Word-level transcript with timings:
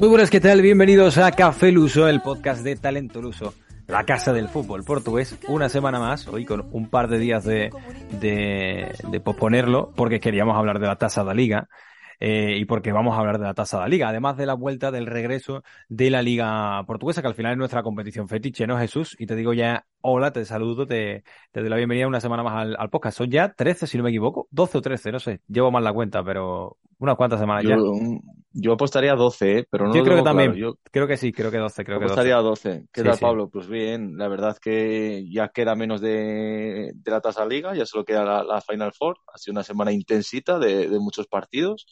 Muy 0.00 0.08
buenas, 0.08 0.30
¿qué 0.30 0.38
tal? 0.38 0.62
Bienvenidos 0.62 1.18
a 1.18 1.32
Café 1.32 1.72
Luso, 1.72 2.06
el 2.06 2.20
podcast 2.20 2.62
de 2.62 2.76
Talento 2.76 3.20
Luso, 3.20 3.54
la 3.88 4.04
casa 4.04 4.32
del 4.32 4.46
fútbol 4.46 4.84
portugués. 4.84 5.36
Una 5.48 5.68
semana 5.68 5.98
más, 5.98 6.28
hoy 6.28 6.44
con 6.44 6.68
un 6.70 6.88
par 6.88 7.08
de 7.08 7.18
días 7.18 7.42
de, 7.42 7.70
de, 8.20 9.20
posponerlo, 9.20 9.90
porque 9.96 10.20
queríamos 10.20 10.56
hablar 10.56 10.78
de 10.78 10.86
la 10.86 10.94
tasa 10.94 11.22
de 11.22 11.26
la 11.26 11.34
liga. 11.34 11.68
Eh, 12.20 12.58
y 12.58 12.64
porque 12.64 12.92
vamos 12.92 13.16
a 13.16 13.18
hablar 13.18 13.38
de 13.38 13.46
la 13.46 13.54
tasa 13.54 13.78
de 13.78 13.82
la 13.82 13.88
liga, 13.88 14.08
además 14.08 14.36
de 14.36 14.46
la 14.46 14.54
vuelta 14.54 14.92
del 14.92 15.06
regreso 15.06 15.64
de 15.88 16.10
la 16.10 16.22
liga 16.22 16.80
portuguesa, 16.86 17.20
que 17.20 17.28
al 17.28 17.34
final 17.34 17.52
es 17.52 17.58
nuestra 17.58 17.82
competición 17.82 18.28
fetiche, 18.28 18.68
¿no, 18.68 18.78
Jesús? 18.78 19.16
Y 19.18 19.26
te 19.26 19.34
digo 19.34 19.52
ya, 19.52 19.84
hola, 20.00 20.32
te 20.32 20.44
saludo, 20.44 20.86
te, 20.86 21.24
te 21.52 21.60
doy 21.60 21.68
la 21.68 21.76
bienvenida 21.76 22.06
una 22.06 22.20
semana 22.20 22.42
más 22.42 22.54
al, 22.54 22.76
al, 22.78 22.90
podcast. 22.90 23.18
Son 23.18 23.30
ya 23.30 23.52
13, 23.52 23.86
si 23.86 23.96
no 23.98 24.04
me 24.04 24.10
equivoco, 24.10 24.48
12 24.50 24.78
o 24.78 24.82
13, 24.82 25.12
no 25.12 25.20
sé, 25.20 25.40
llevo 25.48 25.70
mal 25.70 25.84
la 25.84 25.92
cuenta, 25.92 26.22
pero 26.24 26.76
unas 26.98 27.16
cuantas 27.16 27.40
semanas 27.40 27.64
yo, 27.64 27.70
ya. 27.70 27.76
Yo 28.52 28.72
apostaría 28.72 29.14
12, 29.14 29.58
¿eh? 29.58 29.66
pero 29.70 29.86
no 29.86 29.94
Yo 29.94 30.02
creo 30.02 30.16
que 30.16 30.22
claro. 30.22 30.36
también, 30.36 30.54
Yo 30.54 30.78
creo 30.90 31.06
que 31.06 31.16
sí, 31.16 31.32
creo 31.32 31.50
que 31.50 31.58
12, 31.58 31.84
creo 31.84 31.98
que 31.98 32.06
12. 32.06 32.12
apostaría 32.14 32.36
12. 32.36 32.86
¿Qué 32.92 33.02
Sí, 33.02 33.06
tal, 33.06 33.14
sí. 33.14 33.20
Pablo? 33.20 33.48
Pues 33.50 33.68
bien, 33.68 34.16
la 34.16 34.26
verdad 34.28 34.56
que 34.60 35.24
ya 35.30 35.48
queda 35.48 35.74
menos 35.76 36.00
de, 36.00 36.90
de 36.94 37.10
la 37.10 37.20
tasa 37.20 37.46
liga, 37.46 37.74
ya 37.74 37.86
solo 37.86 38.04
queda 38.04 38.24
la, 38.24 38.42
la 38.42 38.60
Final 38.60 38.92
Four. 38.92 39.18
Ha 39.32 39.38
sido 39.38 39.52
una 39.52 39.62
semana 39.62 39.92
intensita 39.92 40.58
de, 40.58 40.88
de 40.88 40.98
muchos 40.98 41.26
partidos 41.28 41.86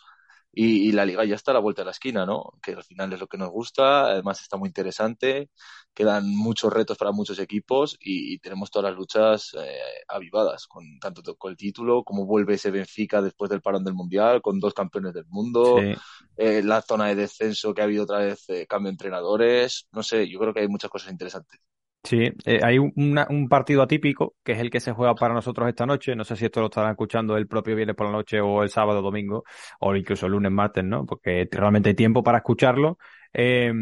y, 0.57 0.89
y 0.89 0.93
la 0.93 1.05
liga 1.05 1.25
ya 1.27 1.35
está 1.37 1.53
a 1.53 1.55
la 1.55 1.61
vuelta 1.61 1.83
de 1.83 1.87
la 1.87 1.93
esquina, 1.93 2.27
¿no? 2.27 2.55
Que 2.63 2.73
al 2.73 2.83
final 2.85 3.13
es 3.13 3.21
lo 3.21 3.29
que 3.29 3.39
nos 3.39 3.51
gusta, 3.51 4.07
además 4.07 4.41
está 4.43 4.57
muy 4.57 4.69
interesante, 4.69 5.51
quedan 5.95 6.35
muchos 6.37 6.73
retos 6.73 6.99
para 6.99 7.13
muchos 7.13 7.39
equipos 7.41 7.97
y, 8.01 8.35
y 8.35 8.39
tenemos 8.39 8.71
todas 8.71 8.91
las 8.91 8.99
luchas 8.99 9.55
eh, 9.61 9.81
avivadas, 10.09 10.67
con 10.67 10.85
tanto 11.01 11.37
con 11.37 11.51
el 11.53 11.57
título, 11.59 12.05
como 12.05 12.27
vuelve 12.27 12.55
ese 12.55 12.71
Benfica 12.71 13.23
después 13.23 13.51
del 13.51 13.63
parón 13.63 13.85
del 13.85 13.95
Mundial, 13.95 14.43
con 14.43 14.61
dos 14.61 14.75
campeones 14.75 15.15
del 15.15 15.27
mundo, 15.29 15.87
Sí. 15.87 15.95
eh, 16.37 16.63
la 16.63 16.83
zona 16.83 17.09
de 17.09 17.17
descenso 17.17 17.75
que 17.75 17.83
ha 17.83 17.85
habido 17.85 18.05
otra 18.05 18.19
vez 18.19 18.49
eh, 18.49 18.67
cambio 18.67 18.89
de 18.89 18.93
entrenadores, 18.95 19.89
no 19.93 20.03
sé, 20.03 20.29
yo 20.29 20.39
creo 20.41 20.55
que 20.55 20.61
hay 20.61 20.69
muchas 20.69 20.91
cosas 20.91 21.13
interesantes. 21.13 21.61
Sí, 22.07 22.31
eh, 22.45 22.61
hay 22.63 22.79
un, 22.79 23.49
partido 23.49 23.83
atípico 23.83 24.37
que 24.45 24.53
es 24.53 24.61
el 24.61 24.71
que 24.71 24.79
se 24.79 24.93
juega 24.93 25.17
para 25.17 25.35
nosotros 25.35 25.69
esta 25.69 25.87
noche. 25.87 26.15
No 26.15 26.23
sé 26.23 26.37
si 26.37 26.45
esto 26.45 26.61
lo 26.61 26.67
estarán 26.67 26.93
escuchando 26.93 27.37
el 27.37 27.49
propio 27.49 27.75
viernes 27.75 27.97
por 27.97 28.07
la 28.07 28.13
noche 28.13 28.41
o 28.41 28.63
el 28.63 28.71
sábado, 28.71 29.03
domingo, 29.03 29.43
o 29.81 29.97
incluso 29.97 30.27
el 30.27 30.33
lunes, 30.33 30.53
martes, 30.53 30.85
¿no? 30.85 31.05
Porque 31.05 31.49
realmente 31.51 31.89
hay 31.89 31.95
tiempo 31.97 32.23
para 32.23 32.39
escucharlo. 32.39 32.99
Eh, 33.33 33.73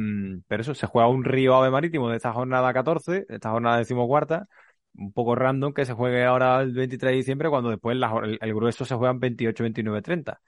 pero 0.48 0.62
eso, 0.62 0.75
se 0.75 0.86
juega 0.86 1.06
un 1.08 1.22
Río 1.22 1.55
Ave 1.55 1.70
Marítimo 1.70 2.08
de 2.08 2.16
esta 2.16 2.33
jornada 2.33 2.72
14, 2.72 3.27
de 3.28 3.34
esta 3.34 3.50
jornada 3.50 3.77
decimocuarta, 3.77 4.48
un 4.94 5.12
poco 5.12 5.34
random 5.34 5.75
que 5.75 5.84
se 5.84 5.92
juegue 5.92 6.25
ahora 6.25 6.62
el 6.62 6.72
23 6.72 7.11
de 7.11 7.16
diciembre, 7.16 7.50
cuando 7.50 7.69
después 7.69 7.94
la 7.97 8.11
el, 8.25 8.38
el 8.41 8.55
grueso 8.55 8.86
se 8.86 8.94
juega 8.94 9.12
en 9.12 9.20
28, 9.20 9.64
29, 9.64 10.00
30. 10.00 10.41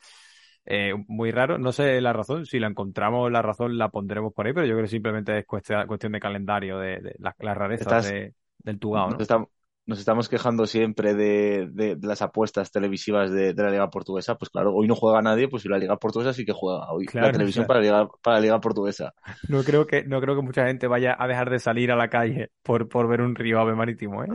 Eh, 0.68 0.92
muy 1.08 1.30
raro, 1.30 1.58
no 1.58 1.70
sé 1.72 2.00
la 2.00 2.12
razón, 2.12 2.44
si 2.44 2.58
la 2.58 2.66
encontramos 2.66 3.30
la 3.30 3.40
razón 3.40 3.78
la 3.78 3.88
pondremos 3.88 4.32
por 4.34 4.46
ahí, 4.46 4.52
pero 4.52 4.66
yo 4.66 4.72
creo 4.74 4.84
que 4.84 4.90
simplemente 4.90 5.38
es 5.38 5.46
cuestión, 5.46 5.86
cuestión 5.86 6.12
de 6.12 6.18
calendario, 6.20 6.78
de, 6.78 7.00
de 7.00 7.14
las, 7.18 7.34
las 7.38 7.56
rarezas 7.56 7.86
Estás- 7.86 8.10
de- 8.10 8.34
del 8.58 8.78
Tugao, 8.80 9.10
¿no? 9.10 9.16
Nos, 9.16 9.28
estam- 9.28 9.46
nos 9.86 10.00
estamos 10.00 10.28
quejando 10.28 10.66
siempre 10.66 11.14
de, 11.14 11.68
de- 11.70 11.94
de 11.94 12.06
las 12.08 12.20
apuestas 12.20 12.72
televisivas 12.72 13.30
de, 13.30 13.54
de 13.54 13.62
la 13.62 13.70
Liga 13.70 13.88
Portuguesa. 13.88 14.34
Pues 14.34 14.50
claro, 14.50 14.74
hoy 14.74 14.88
no 14.88 14.96
juega 14.96 15.22
nadie, 15.22 15.46
pues 15.46 15.64
la 15.66 15.78
Liga 15.78 15.96
Portuguesa 15.96 16.32
sí 16.32 16.44
que 16.44 16.52
juega. 16.52 16.90
Hoy 16.90 17.06
Claro, 17.06 17.28
la 17.28 17.32
televisión 17.34 17.64
claro. 17.66 17.80
para, 17.82 17.92
la 17.92 18.00
Liga, 18.02 18.12
para 18.20 18.36
la 18.38 18.40
Liga 18.40 18.60
Portuguesa. 18.60 19.14
No 19.48 19.62
creo 19.62 19.86
que, 19.86 20.02
no 20.04 20.20
creo 20.20 20.34
que 20.34 20.42
mucha 20.42 20.66
gente 20.66 20.88
vaya 20.88 21.14
a 21.16 21.28
dejar 21.28 21.48
de 21.50 21.60
salir 21.60 21.92
a 21.92 21.96
la 21.96 22.08
calle 22.10 22.50
por, 22.64 22.88
por 22.88 23.06
ver 23.06 23.20
un 23.20 23.36
Río 23.36 23.60
Ave 23.60 23.76
Marítimo, 23.76 24.24
¿eh? 24.24 24.28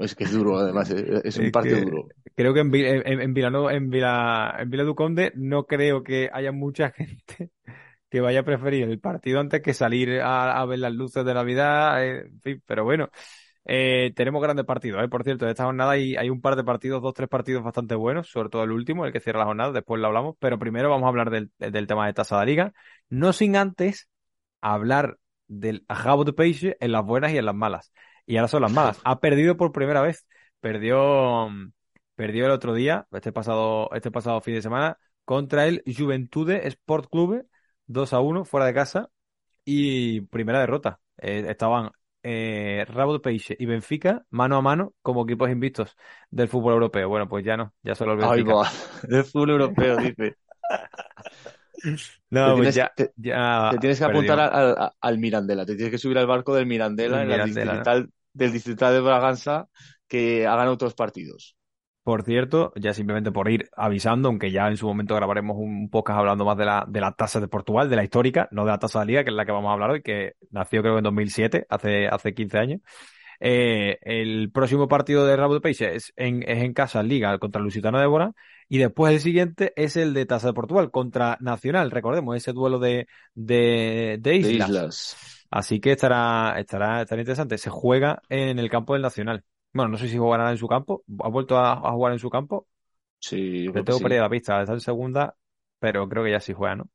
Es 0.00 0.14
que 0.14 0.24
es 0.24 0.32
duro, 0.32 0.58
además, 0.58 0.90
es, 0.90 1.24
es 1.24 1.38
un 1.38 1.46
Es 1.46 1.52
partido 1.52 1.76
que- 1.78 1.84
duro. 1.84 2.08
Creo 2.34 2.54
que 2.54 2.60
en, 2.60 2.74
en, 2.74 3.20
en 3.20 3.34
Vilano- 3.34 3.70
en 3.70 3.90
Vila, 3.90 4.54
en 4.60 4.70
Vila 4.70 4.84
do 4.84 4.94
Conde 4.94 5.32
no 5.34 5.66
creo 5.66 6.04
que 6.04 6.30
haya 6.32 6.52
mucha 6.52 6.90
gente 6.96 7.50
que 8.10 8.20
vaya 8.20 8.40
a 8.40 8.44
preferir 8.44 8.84
el 8.88 9.00
partido 9.00 9.40
antes 9.40 9.60
que 9.62 9.74
salir 9.74 10.20
a, 10.20 10.60
a 10.60 10.66
ver 10.66 10.78
las 10.80 10.92
luces 10.94 11.24
de 11.24 11.34
Navidad, 11.34 12.04
eh, 12.04 12.20
en 12.26 12.40
fin, 12.40 12.62
pero 12.66 12.84
bueno, 12.84 13.10
eh, 13.66 14.12
tenemos 14.16 14.42
grandes 14.42 14.66
partidos, 14.66 15.04
¿eh? 15.04 15.08
Por 15.08 15.24
cierto, 15.24 15.44
de 15.46 15.52
esta 15.52 15.64
jornada 15.64 15.92
hay, 15.92 16.16
hay 16.16 16.30
un 16.30 16.40
par 16.40 16.56
de 16.56 16.64
partidos, 16.64 17.02
dos, 17.02 17.14
tres 17.14 17.28
partidos 17.28 17.62
bastante 17.64 17.94
buenos, 17.96 18.28
sobre 18.30 18.48
todo 18.50 18.64
el 18.64 18.72
último, 18.72 19.06
el 19.06 19.12
que 19.12 19.20
cierra 19.20 19.40
la 19.40 19.46
jornada, 19.46 19.72
después 19.72 20.00
lo 20.00 20.08
hablamos, 20.08 20.36
pero 20.40 20.58
primero 20.58 20.90
vamos 20.90 21.06
a 21.06 21.08
hablar 21.10 21.30
del, 21.30 21.50
del 21.58 21.86
tema 21.86 22.06
de 22.06 22.14
tasa 22.14 22.40
de 22.40 22.46
liga, 22.46 22.72
no 23.10 23.32
sin 23.32 23.56
antes 23.56 24.08
hablar 24.60 25.18
del 25.48 25.84
Ajabo 25.88 26.24
de 26.24 26.32
Peixe 26.32 26.76
en 26.80 26.92
las 26.92 27.04
buenas 27.04 27.32
y 27.32 27.38
en 27.38 27.46
las 27.46 27.54
malas. 27.54 27.92
Y 28.28 28.36
ahora 28.36 28.48
son 28.48 28.62
las 28.62 28.72
malas. 28.72 29.00
Ha 29.04 29.20
perdido 29.20 29.56
por 29.56 29.72
primera 29.72 30.02
vez. 30.02 30.26
Perdió, 30.60 31.48
mm, 31.50 31.72
perdió 32.14 32.44
el 32.46 32.50
otro 32.52 32.74
día, 32.74 33.06
este 33.12 33.32
pasado, 33.32 33.90
este 33.94 34.10
pasado 34.10 34.40
fin 34.40 34.54
de 34.54 34.62
semana, 34.62 34.98
contra 35.24 35.66
el 35.66 35.82
Juventude 35.86 36.66
Sport 36.68 37.08
Clube, 37.10 37.46
2 37.86 38.12
a 38.12 38.20
1, 38.20 38.44
fuera 38.44 38.66
de 38.66 38.74
casa. 38.74 39.10
Y 39.64 40.22
primera 40.22 40.60
derrota. 40.60 41.00
Eh, 41.18 41.44
estaban 41.48 41.90
eh, 42.22 42.84
Rabo 42.88 43.14
de 43.14 43.20
Peixe 43.20 43.56
y 43.58 43.66
Benfica 43.66 44.24
mano 44.30 44.56
a 44.56 44.62
mano 44.62 44.94
como 45.02 45.24
equipos 45.24 45.50
invictos 45.50 45.96
del 46.30 46.48
fútbol 46.48 46.74
europeo. 46.74 47.08
Bueno, 47.08 47.28
pues 47.28 47.44
ya 47.44 47.56
no, 47.56 47.74
ya 47.82 47.94
solo 47.94 48.12
el 48.12 48.18
Benfica. 48.18 48.54
va, 48.54 48.70
del 49.08 49.24
fútbol 49.24 49.50
europeo, 49.50 49.96
dice. 49.98 50.36
No, 52.30 52.54
Te 52.56 52.62
pues 52.62 52.74
tienes- 52.74 52.74
ya, 52.74 52.92
te- 52.94 53.12
ya 53.16 53.68
Te 53.72 53.78
tienes 53.78 53.98
que 53.98 54.04
apuntar 54.04 54.40
al, 54.40 54.76
al- 54.78 54.92
al 55.00 55.18
Mirandela, 55.18 55.64
te 55.64 55.74
tienes 55.76 55.92
que 55.92 55.98
subir 55.98 56.18
al 56.18 56.26
barco 56.26 56.54
del 56.54 56.66
Mirandela, 56.66 57.18
Del 57.18 57.30
en 57.30 57.38
la 57.38 57.44
distrital, 57.44 58.10
del 58.38 58.52
distrital 58.52 58.94
de 58.94 59.00
Braganza, 59.00 59.68
que 60.06 60.46
hagan 60.46 60.68
otros 60.68 60.94
partidos. 60.94 61.56
Por 62.04 62.22
cierto, 62.22 62.72
ya 62.76 62.94
simplemente 62.94 63.32
por 63.32 63.50
ir 63.50 63.68
avisando, 63.76 64.28
aunque 64.28 64.50
ya 64.50 64.68
en 64.68 64.78
su 64.78 64.86
momento 64.86 65.14
grabaremos 65.14 65.56
un 65.58 65.90
podcast 65.90 66.20
hablando 66.20 66.46
más 66.46 66.56
de 66.56 66.64
la, 66.64 66.86
de 66.88 67.00
la 67.02 67.12
tasa 67.12 67.38
de 67.38 67.48
Portugal, 67.48 67.90
de 67.90 67.96
la 67.96 68.04
histórica, 68.04 68.48
no 68.50 68.64
de 68.64 68.70
la 68.70 68.78
tasa 68.78 69.00
de 69.00 69.06
liga, 69.06 69.24
que 69.24 69.30
es 69.30 69.36
la 69.36 69.44
que 69.44 69.52
vamos 69.52 69.68
a 69.68 69.72
hablar 69.74 69.90
hoy, 69.90 70.02
que 70.02 70.32
nació 70.50 70.80
creo 70.80 70.94
que 70.94 70.98
en 70.98 71.04
2007, 71.04 71.66
hace, 71.68 72.08
hace 72.08 72.32
15 72.32 72.58
años. 72.58 72.80
Eh, 73.40 73.98
el 74.00 74.50
próximo 74.50 74.88
partido 74.88 75.26
de 75.26 75.36
Rabo 75.36 75.54
de 75.54 75.60
Peixe 75.60 75.94
es 75.94 76.12
en, 76.16 76.42
es 76.42 76.62
en 76.62 76.72
casa 76.72 77.02
Liga 77.02 77.38
contra 77.38 77.60
el 77.60 77.66
Lusitano 77.66 78.00
de 78.00 78.06
Bora 78.06 78.32
y 78.68 78.78
después 78.78 79.12
el 79.12 79.20
siguiente 79.20 79.72
es 79.76 79.96
el 79.96 80.14
de 80.14 80.26
Tasa 80.26 80.48
de 80.48 80.54
Portugal 80.54 80.90
contra 80.90 81.36
Nacional, 81.40 81.90
recordemos 81.90 82.36
ese 82.36 82.52
duelo 82.52 82.78
de, 82.78 83.06
de, 83.34 84.18
de 84.20 84.30
De 84.30 84.36
islas. 84.36 85.37
Así 85.50 85.80
que 85.80 85.92
estará, 85.92 86.58
estará, 86.60 87.02
estará 87.02 87.20
interesante. 87.22 87.58
Se 87.58 87.70
juega 87.70 88.22
en 88.28 88.58
el 88.58 88.70
campo 88.70 88.92
del 88.94 89.02
Nacional. 89.02 89.44
Bueno, 89.72 89.90
no 89.90 89.98
sé 89.98 90.08
si 90.08 90.18
jugará 90.18 90.50
en 90.50 90.58
su 90.58 90.68
campo. 90.68 91.04
¿Ha 91.20 91.28
vuelto 91.28 91.58
a, 91.58 91.72
a 91.74 91.92
jugar 91.92 92.12
en 92.12 92.18
su 92.18 92.30
campo? 92.30 92.66
Sí, 93.20 93.64
yo 93.64 93.72
Le 93.72 93.82
tengo 93.84 94.00
sí. 94.00 94.00
perdida 94.00 94.22
la 94.22 94.30
pista. 94.30 94.60
Está 94.60 94.72
en 94.74 94.80
segunda, 94.80 95.36
pero 95.78 96.08
creo 96.08 96.24
que 96.24 96.30
ya 96.32 96.40
sí 96.40 96.52
juega, 96.52 96.76
¿no? 96.76 96.88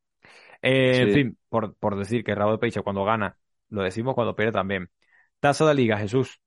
Eh, 0.62 1.02
En 1.03 1.12
fin, 1.12 1.38
por, 1.50 1.75
por 1.78 1.97
decir 1.97 2.24
que 2.24 2.36
de 2.36 2.58
Peixe 2.59 2.81
cuando 2.84 3.06
gana, 3.06 3.38
lo 3.69 3.84
decimos 3.84 4.16
cuando 4.16 4.36
pierde 4.36 4.53
también. 4.53 4.91
Tasa 5.40 5.66
de 5.68 5.75
liga, 5.75 5.97
Jesús. 5.97 6.41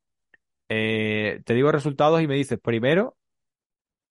Eh, 0.69 1.43
te 1.47 1.55
digo 1.55 1.73
resultados 1.73 2.23
y 2.23 2.29
me 2.29 2.37
dices 2.37 2.59
primero 2.61 3.17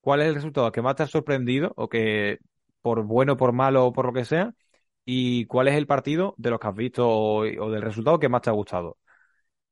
cuál 0.02 0.22
es 0.22 0.30
el 0.30 0.36
resultado 0.36 0.72
que 0.72 0.82
más 0.84 0.96
te 0.98 1.04
ha 1.04 1.08
sorprendido 1.08 1.74
o 1.78 1.90
que 1.90 2.40
por 2.82 3.04
bueno, 3.04 3.38
por 3.38 3.54
malo 3.54 3.86
o 3.88 3.94
por 3.94 4.08
lo 4.08 4.14
que 4.14 4.26
sea, 4.26 4.54
y 5.06 5.46
cuál 5.46 5.68
es 5.68 5.76
el 5.76 5.88
partido 5.88 6.36
de 6.38 6.50
los 6.52 6.60
que 6.60 6.68
has 6.68 6.76
visto 6.76 7.08
o, 7.08 7.40
o 7.42 7.72
del 7.72 7.82
resultado 7.82 8.20
que 8.20 8.30
más 8.30 8.42
te 8.42 8.50
ha 8.50 8.54
gustado. 8.54 8.98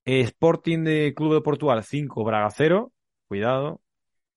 Sporting 0.06 0.84
de 0.84 1.14
Club 1.16 1.34
de 1.36 1.42
Portugal 1.42 1.84
5, 1.84 2.24
Braga 2.24 2.50
0, 2.52 2.92
cuidado. 3.28 3.82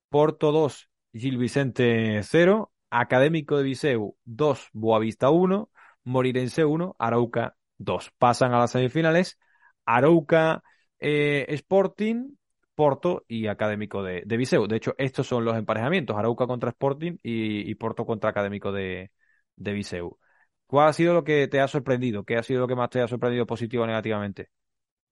Porto 0.09 0.53
2, 0.53 0.91
Gil 1.12 1.39
Vicente 1.39 2.23
0, 2.23 2.73
Académico 2.91 3.56
de 3.59 3.65
Viseu 3.65 4.17
2, 4.25 4.71
Boavista 4.73 5.31
1, 5.31 5.71
Morirense 6.05 6.65
1, 6.65 6.97
Arauca 6.99 7.56
2. 7.79 8.12
Pasan 8.19 8.55
a 8.55 8.59
las 8.61 8.71
semifinales 8.73 9.39
Arauca 9.85 10.62
eh, 10.99 11.47
Sporting, 11.49 12.37
Porto 12.75 13.25
y 13.29 13.49
Académico 13.49 14.03
de, 14.03 14.23
Viseu. 14.37 14.67
De 14.67 14.76
hecho, 14.76 14.94
estos 14.99 15.26
son 15.26 15.44
los 15.44 15.56
emparejamientos, 15.56 16.17
Arauca 16.17 16.47
contra 16.47 16.70
Sporting 16.70 17.19
y, 17.23 17.75
Porto 17.76 18.06
contra 18.06 18.31
Académico 18.31 18.73
de 18.73 19.11
Viseu. 19.56 20.19
¿Cuál 20.67 20.89
ha 20.89 20.93
sido 20.93 21.15
lo 21.15 21.25
que 21.25 21.49
te 21.49 21.61
ha 21.61 21.69
sorprendido? 21.69 22.25
¿Qué 22.25 22.37
ha 22.37 22.43
sido 22.43 22.61
lo 22.61 22.69
que 22.69 22.75
más 22.77 22.91
te 22.91 23.01
ha 23.01 23.09
sorprendido 23.09 23.47
positivo 23.47 23.85
o 23.85 23.87
negativamente? 23.87 24.49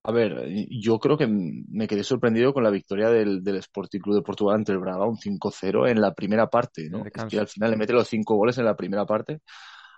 A 0.06 0.12
ver, 0.12 0.46
yo 0.68 0.98
creo 0.98 1.16
que 1.16 1.26
me 1.26 1.86
quedé 1.88 2.04
sorprendido 2.04 2.52
con 2.52 2.62
la 2.62 2.70
victoria 2.70 3.08
del, 3.08 3.42
del 3.42 3.56
Sporting 3.56 4.00
Club 4.00 4.16
de 4.16 4.22
Portugal 4.22 4.56
ante 4.56 4.72
el 4.72 4.78
Braga, 4.78 5.06
un 5.06 5.16
5-0 5.16 5.88
en 5.88 5.98
la 6.00 6.12
primera 6.12 6.48
parte, 6.48 6.90
¿no? 6.90 7.04
Es 7.06 7.24
que 7.24 7.38
al 7.38 7.48
final 7.48 7.70
le 7.70 7.78
mete 7.78 7.94
los 7.94 8.06
cinco 8.08 8.36
goles 8.36 8.58
en 8.58 8.66
la 8.66 8.76
primera 8.76 9.06
parte, 9.06 9.40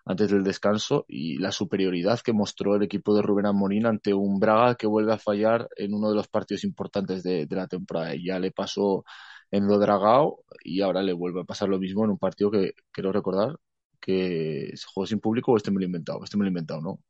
antes 0.05 0.31
del 0.31 0.45
descanso, 0.45 1.05
y 1.09 1.39
la 1.39 1.51
superioridad 1.53 2.21
que 2.21 2.33
mostró 2.33 2.77
el 2.77 2.85
equipo 2.85 3.17
de 3.17 3.23
Rubén 3.23 3.47
Amorín 3.47 3.87
ante 3.87 4.15
un 4.15 4.39
Braga 4.39 4.77
que 4.77 4.87
vuelve 4.87 5.13
a 5.13 5.19
fallar 5.19 5.69
en 5.77 5.93
uno 5.95 6.11
de 6.11 6.17
los 6.17 6.29
partidos 6.29 6.63
importantes 6.65 7.25
de, 7.25 7.47
de 7.47 7.57
la 7.57 7.67
temporada. 7.67 8.15
Ya 8.15 8.39
le 8.39 8.53
pasó 8.53 9.05
en 9.51 9.67
lo 9.67 9.79
Dragao 9.79 10.45
y 10.63 10.83
ahora 10.83 11.03
le 11.03 11.13
vuelve 11.15 11.41
a 11.41 11.45
pasar 11.45 11.69
lo 11.69 11.79
mismo 11.81 12.05
en 12.05 12.11
un 12.11 12.19
partido 12.19 12.51
que 12.53 12.73
quiero 12.93 13.11
recordar 13.13 13.57
que 14.01 14.73
se 14.75 14.87
jugó 14.93 15.07
sin 15.07 15.21
público 15.21 15.53
o 15.53 15.57
este 15.57 15.71
me 15.71 15.77
lo 15.79 15.83
he 15.83 15.87
inventado, 15.87 16.23
este 16.25 16.37
me 16.37 16.43
lo 16.45 16.49
he 16.49 16.51
inventado, 16.51 16.81
¿no? 16.81 17.01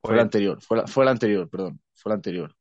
Fue 0.00 0.12
el 0.12 0.16
Pues- 0.16 0.22
anterior, 0.22 0.62
fue, 0.62 0.76
la- 0.78 0.86
fue 0.86 1.04
el 1.04 1.08
anterior, 1.08 1.48
perdón, 1.48 1.80
fue 1.94 2.10
el 2.12 2.14
anterior. 2.16 2.56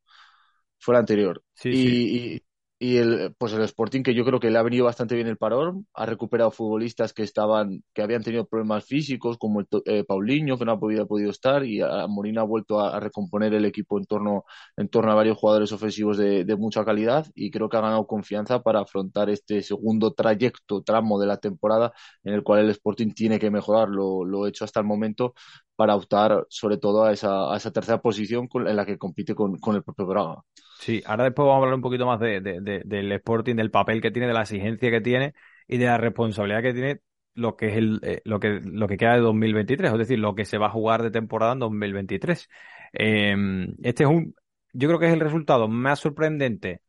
Fue 0.79 0.95
el 0.95 0.99
anterior. 0.99 1.43
Sí, 1.53 1.69
y, 1.69 2.29
sí. 2.37 2.45
Y- 2.81 2.97
el, 2.97 3.35
pues 3.37 3.53
el 3.53 3.61
Sporting, 3.63 4.01
que 4.03 4.13
yo 4.15 4.25
creo 4.25 4.39
que 4.39 4.49
le 4.49 4.57
ha 4.57 4.63
venido 4.63 4.85
bastante 4.85 5.15
bien 5.15 5.27
el 5.27 5.37
parón, 5.37 5.87
ha 5.93 6.05
recuperado 6.05 6.51
futbolistas 6.51 7.13
que 7.13 7.23
estaban, 7.23 7.83
que 7.93 8.01
habían 8.01 8.23
tenido 8.23 8.45
problemas 8.47 8.85
físicos, 8.85 9.37
como 9.37 9.59
el, 9.61 9.67
eh, 9.85 10.03
Paulinho, 10.03 10.57
que 10.57 10.65
no 10.65 10.71
ha 10.73 10.79
podido, 10.79 11.07
estar, 11.29 11.63
y 11.65 11.81
a, 11.81 12.03
ha 12.03 12.43
vuelto 12.43 12.79
a, 12.79 12.95
a, 12.97 12.99
recomponer 12.99 13.53
el 13.53 13.65
equipo 13.65 13.97
en 13.99 14.05
torno, 14.05 14.45
en 14.77 14.89
torno 14.89 15.11
a 15.11 15.15
varios 15.15 15.37
jugadores 15.37 15.71
ofensivos 15.71 16.17
de, 16.17 16.43
de, 16.45 16.55
mucha 16.55 16.83
calidad, 16.83 17.27
y 17.35 17.51
creo 17.51 17.69
que 17.69 17.77
ha 17.77 17.81
ganado 17.81 18.07
confianza 18.07 18.61
para 18.61 18.81
afrontar 18.81 19.29
este 19.29 19.61
segundo 19.61 20.13
trayecto, 20.13 20.81
tramo 20.83 21.19
de 21.19 21.27
la 21.27 21.37
temporada, 21.37 21.93
en 22.23 22.33
el 22.33 22.43
cual 22.43 22.61
el 22.61 22.69
Sporting 22.71 23.13
tiene 23.13 23.39
que 23.39 23.51
mejorar. 23.51 23.89
Lo, 23.89 24.25
lo 24.25 24.47
hecho 24.47 24.65
hasta 24.65 24.79
el 24.79 24.85
momento 24.87 25.33
para 25.81 25.95
optar 25.95 26.45
sobre 26.47 26.77
todo 26.77 27.05
a 27.05 27.11
esa, 27.11 27.71
tercera 27.73 27.99
posición 27.99 28.47
en 28.53 28.75
la 28.75 28.85
que 28.85 28.99
compite 28.99 29.33
con, 29.33 29.55
el 29.73 29.81
propio 29.81 30.05
Braga. 30.05 30.43
Sí, 30.77 31.01
ahora 31.07 31.23
después 31.23 31.47
vamos 31.47 31.55
a 31.55 31.63
hablar 31.63 31.73
un 31.73 31.81
poquito 31.81 32.05
más 32.05 32.19
de, 32.19 32.39
de, 32.39 32.61
de, 32.61 32.83
del 32.85 33.11
Sporting, 33.13 33.55
del 33.55 33.71
papel 33.71 33.99
que 33.99 34.11
tiene, 34.11 34.27
de 34.27 34.33
la 34.35 34.41
exigencia 34.41 34.91
que 34.91 35.01
tiene 35.01 35.33
y 35.67 35.79
de 35.79 35.87
la 35.87 35.97
responsabilidad 35.97 36.61
que 36.61 36.73
tiene 36.73 37.01
lo 37.33 37.55
que 37.55 37.69
es 37.69 37.77
eh, 38.03 38.21
lo 38.25 38.39
que, 38.39 38.61
queda 38.95 39.15
de 39.15 39.21
2023, 39.21 39.91
es 39.91 39.97
decir, 39.97 40.19
lo 40.19 40.35
que 40.35 40.45
se 40.45 40.59
va 40.59 40.67
a 40.67 40.71
jugar 40.71 41.01
de 41.01 41.09
temporada 41.09 41.53
en 41.53 41.59
2023. 41.61 42.47
Eh, 42.93 43.35
este 43.81 44.03
es 44.03 44.09
un, 44.11 44.35
yo 44.73 44.87
creo 44.87 44.99
que 44.99 45.07
es 45.07 45.13
el 45.13 45.19
resultado 45.19 45.67
más 45.67 45.99
sorprendente 45.99 46.83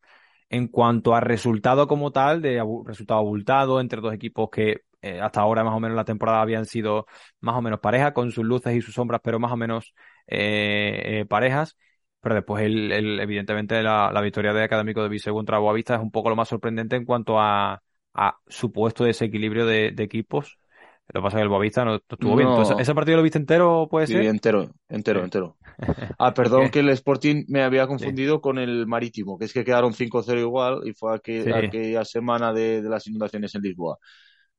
en 0.51 0.69
cuanto 0.69 1.15
a 1.15 1.21
resultado 1.21 1.87
como 1.89 2.13
tal, 2.13 2.43
de 2.43 2.63
resultado 2.85 3.21
abultado 3.21 3.81
entre 3.81 4.03
dos 4.03 4.13
equipos 4.13 4.51
que 4.53 4.83
eh, 5.03 5.21
hasta 5.21 5.41
ahora 5.41 5.65
más 5.65 5.75
o 5.75 5.81
menos 5.81 5.97
la 5.97 6.05
temporada 6.05 6.41
habían 6.41 6.65
sido 6.65 7.07
más 7.41 7.57
o 7.57 7.63
menos 7.63 7.81
pareja, 7.81 8.15
con 8.15 8.31
sus 8.31 8.45
luces 8.45 8.75
y 8.75 8.81
sus 8.81 8.95
sombras, 8.95 9.21
pero 9.23 9.39
más 9.39 9.53
o 9.53 9.57
menos 9.57 9.95
eh, 10.27 11.21
eh, 11.21 11.25
parejas. 11.27 11.77
Pero 12.21 12.37
después, 12.37 12.65
el, 12.65 12.93
el 12.93 13.21
evidentemente, 13.21 13.83
la, 13.83 14.13
la, 14.13 14.21
victoria 14.21 14.53
de 14.53 14.63
Académico 14.63 15.03
de 15.03 15.09
Viseu 15.09 15.35
contra 15.35 15.59
Boavista 15.59 15.97
es 15.97 16.01
un 16.01 16.13
poco 16.13 16.31
lo 16.31 16.37
más 16.37 16.49
sorprendente 16.49 16.95
en 16.95 17.05
cuanto 17.05 17.41
a, 17.41 17.83
a 18.15 18.39
supuesto 18.47 19.03
desequilibrio 19.03 19.67
de, 19.67 19.91
de 19.91 20.05
equipos. 20.05 20.59
Lo 21.09 21.21
que 21.21 21.25
pasa 21.25 21.37
es 21.37 21.41
que 21.41 21.43
el 21.43 21.49
Boavista 21.49 21.85
no, 21.85 21.97
estuvo 21.97 22.31
no. 22.31 22.37
bien. 22.37 22.49
Entonces, 22.49 22.77
¿Ese 22.79 22.95
partido 22.95 23.17
lo 23.17 23.23
viste 23.25 23.39
entero, 23.39 23.89
puede 23.91 24.07
sí, 24.07 24.13
ser? 24.13 24.25
entero, 24.27 24.71
entero, 24.89 25.21
sí. 25.21 25.25
entero. 25.25 25.57
Ah, 26.19 26.33
perdón 26.33 26.71
que 26.71 26.79
el 26.79 26.91
Sporting 26.91 27.45
me 27.49 27.63
había 27.63 27.89
confundido 27.89 28.37
sí. 28.37 28.41
con 28.41 28.59
el 28.59 28.87
Marítimo, 28.87 29.37
que 29.37 29.47
es 29.47 29.53
que 29.53 29.65
quedaron 29.65 29.93
5-0 29.93 30.39
igual 30.39 30.83
y 30.85 30.93
fue 30.93 31.15
aquel, 31.17 31.53
aquella 31.53 32.05
semana 32.05 32.53
de, 32.53 32.83
de, 32.83 32.89
las 32.89 33.07
inundaciones 33.09 33.53
en 33.57 33.63
Lisboa. 33.63 33.99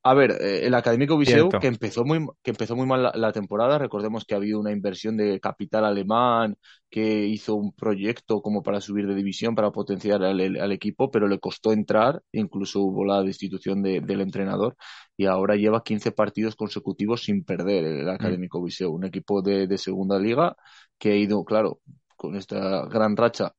A 0.05 0.13
ver, 0.13 0.31
eh, 0.41 0.65
el 0.67 0.73
Académico 0.73 1.17
Viseu, 1.17 1.47
que 1.47 1.67
empezó 1.67 2.03
muy, 2.03 2.27
que 2.43 2.51
empezó 2.51 2.75
muy 2.75 2.85
mal 2.85 3.03
la, 3.03 3.13
la, 3.15 3.31
temporada, 3.31 3.77
recordemos 3.77 4.25
que 4.25 4.33
ha 4.33 4.37
habido 4.37 4.59
una 4.59 4.73
inversión 4.73 5.15
de 5.15 5.39
capital 5.39 5.85
alemán, 5.85 6.57
que 6.89 7.25
hizo 7.25 7.55
un 7.55 7.71
proyecto 7.71 8.41
como 8.41 8.63
para 8.63 8.81
subir 8.81 9.07
de 9.07 9.15
división, 9.15 9.55
para 9.55 9.71
potenciar 9.71 10.21
al, 10.23 10.41
al 10.59 10.71
equipo, 10.73 11.09
pero 11.09 11.29
le 11.29 11.39
costó 11.39 11.71
entrar, 11.71 12.21
incluso 12.33 12.81
hubo 12.81 13.05
la 13.05 13.23
destitución 13.23 13.81
de, 13.81 14.01
del 14.01 14.19
entrenador, 14.19 14.75
y 15.15 15.25
ahora 15.25 15.55
lleva 15.55 15.83
15 15.83 16.11
partidos 16.11 16.57
consecutivos 16.57 17.23
sin 17.23 17.45
perder 17.45 17.85
el 17.85 18.09
Académico 18.09 18.59
mm. 18.59 18.65
Viseu, 18.65 18.91
un 18.91 19.05
equipo 19.05 19.41
de, 19.41 19.67
de 19.67 19.77
segunda 19.77 20.19
liga 20.19 20.57
que 20.97 21.11
ha 21.11 21.15
ido, 21.15 21.45
claro, 21.45 21.79
con 22.17 22.35
esta 22.35 22.85
gran 22.87 23.15
racha 23.15 23.53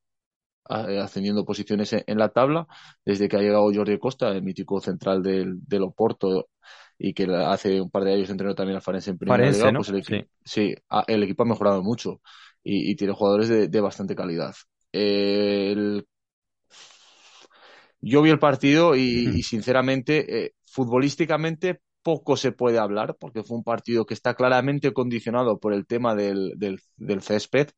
ascendiendo 0.68 1.44
posiciones 1.44 1.92
en 1.92 2.18
la 2.18 2.30
tabla 2.30 2.66
desde 3.04 3.28
que 3.28 3.36
ha 3.36 3.40
llegado 3.40 3.70
Jordi 3.74 3.98
Costa, 3.98 4.30
el 4.30 4.42
mítico 4.42 4.80
central 4.80 5.22
del, 5.22 5.58
del 5.66 5.82
Oporto 5.82 6.48
y 6.98 7.12
que 7.12 7.24
hace 7.24 7.80
un 7.80 7.90
par 7.90 8.04
de 8.04 8.14
años 8.14 8.30
entrenó 8.30 8.54
también 8.54 8.76
al 8.76 8.82
Farense 8.82 9.10
en 9.10 9.18
primera 9.18 9.38
Farense, 9.38 9.58
liga, 9.58 9.72
¿no? 9.72 9.80
pues 9.80 9.88
el, 9.90 10.04
sí. 10.04 10.24
sí. 10.44 10.74
el 11.06 11.22
equipo 11.22 11.42
ha 11.42 11.46
mejorado 11.46 11.82
mucho 11.82 12.20
y, 12.62 12.90
y 12.90 12.96
tiene 12.96 13.12
jugadores 13.12 13.48
de, 13.48 13.68
de 13.68 13.80
bastante 13.80 14.14
calidad. 14.14 14.54
El... 14.92 16.06
Yo 18.00 18.20
vi 18.22 18.30
el 18.30 18.38
partido 18.38 18.96
y, 18.96 19.30
y 19.34 19.42
sinceramente, 19.42 20.44
eh, 20.44 20.52
futbolísticamente 20.66 21.80
poco 22.02 22.36
se 22.36 22.52
puede 22.52 22.78
hablar 22.78 23.16
porque 23.18 23.42
fue 23.42 23.56
un 23.56 23.64
partido 23.64 24.04
que 24.04 24.12
está 24.12 24.34
claramente 24.34 24.92
condicionado 24.92 25.58
por 25.58 25.72
el 25.72 25.86
tema 25.86 26.14
del, 26.14 26.52
del, 26.56 26.80
del 26.96 27.22
césped 27.22 27.70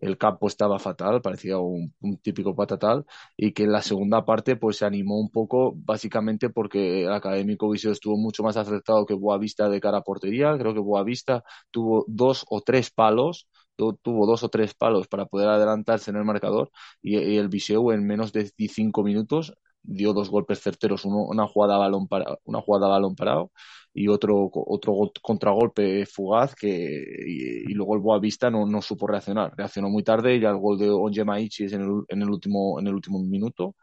el 0.00 0.18
campo 0.18 0.48
estaba 0.48 0.78
fatal, 0.78 1.20
parecía 1.22 1.58
un, 1.58 1.94
un, 2.00 2.16
típico 2.18 2.54
patatal, 2.54 3.04
y 3.36 3.52
que 3.52 3.64
en 3.64 3.72
la 3.72 3.82
segunda 3.82 4.24
parte 4.24 4.56
pues 4.56 4.78
se 4.78 4.84
animó 4.86 5.18
un 5.18 5.30
poco, 5.30 5.72
básicamente 5.76 6.50
porque 6.50 7.02
el 7.04 7.12
Académico 7.12 7.70
Viseo 7.70 7.92
estuvo 7.92 8.16
mucho 8.16 8.42
más 8.42 8.56
acertado 8.56 9.06
que 9.06 9.14
Boavista 9.14 9.68
de 9.68 9.80
cara 9.80 9.98
a 9.98 10.02
portería, 10.02 10.56
creo 10.58 10.74
que 10.74 10.80
Boavista 10.80 11.44
tuvo 11.70 12.04
dos 12.08 12.44
o 12.48 12.60
tres 12.62 12.90
palos, 12.90 13.48
tuvo 13.76 14.26
dos 14.26 14.42
o 14.42 14.48
tres 14.48 14.74
palos 14.74 15.08
para 15.08 15.26
poder 15.26 15.48
adelantarse 15.48 16.10
en 16.10 16.16
el 16.16 16.24
marcador, 16.24 16.70
y, 17.02 17.16
el 17.36 17.48
Viseu 17.48 17.92
en 17.92 18.06
menos 18.06 18.32
de 18.32 18.50
cinco 18.68 19.02
minutos 19.02 19.54
dio 19.82 20.12
dos 20.12 20.30
golpes 20.30 20.60
certeros, 20.60 21.04
uno, 21.04 21.24
una 21.24 21.46
jugada 21.46 21.76
a 21.76 21.78
balón 21.78 22.08
para, 22.08 22.38
una 22.44 22.60
jugada 22.60 22.86
a 22.86 22.90
balón 22.90 23.14
parado 23.16 23.50
y 23.92 24.08
otro, 24.08 24.50
otro 24.52 25.10
contragolpe 25.22 26.06
fugaz 26.06 26.54
que 26.54 26.68
y, 26.68 27.70
y 27.70 27.74
luego 27.74 27.94
el 27.94 28.00
Boavista 28.00 28.50
no, 28.50 28.66
no 28.66 28.82
supo 28.82 29.06
reaccionar. 29.06 29.52
Reaccionó 29.56 29.88
muy 29.90 30.02
tarde 30.04 30.36
y 30.36 30.40
ya 30.40 30.50
el 30.50 30.58
gol 30.58 30.78
de 30.78 30.88
Onye 30.90 31.24
Maichi 31.24 31.64
es 31.64 31.72
en 31.72 31.82
el, 31.82 32.02
en 32.08 32.22
el, 32.22 32.30
último, 32.30 32.78
en 32.80 32.86
el 32.86 32.94
último 32.94 33.18
minuto. 33.20 33.76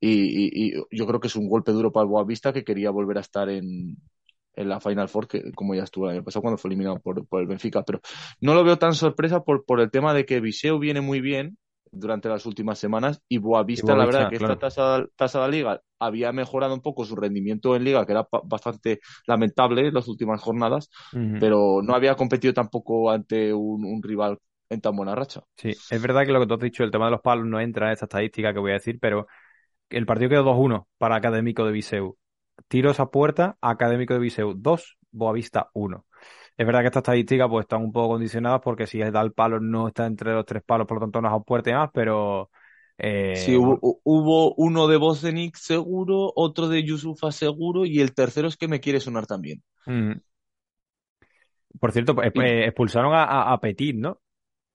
Y, 0.00 0.10
y, 0.10 0.76
y, 0.76 0.82
yo 0.90 1.06
creo 1.06 1.20
que 1.20 1.28
es 1.28 1.36
un 1.36 1.48
golpe 1.48 1.72
duro 1.72 1.92
para 1.92 2.04
el 2.04 2.10
Boavista 2.10 2.52
que 2.52 2.64
quería 2.64 2.90
volver 2.90 3.18
a 3.18 3.20
estar 3.22 3.48
en, 3.48 3.96
en 4.54 4.68
la 4.68 4.80
Final 4.80 5.08
Four, 5.08 5.28
que 5.28 5.52
como 5.52 5.74
ya 5.74 5.84
estuvo 5.84 6.06
el 6.06 6.16
año 6.16 6.24
pasado 6.24 6.42
cuando 6.42 6.58
fue 6.58 6.68
eliminado 6.70 7.00
por, 7.00 7.26
por 7.26 7.40
el 7.40 7.46
Benfica. 7.46 7.82
Pero 7.84 8.00
no 8.40 8.54
lo 8.54 8.64
veo 8.64 8.78
tan 8.78 8.94
sorpresa 8.94 9.42
por, 9.44 9.64
por 9.64 9.80
el 9.80 9.90
tema 9.90 10.14
de 10.14 10.26
que 10.26 10.40
Viseu 10.40 10.78
viene 10.78 11.00
muy 11.00 11.20
bien 11.20 11.58
durante 11.94 12.28
las 12.28 12.46
últimas 12.46 12.78
semanas 12.78 13.22
y 13.28 13.38
Boavista, 13.38 13.86
y 13.86 13.92
Boavista 13.92 13.96
la 13.96 14.06
verdad 14.06 14.30
que 14.30 14.38
claro. 14.38 14.54
esta 14.54 14.66
tasa, 14.68 15.06
tasa 15.16 15.44
de 15.44 15.50
liga 15.50 15.80
había 15.98 16.32
mejorado 16.32 16.74
un 16.74 16.80
poco 16.80 17.04
su 17.04 17.16
rendimiento 17.16 17.76
en 17.76 17.84
liga 17.84 18.04
que 18.04 18.12
era 18.12 18.28
bastante 18.44 19.00
lamentable 19.26 19.88
en 19.88 19.94
las 19.94 20.08
últimas 20.08 20.40
jornadas 20.40 20.90
uh 21.12 21.16
-huh. 21.16 21.40
pero 21.40 21.80
no 21.82 21.94
había 21.94 22.14
competido 22.14 22.52
tampoco 22.52 23.10
ante 23.10 23.52
un, 23.52 23.84
un, 23.84 24.02
rival 24.02 24.38
en 24.68 24.80
tan 24.80 24.96
buena 24.96 25.14
racha 25.14 25.42
sí 25.56 25.70
es 25.70 26.02
verdad 26.02 26.24
que 26.24 26.32
lo 26.32 26.40
que 26.40 26.46
tú 26.46 26.54
has 26.54 26.60
dicho 26.60 26.84
el 26.84 26.90
tema 26.90 27.06
de 27.06 27.12
los 27.12 27.20
palos 27.20 27.46
no 27.46 27.60
entra 27.60 27.86
en 27.86 27.92
esta 27.92 28.06
estadística 28.06 28.52
que 28.52 28.60
voy 28.60 28.72
a 28.72 28.74
decir 28.74 28.98
pero 29.00 29.26
el 29.90 30.06
partido 30.06 30.30
quedó 30.30 30.44
2-1 30.44 30.86
para 30.98 31.16
Académico 31.16 31.64
de 31.64 31.72
Viseu 31.72 32.16
tiros 32.68 33.00
a 33.00 33.06
puerta 33.06 33.56
Académico 33.60 34.14
de 34.14 34.20
Viseu 34.20 34.54
2 34.54 34.98
Boavista 35.10 35.70
1 35.74 36.04
es 36.56 36.66
verdad 36.66 36.80
que 36.80 36.86
estas 36.86 37.00
estadísticas 37.02 37.48
pues 37.48 37.64
están 37.64 37.82
un 37.82 37.92
poco 37.92 38.10
condicionadas 38.10 38.60
porque 38.62 38.86
si 38.86 39.00
es 39.00 39.12
da 39.12 39.20
el 39.20 39.32
palo 39.32 39.58
no 39.60 39.88
está 39.88 40.06
entre 40.06 40.32
los 40.32 40.46
tres 40.46 40.62
palos, 40.64 40.86
por 40.86 40.98
lo 40.98 41.02
tanto 41.02 41.20
no 41.20 41.28
es 41.28 41.34
a 41.34 41.40
puerta 41.40 41.70
y 41.70 41.74
más, 41.74 41.90
pero... 41.92 42.50
Eh, 42.96 43.34
sí, 43.34 43.56
hubo, 43.56 43.80
hubo, 44.04 44.54
uno 44.54 44.86
de 44.86 44.96
Bozenic 44.96 45.56
seguro, 45.56 46.32
otro 46.36 46.68
de 46.68 46.84
Yusufa 46.84 47.32
seguro 47.32 47.84
y 47.84 48.00
el 48.00 48.14
tercero 48.14 48.46
es 48.46 48.56
que 48.56 48.68
me 48.68 48.78
quiere 48.78 49.00
sonar 49.00 49.26
también. 49.26 49.64
Mm. 49.86 50.12
Por 51.80 51.90
cierto, 51.90 52.14
pues, 52.14 52.30
expulsaron 52.36 53.12
a, 53.12 53.52
a, 53.52 53.58
Petit, 53.58 53.96
¿no? 53.96 54.20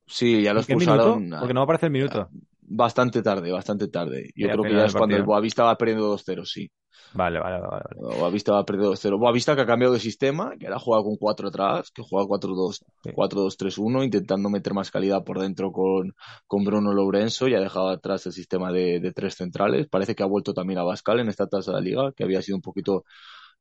Sí, 0.06 0.42
ya 0.42 0.54
lo 0.54 0.60
expulsaron. 0.60 1.30
Porque 1.40 1.54
no 1.54 1.62
aparece 1.62 1.86
el 1.86 1.94
minuto. 1.94 2.30
Bastante 2.72 3.24
tarde, 3.24 3.52
bastante 3.52 3.88
tarde. 3.88 4.30
Yo 4.36 4.48
creo 4.48 4.64
que 4.64 4.76
ya 4.76 4.86
es 4.86 4.94
cuando 4.94 5.16
el 5.16 5.24
Boavista 5.24 5.64
va 5.64 5.76
perdiendo 5.76 6.16
2-0, 6.16 6.46
sí. 6.46 6.70
Vale, 7.14 7.40
vale, 7.40 7.60
vale. 7.60 7.84
vale. 7.98 8.20
Boavista 8.20 8.54
va 8.54 8.64
perdiendo 8.64 8.94
2-0. 8.94 9.18
Boavista 9.18 9.56
que 9.56 9.62
ha 9.62 9.66
cambiado 9.66 9.96
de 9.96 10.00
sistema, 10.00 10.52
que 10.60 10.68
ahora 10.68 10.78
juega 10.78 11.04
con 11.04 11.16
4 11.16 11.48
atrás, 11.48 11.90
que 11.92 12.04
juega 12.04 12.28
4-2-3-1, 12.28 14.00
sí. 14.00 14.06
intentando 14.06 14.50
meter 14.50 14.76
más 14.76 14.92
calidad 14.92 15.24
por 15.24 15.40
dentro 15.40 15.72
con, 15.72 16.14
con 16.46 16.64
Bruno 16.64 16.94
Lourenço 16.94 17.48
y 17.48 17.56
ha 17.56 17.60
dejado 17.60 17.90
atrás 17.90 18.28
el 18.28 18.34
sistema 18.34 18.72
de, 18.72 19.00
de 19.00 19.12
tres 19.14 19.36
centrales. 19.36 19.88
Parece 19.90 20.14
que 20.14 20.22
ha 20.22 20.28
vuelto 20.28 20.54
también 20.54 20.78
a 20.80 20.84
Bascal 20.84 21.20
en 21.20 21.30
esta 21.30 21.48
tasa 21.48 21.72
de 21.72 21.78
la 21.78 21.84
liga, 21.84 22.12
que 22.16 22.24
había 22.24 22.44
sido 22.44 22.58
un 22.58 22.62
poquito 22.62 23.04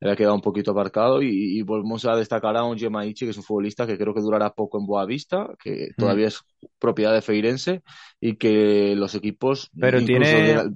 le 0.00 0.12
ha 0.12 0.16
quedado 0.16 0.34
un 0.34 0.40
poquito 0.40 0.70
aparcado 0.70 1.22
y, 1.22 1.58
y, 1.58 1.62
volvemos 1.62 2.04
a 2.04 2.14
destacar 2.16 2.56
a 2.56 2.64
un 2.64 2.78
Gemaichi, 2.78 3.24
que 3.24 3.30
es 3.32 3.36
un 3.36 3.42
futbolista 3.42 3.86
que 3.86 3.98
creo 3.98 4.14
que 4.14 4.20
durará 4.20 4.50
poco 4.50 4.78
en 4.78 4.86
Boavista, 4.86 5.48
que 5.62 5.88
mm. 5.90 6.00
todavía 6.00 6.28
es 6.28 6.40
propiedad 6.78 7.12
de 7.12 7.22
Feirense 7.22 7.82
y 8.20 8.36
que 8.36 8.94
los 8.96 9.14
equipos 9.14 9.70
pero 9.78 10.02
tiene 10.04 10.28
de 10.28 10.54
la, 10.54 10.70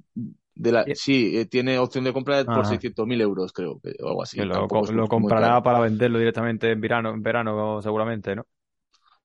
de 0.55 0.73
la, 0.73 0.85
sí, 0.95 1.37
eh, 1.37 1.47
tiene 1.47 1.79
opción 1.79 2.05
de 2.05 2.13
compra 2.13 2.45
por 2.45 2.65
600.000 2.67 3.21
euros, 3.21 3.53
creo, 3.53 3.81
o 4.01 4.09
algo 4.09 4.23
así. 4.23 4.37
Que 4.37 4.45
lo, 4.45 4.67
lo 4.67 5.09
comprará 5.09 5.63
para 5.63 5.81
venderlo 5.81 6.19
directamente 6.19 6.71
en 6.71 6.81
verano, 6.81 7.11
en 7.11 7.23
verano 7.23 7.81
seguramente, 7.81 8.35
¿no? 8.35 8.47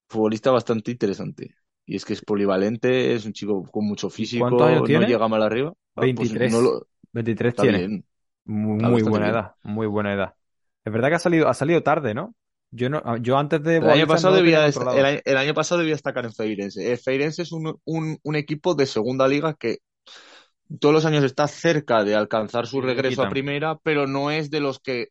Futbolista 0.08 0.52
bastante 0.52 0.92
interesante. 0.92 1.56
Y 1.86 1.96
es 1.96 2.06
que 2.06 2.14
es 2.14 2.22
polivalente, 2.22 3.14
es 3.14 3.26
un 3.26 3.34
chico 3.34 3.64
con 3.64 3.86
mucho 3.86 4.10
físico, 4.10 4.46
¿Cuántos 4.46 4.68
años 4.68 4.84
tiene? 4.84 5.02
no 5.02 5.08
llega 5.08 5.28
mal 5.28 5.42
arriba. 5.42 5.74
23. 5.96 6.38
Pues 6.38 6.52
no 6.52 6.62
lo... 6.62 6.88
23 7.14 7.50
Está 7.50 7.64
tiene. 7.64 7.78
Bien. 7.80 8.06
Muy, 8.48 8.84
muy 8.84 9.02
buena 9.04 9.30
edad, 9.30 9.52
muy 9.64 9.88
buena 9.88 10.14
edad. 10.14 10.34
Es 10.84 10.94
verdad 10.94 11.10
que 11.10 11.16
ha 11.16 11.20
salido, 11.20 11.48
ha 11.48 11.54
salido 11.54 11.84
tarde, 11.84 12.14
¿no? 12.14 12.34
Yo 12.72 12.90
no, 12.90 13.18
yo 13.18 13.38
antes 13.38 13.62
de 13.64 13.78
el 13.78 13.90
año 13.90 14.08
pasado 14.08 14.36
no 14.36 14.42
debía 14.42 14.66
el, 14.66 15.06
año, 15.06 15.20
el, 15.24 15.38
año, 15.38 15.54
pasado 15.54 15.80
debía 15.80 15.94
destacar 15.94 16.26
en 16.26 16.34
Feirense. 16.34 16.92
El 16.92 16.98
Feirense 16.98 17.44
es 17.44 17.52
un, 17.52 17.78
un, 17.86 18.18
un, 18.22 18.36
equipo 18.36 18.76
de 18.76 18.86
segunda 18.86 19.28
liga 19.28 19.54
que 19.54 19.78
todos 20.80 20.94
los 20.94 21.06
años 21.06 21.24
está 21.24 21.48
cerca 21.48 22.04
de 22.04 22.16
alcanzar 22.16 22.68
su 22.68 22.82
regreso 22.82 23.24
a 23.24 23.30
primera, 23.30 23.78
pero 23.84 24.06
no 24.06 24.32
es 24.32 24.50
de 24.50 24.60
los 24.60 24.80
que 24.80 25.08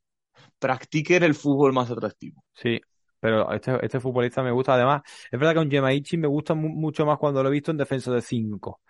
practiquen 0.58 1.22
el 1.22 1.34
fútbol 1.34 1.72
más 1.72 1.90
atractivo. 1.90 2.42
Sí, 2.54 2.80
pero 3.20 3.50
este, 3.52 3.78
este 3.82 4.00
futbolista 4.00 4.42
me 4.42 4.50
gusta. 4.50 4.74
Además, 4.74 5.02
es 5.30 5.38
verdad 5.38 5.54
que 5.54 5.60
un 5.60 5.70
Gemaichi 5.70 6.18
me 6.18 6.28
gusta 6.28 6.54
mucho 6.54 7.06
más 7.06 7.18
cuando 7.18 7.42
lo 7.42 7.48
he 7.48 7.52
visto 7.52 7.70
en 7.70 7.78
defensa 7.78 8.12
de 8.12 8.20
5 8.20 8.80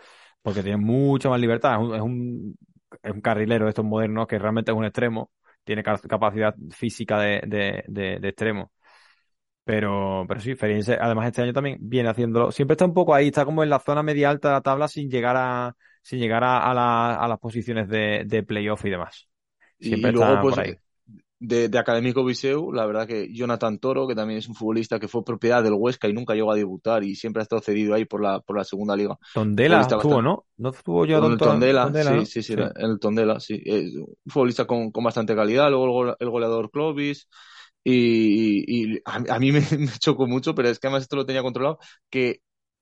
porque 0.47 0.62
tiene 0.62 0.76
mucha 0.79 1.29
más 1.29 1.41
libertad. 1.41 1.73
Es 1.73 1.79
un, 1.81 1.95
es 1.97 2.00
un, 2.00 2.59
es 3.03 3.12
un 3.12 3.21
carrilero 3.21 3.65
de 3.67 3.71
estos 3.71 3.85
modernos 3.85 4.26
que 4.26 4.38
realmente 4.38 4.71
es 4.73 4.76
un 4.76 4.85
extremo, 4.85 5.31
tiene 5.65 5.83
ca- 5.83 5.99
capacidad 5.99 6.55
física 6.71 7.19
de, 7.21 7.43
de, 7.47 7.85
de, 7.88 8.19
de 8.21 8.29
extremo. 8.29 8.73
Pero, 9.65 10.25
pero 10.29 10.41
sí, 10.41 10.55
Feriense, 10.55 10.95
además 11.00 11.26
este 11.26 11.43
año 11.43 11.53
también 11.53 11.79
viene 11.81 12.09
haciéndolo. 12.09 12.53
Siempre 12.53 12.75
está 12.75 12.85
un 12.85 12.95
poco 12.95 13.15
ahí, 13.15 13.29
está 13.29 13.45
como 13.45 13.65
en 13.65 13.71
la 13.71 13.81
zona 13.81 14.03
media 14.03 14.31
alta 14.31 14.49
de 14.49 14.55
la 14.55 14.61
tabla 14.62 14.87
sin 14.88 15.11
llegar 15.11 15.37
a, 15.37 15.75
sin 16.03 16.21
llegar 16.21 16.45
a, 16.45 16.71
a, 16.71 16.75
la- 16.75 17.17
a 17.17 17.29
las 17.29 17.38
posiciones 17.41 17.88
de, 17.88 18.23
de 18.26 18.43
playoff 18.45 18.85
y 18.85 18.91
demás. 18.91 19.29
Siempre 19.81 20.11
y 20.11 20.12
luego, 20.12 20.38
está 20.38 20.41
pues, 20.41 20.57
por 20.57 20.61
ahí. 20.61 20.79
De, 21.38 21.69
de 21.69 21.78
Académico 21.78 22.25
Viseu, 22.25 22.73
la 22.73 22.87
verdad 22.87 23.07
que 23.07 23.33
Jonathan 23.33 23.78
Toro, 23.78 24.07
que 24.09 24.14
también 24.14 24.38
es 24.38 24.49
un 24.49 24.55
futbolista 24.55 24.99
que 25.00 25.09
fue 25.09 25.25
propiedad 25.25 25.62
del 25.62 25.75
Huesca 25.75 26.09
y 26.09 26.12
nunca 26.12 26.35
llegó 26.35 26.52
a 26.52 26.57
debutar 26.57 27.05
y 27.05 27.14
siempre 27.16 27.40
ha 27.40 27.45
estado 27.45 27.62
cedido 27.62 27.95
ahí 27.95 28.05
por 28.07 28.23
la, 28.23 28.40
por 28.40 28.57
la 28.57 28.64
segunda 28.64 28.97
liga. 28.97 29.19
Tondela 29.33 29.87
estuvo, 29.88 30.21
¿no? 30.23 30.47
No 30.57 30.71
estuvo 30.71 31.07
yo 31.07 31.19
Con 31.19 31.33
el 31.33 31.40
Tondela, 31.40 31.73
Tondela, 31.78 31.95
sí, 31.95 32.25
¿no? 32.25 32.26
sí, 32.26 32.43
sí, 32.43 32.52
era 32.52 32.73
el 32.76 32.99
Tondela, 33.00 33.40
sí. 33.40 33.62
Eh, 33.64 33.88
un 33.99 34.16
futbolista 34.33 34.66
con, 34.66 34.90
con 34.90 35.02
bastante 35.05 35.35
calidad, 35.35 35.71
luego 35.71 35.87
el, 35.87 35.90
gole- 35.93 36.16
el 36.21 36.31
goleador 36.31 36.71
Clovis. 36.71 37.28
Y, 37.85 38.95
y 38.95 39.00
a, 39.05 39.16
a 39.37 39.38
mí 39.38 39.52
me, 39.52 39.61
me 39.78 39.88
chocó 39.99 40.26
mucho, 40.26 40.55
pero 40.55 40.69
es 40.69 40.78
que 40.78 40.88
además 40.88 41.02
esto 41.05 41.16
lo 41.16 41.25
tenía 41.26 41.43
controlado, 41.43 41.78
que 42.11 42.40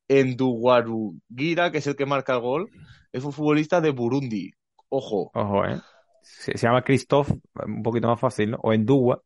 Enduwarugira, 0.09 1.71
que 1.73 1.79
es 1.79 1.87
el 1.87 1.97
que 1.97 2.07
marca 2.07 2.35
el 2.35 2.41
gol, 2.41 2.73
es 3.13 3.23
un 3.25 3.33
futbolista 3.33 3.81
de 3.81 3.91
Burundi. 3.91 4.51
Ojo, 4.89 5.35
Ojo, 5.35 5.65
¿eh? 5.67 5.81
Se, 6.25 6.57
se 6.57 6.67
llama 6.67 6.83
Christoph, 6.83 7.31
un 7.67 7.83
poquito 7.83 8.09
más 8.09 8.19
fácil, 8.19 8.53
¿no? 8.53 8.59
O 8.63 8.73
Endúa. 8.73 9.23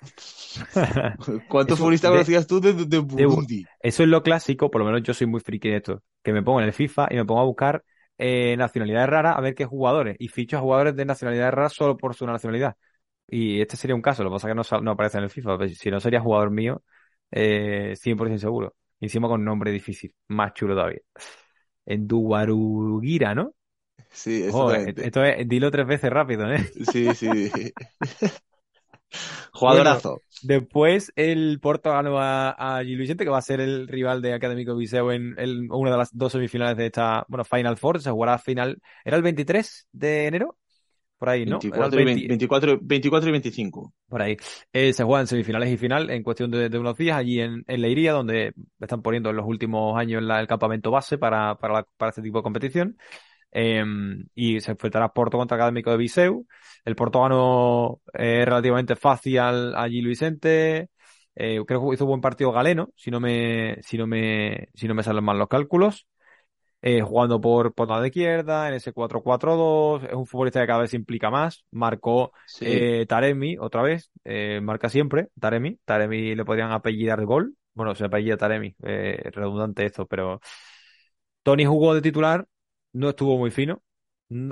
¿cuántos 1.48 1.78
futbolistas 1.78 2.10
conocías 2.10 2.46
tú 2.46 2.60
de, 2.60 2.72
de 2.72 2.98
Burundi? 2.98 3.66
Eso 3.80 4.02
es 4.02 4.08
lo 4.08 4.22
clásico, 4.22 4.70
por 4.70 4.80
lo 4.80 4.86
menos 4.86 5.02
yo 5.02 5.14
soy 5.14 5.26
muy 5.26 5.40
friki 5.40 5.68
de 5.68 5.76
esto, 5.76 6.02
que 6.22 6.32
me 6.32 6.42
pongo 6.42 6.60
en 6.60 6.66
el 6.66 6.72
FIFA 6.72 7.08
y 7.10 7.16
me 7.16 7.24
pongo 7.24 7.40
a 7.40 7.44
buscar 7.44 7.84
eh, 8.18 8.56
nacionalidades 8.56 9.08
raras 9.08 9.36
a 9.36 9.40
ver 9.40 9.54
qué 9.54 9.64
jugadores 9.64 10.16
y 10.18 10.28
ficho 10.28 10.58
a 10.58 10.60
jugadores 10.60 10.96
de 10.96 11.04
nacionalidades 11.04 11.54
raras 11.54 11.72
solo 11.72 11.96
por 11.96 12.14
su 12.14 12.26
nacionalidad. 12.26 12.76
Y 13.28 13.60
este 13.60 13.76
sería 13.76 13.94
un 13.94 14.02
caso, 14.02 14.24
lo 14.24 14.30
que 14.30 14.34
pasa 14.34 14.48
es 14.48 14.68
que 14.68 14.82
no, 14.82 14.90
aparece 14.90 15.18
en 15.18 15.24
el 15.24 15.30
FIFA, 15.30 15.58
pero 15.58 15.70
si 15.70 15.90
no 15.90 16.00
sería 16.00 16.20
jugador 16.20 16.50
mío, 16.50 16.82
eh, 17.30 17.94
100% 17.96 18.38
seguro. 18.38 18.74
Y 18.98 19.06
encima 19.06 19.28
con 19.28 19.44
nombre 19.44 19.70
difícil, 19.70 20.12
más 20.28 20.52
chulo 20.52 20.74
todavía. 20.74 21.00
Enduwarugira, 21.86 23.34
¿no? 23.34 23.54
Sí, 24.12 24.42
exactamente. 24.44 25.06
esto 25.06 25.24
es, 25.24 25.48
dilo 25.48 25.70
tres 25.70 25.86
veces 25.86 26.10
rápido, 26.10 26.50
¿eh? 26.52 26.70
Sí, 26.84 27.14
sí. 27.14 27.72
Jugadorazo. 29.52 30.22
Después 30.42 31.12
el 31.16 31.60
Porto 31.60 31.90
ganó 31.90 32.18
a, 32.18 32.50
a 32.78 32.82
Gil 32.82 32.96
Vicente, 32.98 33.24
que 33.24 33.30
va 33.30 33.38
a 33.38 33.42
ser 33.42 33.60
el 33.60 33.88
rival 33.88 34.22
de 34.22 34.32
Académico 34.32 34.74
Viseu 34.74 35.10
en 35.10 35.34
el- 35.38 35.70
una 35.70 35.90
de 35.90 35.98
las 35.98 36.16
dos 36.16 36.32
semifinales 36.32 36.76
de 36.78 36.86
esta, 36.86 37.24
bueno, 37.28 37.44
Final 37.44 37.76
Four, 37.76 38.00
se 38.00 38.10
jugará 38.10 38.38
final, 38.38 38.80
¿era 39.04 39.16
el 39.16 39.22
23 39.22 39.86
de 39.92 40.26
enero? 40.26 40.56
Por 41.18 41.28
ahí, 41.30 41.46
¿no? 41.46 41.66
Era 41.70 41.86
el 41.86 41.92
24, 41.92 42.00
y 42.00 42.04
20 42.04 42.22
20 42.22 42.26
24, 42.26 42.78
24 42.82 43.28
y 43.28 43.32
25. 43.32 43.94
por 44.08 44.22
ahí. 44.22 44.36
Eh, 44.72 44.92
se 44.92 45.04
juegan 45.04 45.26
semifinales 45.26 45.70
y 45.70 45.76
final 45.76 46.10
en 46.10 46.22
cuestión 46.24 46.50
de, 46.50 46.68
de 46.68 46.78
unos 46.78 46.96
días 46.96 47.16
allí 47.16 47.40
en, 47.40 47.64
en 47.68 47.80
Leiría, 47.82 48.12
donde 48.12 48.54
están 48.80 49.02
poniendo 49.02 49.30
en 49.30 49.36
los 49.36 49.46
últimos 49.46 49.96
años 49.98 50.22
la- 50.22 50.40
el 50.40 50.46
campamento 50.48 50.90
base 50.90 51.16
para, 51.18 51.56
para, 51.58 51.74
la- 51.74 51.86
para 51.96 52.10
este 52.10 52.22
tipo 52.22 52.38
de 52.38 52.42
competición. 52.42 52.98
Eh, 53.52 53.84
y 54.34 54.60
se 54.60 54.72
enfrentará 54.72 55.12
Porto 55.12 55.38
contra 55.38 55.56
Académico 55.56 55.90
de 55.90 55.96
Viseu. 55.96 56.46
El 56.84 56.96
Porto 56.96 57.22
ganó 57.22 58.00
eh, 58.14 58.44
relativamente 58.44 58.96
fácil 58.96 59.38
al, 59.38 59.74
a 59.74 59.88
Gil 59.88 60.06
Vicente. 60.06 60.90
Eh, 61.34 61.60
creo 61.66 61.88
que 61.88 61.94
hizo 61.94 62.06
buen 62.06 62.20
partido 62.20 62.52
Galeno, 62.52 62.90
si 62.96 63.10
no 63.10 63.20
me, 63.20 63.78
si 63.82 63.96
no 63.96 64.06
me, 64.06 64.68
si 64.74 64.88
no 64.88 64.94
me 64.94 65.02
salen 65.02 65.24
mal 65.24 65.38
los 65.38 65.48
cálculos. 65.48 66.06
Eh, 66.82 67.02
jugando 67.02 67.42
por, 67.42 67.74
por 67.74 67.88
la 67.90 68.00
de 68.00 68.08
izquierda, 68.08 68.68
en 68.68 68.74
ese 68.74 68.92
4-4-2. 68.92 70.04
Es 70.04 70.14
un 70.14 70.26
futbolista 70.26 70.60
que 70.62 70.66
cada 70.66 70.80
vez 70.80 70.90
se 70.90 70.96
implica 70.96 71.30
más. 71.30 71.64
Marcó 71.70 72.32
Sí. 72.46 73.04
Taremi, 73.06 73.56
otra 73.58 73.82
vez, 73.82 74.10
marca 74.62 74.88
siempre, 74.88 75.28
Taremi. 75.38 75.78
Taremi 75.84 76.34
le 76.34 76.44
podrían 76.44 76.72
apellidar 76.72 77.22
gol. 77.26 77.54
Bueno, 77.74 77.94
se 77.94 78.04
apellida 78.06 78.36
Taremi, 78.38 78.74
redundante 78.78 79.84
esto, 79.84 80.06
pero 80.06 80.40
Tony 81.42 81.64
jugó 81.64 81.94
de 81.94 82.02
titular, 82.02 82.46
no 82.92 83.10
estuvo 83.10 83.36
muy 83.38 83.50
fino. 83.50 83.82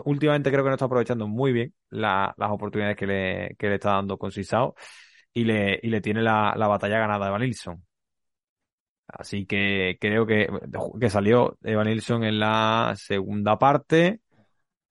Últimamente 0.05 0.51
creo 0.51 0.65
que 0.65 0.71
no 0.71 0.75
está 0.75 0.87
aprovechando 0.87 1.29
muy 1.29 1.53
bien 1.53 1.73
la- 1.91 2.35
las 2.37 2.51
oportunidades 2.51 2.97
que 2.97 3.07
le, 3.07 3.57
que 3.59 3.69
le 3.69 3.75
está 3.77 3.93
dando 3.93 4.19
con 4.19 4.33
Sisao 4.33 4.75
y 5.33 5.45
le, 5.45 5.79
y 5.83 5.89
le 5.89 6.01
tiene 6.01 6.21
la, 6.23 6.55
la 6.57 6.67
batalla 6.67 6.99
ganada 6.99 7.29
Evan 7.29 7.43
Nilsson. 7.43 7.85
Así 9.07 9.47
que 9.47 9.97
creo 10.01 10.27
que, 10.27 10.49
que 11.01 11.11
salió 11.11 11.57
Evan 11.63 11.87
Nilsson 11.87 12.25
en 12.25 12.39
la 12.41 12.95
segunda 12.97 13.59
parte 13.59 14.21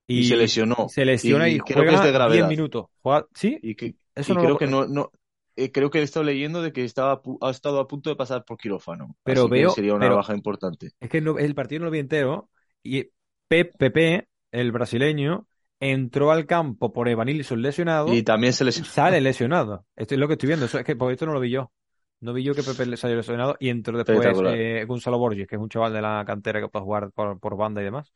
Y 0.07 0.23
se 0.23 0.35
lesionó. 0.37 0.87
se 0.89 1.05
lesiona 1.05 1.49
y, 1.49 1.55
Y 1.55 1.59
creo 1.59 1.81
que 1.83 1.89
juega 1.89 1.99
es 1.99 2.03
de 2.05 2.11
gravedad. 2.11 2.47
10 2.47 2.57
minutos. 2.57 2.85
Juega- 3.01 3.27
¿Sí? 3.35 3.59
Y, 3.61 3.75
que, 3.75 3.95
Eso 4.15 4.31
y 4.31 4.35
no 4.35 4.41
creo 4.41 4.53
lo- 4.53 4.57
que 4.57 4.67
no, 4.67 4.87
no 4.87 5.11
eh, 5.55 5.71
creo 5.71 5.89
que 5.91 5.99
he 5.99 6.03
estado 6.03 6.23
leyendo 6.23 6.61
de 6.61 6.71
que 6.71 6.83
estaba, 6.83 7.21
a 7.41 7.47
ha 7.47 7.51
estado 7.51 7.79
a 7.79 7.87
punto 7.87 8.09
de 8.09 8.15
pasar 8.15 8.43
por 8.45 8.57
quirófano. 8.57 9.15
Pero 9.23 9.41
Así 9.41 9.49
que 9.49 9.55
veo- 9.59 9.69
sería 9.71 9.93
una 9.93 10.05
pero- 10.05 10.15
baja 10.15 10.33
importante. 10.33 10.91
Es 10.99 11.09
que 11.09 11.19
no- 11.21 11.37
el 11.37 11.53
partido 11.53 11.79
no 11.79 11.85
lo 11.85 11.91
vi 11.91 11.99
entero 11.99 12.49
y 12.81 13.09
Pepe, 13.47 14.27
el 14.51 14.71
brasileño, 14.71 15.47
entró 15.79 16.31
al 16.31 16.45
campo 16.45 16.91
por 16.91 17.07
Evanilson 17.07 17.61
lesionado 17.61 18.13
Y 18.13 18.23
también 18.23 18.53
se 18.53 18.63
lesionó. 18.63 18.89
sale 18.89 19.21
lesionado. 19.21 19.85
Esto 19.95 20.15
es 20.15 20.19
lo 20.19 20.27
que 20.27 20.33
estoy 20.33 20.47
viendo. 20.47 20.65
Eso 20.65 20.79
es 20.79 20.85
que 20.85 20.95
por 20.95 21.11
esto 21.11 21.25
no 21.25 21.33
lo 21.33 21.39
vi 21.39 21.51
yo. 21.51 21.71
No 22.19 22.33
vi 22.33 22.43
yo 22.43 22.55
que 22.55 22.63
Pepe 22.63 22.85
le 22.87 22.97
salió 22.97 23.15
lesionado 23.15 23.55
y 23.59 23.69
entró 23.69 23.95
después 23.97 24.19
eh, 24.47 24.85
Gonzalo 24.87 25.19
Borges, 25.19 25.47
que 25.47 25.55
es 25.55 25.61
un 25.61 25.69
chaval 25.69 25.93
de 25.93 26.01
la 26.01 26.23
cantera 26.25 26.59
que 26.59 26.67
puede 26.67 26.83
jugar 26.83 27.11
por, 27.11 27.39
por 27.39 27.55
banda 27.55 27.81
y 27.81 27.85
demás. 27.85 28.11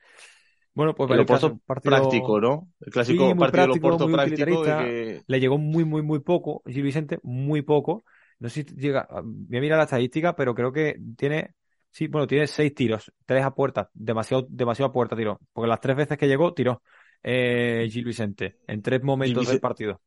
Bueno, 0.73 0.95
pues 0.95 1.09
El 1.11 1.19
Oporto 1.19 1.59
partido 1.65 1.91
práctico, 1.91 2.39
¿no? 2.41 2.69
El 2.79 2.91
clásico 2.91 3.27
Sí, 3.27 3.35
partido 3.35 3.61
del 3.63 3.71
Oporto 3.71 4.07
práctico 4.09 4.63
que 4.63 5.21
le 5.27 5.39
llegó 5.39 5.57
muy, 5.57 5.83
muy, 5.85 6.01
muy 6.01 6.19
poco. 6.19 6.63
Gil 6.65 6.83
Vicente, 6.83 7.19
muy 7.23 7.61
poco. 7.61 8.03
No 8.39 8.49
sé 8.49 8.63
si 8.63 8.75
llega. 8.75 9.07
Voy 9.23 9.57
a 9.57 9.61
mirar 9.61 9.77
la 9.77 9.83
estadística, 9.83 10.35
pero 10.35 10.55
creo 10.55 10.71
que 10.71 10.95
tiene. 11.17 11.53
Sí, 11.91 12.07
bueno, 12.07 12.25
tiene 12.27 12.47
seis 12.47 12.73
tiros, 12.73 13.11
tres 13.25 13.43
a 13.43 13.51
puerta, 13.53 13.89
demasiado, 13.93 14.45
demasiado 14.49 14.89
a 14.89 14.93
puerta 14.93 15.15
tiró. 15.15 15.39
Porque 15.53 15.67
las 15.67 15.81
tres 15.81 15.97
veces 15.97 16.17
que 16.17 16.27
llegó, 16.27 16.53
tiró 16.53 16.81
eh, 17.21 17.87
Gil 17.91 18.05
Vicente, 18.05 18.57
en 18.67 18.81
tres 18.81 19.03
momentos 19.03 19.47
del 19.47 19.59
partido. 19.59 20.01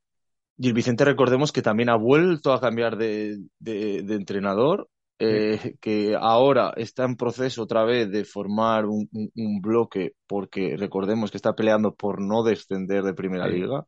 Gil 0.59 0.73
Vicente, 0.73 1.05
recordemos 1.05 1.53
que 1.53 1.62
también 1.62 1.88
ha 1.91 1.97
vuelto 1.97 2.53
a 2.53 2.61
cambiar 2.61 2.97
de, 2.97 3.38
de- 3.59 4.03
de 4.03 4.14
entrenador, 4.14 4.88
eh, 5.19 5.76
que 5.81 6.17
ahora 6.19 6.73
está 6.76 7.05
en 7.05 7.17
proceso 7.17 7.62
otra 7.62 7.85
vez 7.85 8.11
de 8.11 8.25
formar 8.25 8.87
un, 8.87 9.09
un- 9.12 9.31
un 9.35 9.61
bloque, 9.61 10.14
porque 10.26 10.76
recordemos 10.76 11.31
que 11.31 11.37
está 11.38 11.55
peleando 11.55 11.95
por 11.95 12.21
no 12.21 12.43
descender 12.45 13.03
de 13.03 13.14
Primera 13.14 13.47
Sí. 13.49 13.53
Liga, 13.55 13.85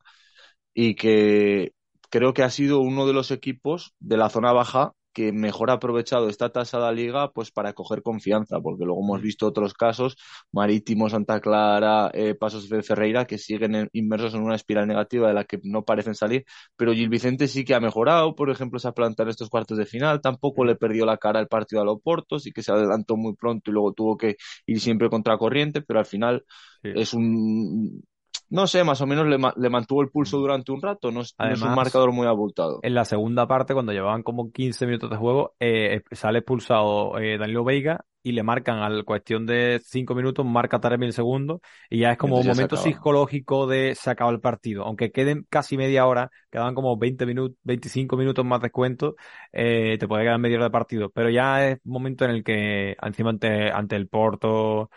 y 0.75 0.95
que 0.95 1.73
creo 2.11 2.35
que 2.35 2.43
ha 2.43 2.50
sido 2.50 2.81
uno 2.81 3.07
de 3.07 3.12
los 3.12 3.31
equipos 3.31 3.95
de 3.99 4.17
la 4.17 4.29
zona 4.29 4.53
baja 4.53 4.93
que 5.17 5.33
mejor 5.33 5.71
ha 5.71 5.75
aprovechado 5.75 6.29
esta 6.29 6.51
tasada 6.53 6.93
liga 6.93 7.31
pues 7.33 7.51
para 7.51 7.73
coger 7.73 8.03
confianza, 8.03 8.61
porque 8.61 8.85
luego 8.85 9.03
hemos 9.03 9.23
visto 9.23 9.47
otros 9.47 9.75
casos, 9.75 10.17
Marítimo, 10.53 11.09
Santa 11.11 11.41
Clara, 11.41 12.11
eh, 12.15 12.35
Pasos 12.35 12.69
de 12.69 12.83
Ferreira, 12.83 13.27
que 13.27 13.39
siguen 13.39 13.75
en- 13.75 13.89
inmersos 13.93 14.35
en 14.35 14.43
una 14.43 14.57
espiral 14.57 14.87
negativa 14.87 15.29
de 15.29 15.35
la 15.35 15.45
que 15.45 15.59
no 15.65 15.85
parecen 15.85 16.15
salir, 16.15 16.45
pero 16.77 16.93
Gil 16.95 17.09
Vicente 17.09 17.49
sí 17.49 17.65
que 17.65 17.75
ha 17.75 17.81
mejorado, 17.81 18.35
por 18.35 18.51
ejemplo, 18.51 18.79
se 18.79 18.89
ha 18.89 18.93
plantado 18.93 19.29
en 19.29 19.31
estos 19.31 19.49
cuartos 19.51 19.79
de 19.79 19.87
final, 19.87 20.21
tampoco 20.21 20.65
le 20.65 20.77
perdió 20.77 21.07
la 21.07 21.17
cara 21.19 21.41
el 21.41 21.49
partido 21.49 21.83
a 21.83 21.85
Loporto, 21.85 22.39
sí 22.39 22.53
que 22.53 22.63
se 22.63 22.73
adelantó 22.73 23.17
muy 23.17 23.35
pronto 23.37 23.71
y 23.71 23.75
luego 23.75 23.93
tuvo 23.95 24.17
que 24.17 24.37
ir 24.67 24.81
siempre 24.81 25.09
contra 25.11 25.39
corriente, 25.39 25.83
pero 25.83 25.99
al 26.01 26.07
final 26.07 26.45
Sí. 26.83 26.91
es 26.93 27.15
un... 27.15 28.03
No 28.50 28.67
sé, 28.67 28.85
más 28.85 29.00
o 29.00 29.07
menos 29.07 29.26
le, 29.26 29.38
ma- 29.38 29.55
le 29.57 29.71
mantuvo 29.71 30.03
el 30.03 30.11
pulso 30.11 30.38
durante 30.38 30.73
un 30.73 30.83
rato, 30.83 31.11
no 31.11 31.21
es, 31.23 31.35
no 31.38 31.55
es 31.55 31.62
un 31.62 31.75
marcador 31.75 32.12
muy 32.12 32.26
abultado. 32.26 32.81
En 32.83 32.95
la 32.95 33.05
segunda 33.05 33.49
parte, 33.49 33.75
cuando 33.75 33.93
llevaban 33.93 34.23
como 34.23 34.53
15 34.53 34.87
minutos 34.87 35.11
de 35.11 35.17
juego, 35.17 35.55
eh, 35.59 36.03
sale 36.12 36.38
expulsado 36.38 37.19
eh, 37.19 37.37
Danilo 37.38 37.65
Veiga 37.65 38.05
y 38.23 38.33
le 38.33 38.43
marcan 38.43 38.79
al 38.79 39.05
cuestión 39.05 39.47
de 39.47 39.81
5 39.85 40.15
minutos, 40.15 40.45
marca 40.47 40.81
Taremi 40.81 41.07
el 41.07 41.12
segundo, 41.12 41.61
y 41.91 42.00
ya 42.00 42.12
es 42.12 42.19
como 42.19 42.41
un 42.41 42.47
Entonces 42.47 42.47
momento 42.47 42.76
psicológico 42.76 43.67
de 43.67 43.95
se 43.95 44.11
acaba 44.11 44.31
el 44.31 44.41
partido. 44.41 44.85
Aunque 44.85 45.11
queden 45.12 45.47
casi 45.49 45.76
media 45.76 46.07
hora, 46.07 46.31
quedaban 46.50 46.75
como 46.75 46.97
20 46.97 47.25
minutos, 47.26 47.57
25 47.65 48.17
minutos 48.17 48.45
más 48.45 48.61
descuento, 48.61 49.17
eh, 49.53 49.97
te 49.99 50.07
puede 50.09 50.25
quedar 50.25 50.38
media 50.38 50.57
hora 50.57 50.65
de 50.67 50.71
partido. 50.71 51.11
Pero 51.11 51.31
ya 51.31 51.67
es 51.69 51.79
momento 51.85 52.25
en 52.25 52.31
el 52.33 52.45
que, 52.45 52.97
encima 53.03 53.31
ante, 53.31 53.71
ante 53.71 53.97
el 53.97 54.09
Porto, 54.09 54.91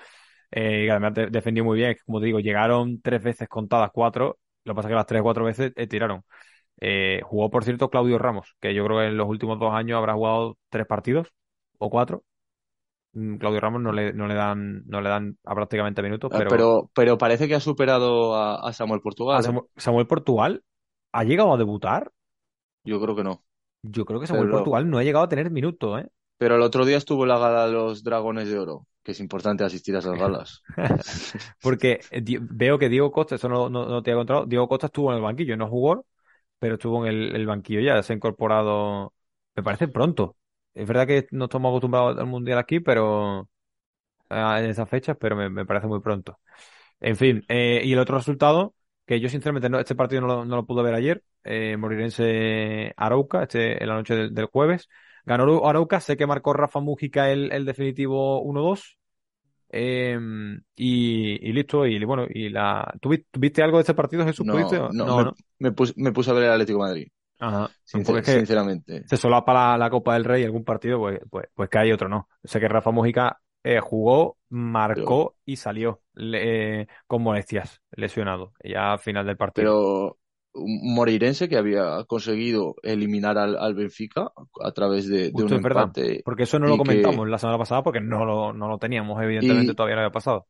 eh, 0.52 0.86
que 0.86 0.92
además 0.92 1.14
de- 1.14 1.28
defendió 1.28 1.64
muy 1.64 1.78
bien, 1.78 1.96
como 2.06 2.20
te 2.20 2.28
digo, 2.28 2.40
llegaron 2.40 3.02
tres 3.02 3.22
veces 3.24 3.48
contadas, 3.50 3.92
cuatro, 3.94 4.40
lo 4.66 4.74
que 4.74 4.76
pasa 4.76 4.88
es 4.88 4.92
que 4.92 4.96
las 4.96 5.06
tres 5.08 5.22
o 5.22 5.24
cuatro 5.24 5.46
veces 5.46 5.74
eh, 5.76 5.88
tiraron. 5.88 6.24
Eh, 6.82 7.22
jugó, 7.26 7.50
por 7.50 7.64
cierto, 7.66 7.90
Claudio 7.90 8.18
Ramos, 8.20 8.56
que 8.62 8.74
yo 8.74 8.86
creo 8.86 9.00
que 9.00 9.06
en 9.08 9.18
los 9.18 9.28
últimos 9.28 9.60
dos 9.60 9.74
años 9.74 9.98
habrá 9.98 10.14
jugado 10.14 10.58
tres 10.70 10.86
partidos 10.88 11.28
o 11.78 11.90
cuatro. 11.90 12.24
Mm, 13.14 13.38
Claudio 13.38 13.60
Ramos 13.60 13.82
no 13.82 13.92
le, 13.92 14.14
no 14.14 14.28
le 14.28 14.36
dan, 14.36 14.84
no 14.86 15.02
le 15.02 15.10
dan 15.10 15.38
a 15.44 15.56
prácticamente 15.56 16.02
minutos, 16.02 16.32
Ah, 16.34 16.38
pero, 16.38 16.50
Pero, 16.50 16.92
pero 16.94 17.18
parece 17.18 17.48
que 17.48 17.56
ha 17.56 17.60
superado 17.60 18.36
a, 18.36 18.56
a 18.68 18.74
Samuel 18.74 19.02
Portugal. 19.02 19.38
a 19.38 19.40
¿eh? 19.40 19.44
Samuel, 19.44 19.66
Samuel 19.78 20.08
Portugal 20.08 20.64
ha 21.12 21.24
llegado 21.24 21.54
a 21.54 21.58
debutar. 21.58 22.12
Yo 22.84 23.02
creo 23.02 23.16
que 23.16 23.24
no. 23.24 23.44
Yo 23.82 24.06
creo 24.06 24.20
que 24.20 24.28
Samuel 24.28 24.48
Pero- 24.48 24.58
Portugal 24.60 24.90
no 24.90 24.98
ha 24.98 25.04
llegado 25.04 25.26
a 25.26 25.30
tener 25.30 25.50
minutos, 25.52 26.02
¿eh? 26.02 26.08
Pero 26.38 26.56
el 26.56 26.62
otro 26.62 26.86
día 26.86 26.98
estuvo 26.98 27.24
en 27.24 27.30
la 27.30 27.38
gala 27.40 27.66
de 27.66 27.74
los 27.74 28.04
Dragones 28.04 28.50
de 28.50 28.60
Oro. 28.60 28.86
Que 29.04 29.12
es 29.14 29.20
importante 29.20 29.64
asistir 29.64 29.96
a 29.96 30.00
esas 30.00 30.18
galas. 30.18 30.64
Porque 31.62 32.02
eh, 32.12 32.24
veo 32.42 32.80
que 32.80 32.90
Diego 32.90 33.12
Costa, 33.12 33.36
eso 33.36 33.50
no, 33.50 33.70
no, 33.70 33.86
no 33.86 34.04
te 34.04 34.12
había 34.12 34.20
contado, 34.22 34.46
Diego 34.46 34.68
Costa 34.68 34.88
estuvo 34.88 35.12
en 35.12 35.18
el 35.18 35.24
banquillo, 35.24 35.58
no 35.58 35.68
jugó, 35.70 36.06
pero 36.60 36.76
estuvo 36.76 37.06
en 37.06 37.12
el, 37.14 37.36
el 37.36 37.46
banquillo 37.48 37.82
ya, 37.82 38.02
se 38.04 38.14
ha 38.14 38.16
incorporado, 38.16 39.14
me 39.56 39.64
parece 39.64 39.88
pronto. 39.88 40.38
Es 40.74 40.88
verdad 40.88 41.08
que 41.08 41.28
no 41.32 41.46
estamos 41.46 41.70
acostumbrados 41.72 42.18
al 42.20 42.28
Mundial 42.28 42.60
aquí, 42.60 42.80
pero 42.80 43.50
eh, 44.30 44.56
en 44.60 44.66
esas 44.70 44.90
fechas, 44.90 45.18
pero 45.20 45.36
me, 45.36 45.50
me 45.50 45.66
parece 45.66 45.88
muy 45.88 46.00
pronto. 46.02 46.40
En 47.00 47.18
fin, 47.18 47.46
eh, 47.50 47.82
y 47.86 47.94
el 47.94 48.00
otro 48.00 48.18
resultado, 48.18 48.76
que 49.06 49.20
yo 49.20 49.30
sinceramente 49.30 49.70
no, 49.70 49.80
este 49.80 49.96
partido 49.96 50.22
no 50.22 50.28
lo, 50.28 50.46
no 50.46 50.56
lo 50.58 50.66
pude 50.66 50.84
ver 50.84 50.96
ayer, 50.96 51.24
eh, 51.44 51.78
Moreirense 51.78 52.94
Arauca, 52.98 53.44
este 53.44 53.82
en 53.84 53.90
la 53.90 53.96
noche 53.96 54.16
del, 54.16 54.34
del 54.36 54.46
jueves. 54.48 54.90
Ganó 55.26 55.68
Arauca, 55.68 56.00
sé 56.00 56.18
que 56.18 56.28
marcó 56.28 56.54
Rafa 56.54 56.80
Mújica 56.80 57.30
el, 57.32 57.52
el 57.52 57.66
definitivo 57.66 58.42
1-2. 58.42 58.98
eh, 59.72 60.18
y, 60.76 61.50
y 61.50 61.54
listo, 61.54 61.86
y 61.86 62.04
bueno, 62.06 62.26
y 62.30 62.50
la 62.50 62.92
¿Tuvi- 63.02 63.26
¿Tuviste 63.32 63.62
algo 63.64 63.78
de 63.78 63.82
este 63.82 63.94
partido, 63.94 64.26
Jesús? 64.26 64.46
No, 64.46 64.60
no, 64.92 65.06
No, 65.06 65.16
me, 65.26 65.26
no. 65.26 65.36
me 65.60 65.72
puse, 65.72 65.94
me 65.98 66.12
puse 66.12 66.32
a 66.32 66.34
ver 66.34 66.44
el 66.46 66.52
Atlético 66.52 66.80
de 66.84 66.86
Madrid, 66.90 67.08
Ajá. 67.40 67.70
sincer- 67.86 68.06
Porque 68.06 68.20
es 68.22 68.26
que 68.26 68.32
sinceramente. 68.40 69.06
se 69.06 69.18
solapa 69.18 69.54
la, 69.54 69.78
la 69.78 69.90
Copa 69.90 70.14
del 70.14 70.26
Rey 70.26 70.44
algún 70.44 70.64
partido, 70.64 71.00
pues, 71.00 71.20
pues, 71.30 71.48
pues 71.54 71.70
que 71.70 71.80
hay 71.80 71.92
otro 71.92 72.10
no. 72.10 72.30
Sé 72.44 72.60
que 72.60 72.68
Rafa 72.68 72.92
Mújica 72.92 73.40
eh, 73.64 73.80
jugó, 73.80 74.38
Pero, 74.92 75.06
marcó 75.06 75.38
y 75.46 75.56
salió 75.58 76.02
le- 76.14 76.82
eh, 76.82 76.88
con 77.08 77.24
molestias, 77.24 77.82
lesionado, 77.92 78.54
ya 78.64 78.94
al 78.94 79.00
final 79.00 79.26
del 79.26 79.38
partido. 79.38 80.19
Un 80.60 80.94
moreirense 80.94 81.50
que 81.50 81.58
había 81.58 82.04
conseguido 82.06 82.76
eliminar 82.84 83.38
al, 83.38 83.58
al 83.58 83.74
Benfica 83.74 84.32
a 84.62 84.72
través 84.72 85.08
de, 85.08 85.32
de 85.32 85.44
un 85.44 85.62
verdad, 85.62 85.84
empate 85.84 86.22
porque 86.24 86.44
eso 86.44 86.60
no 86.60 86.68
lo 86.68 86.74
que 86.74 86.80
comentamos 86.80 87.28
la 87.30 87.38
semana 87.38 87.58
pasada 87.58 87.84
porque 87.84 88.02
no 88.02 88.26
lo, 88.26 88.54
no 88.54 88.68
lo 88.68 88.78
teníamos, 88.78 89.22
evidentemente 89.24 89.72
y, 89.72 89.76
todavía 89.76 89.96
no 89.96 90.02
había 90.02 90.12
pasado. 90.12 90.48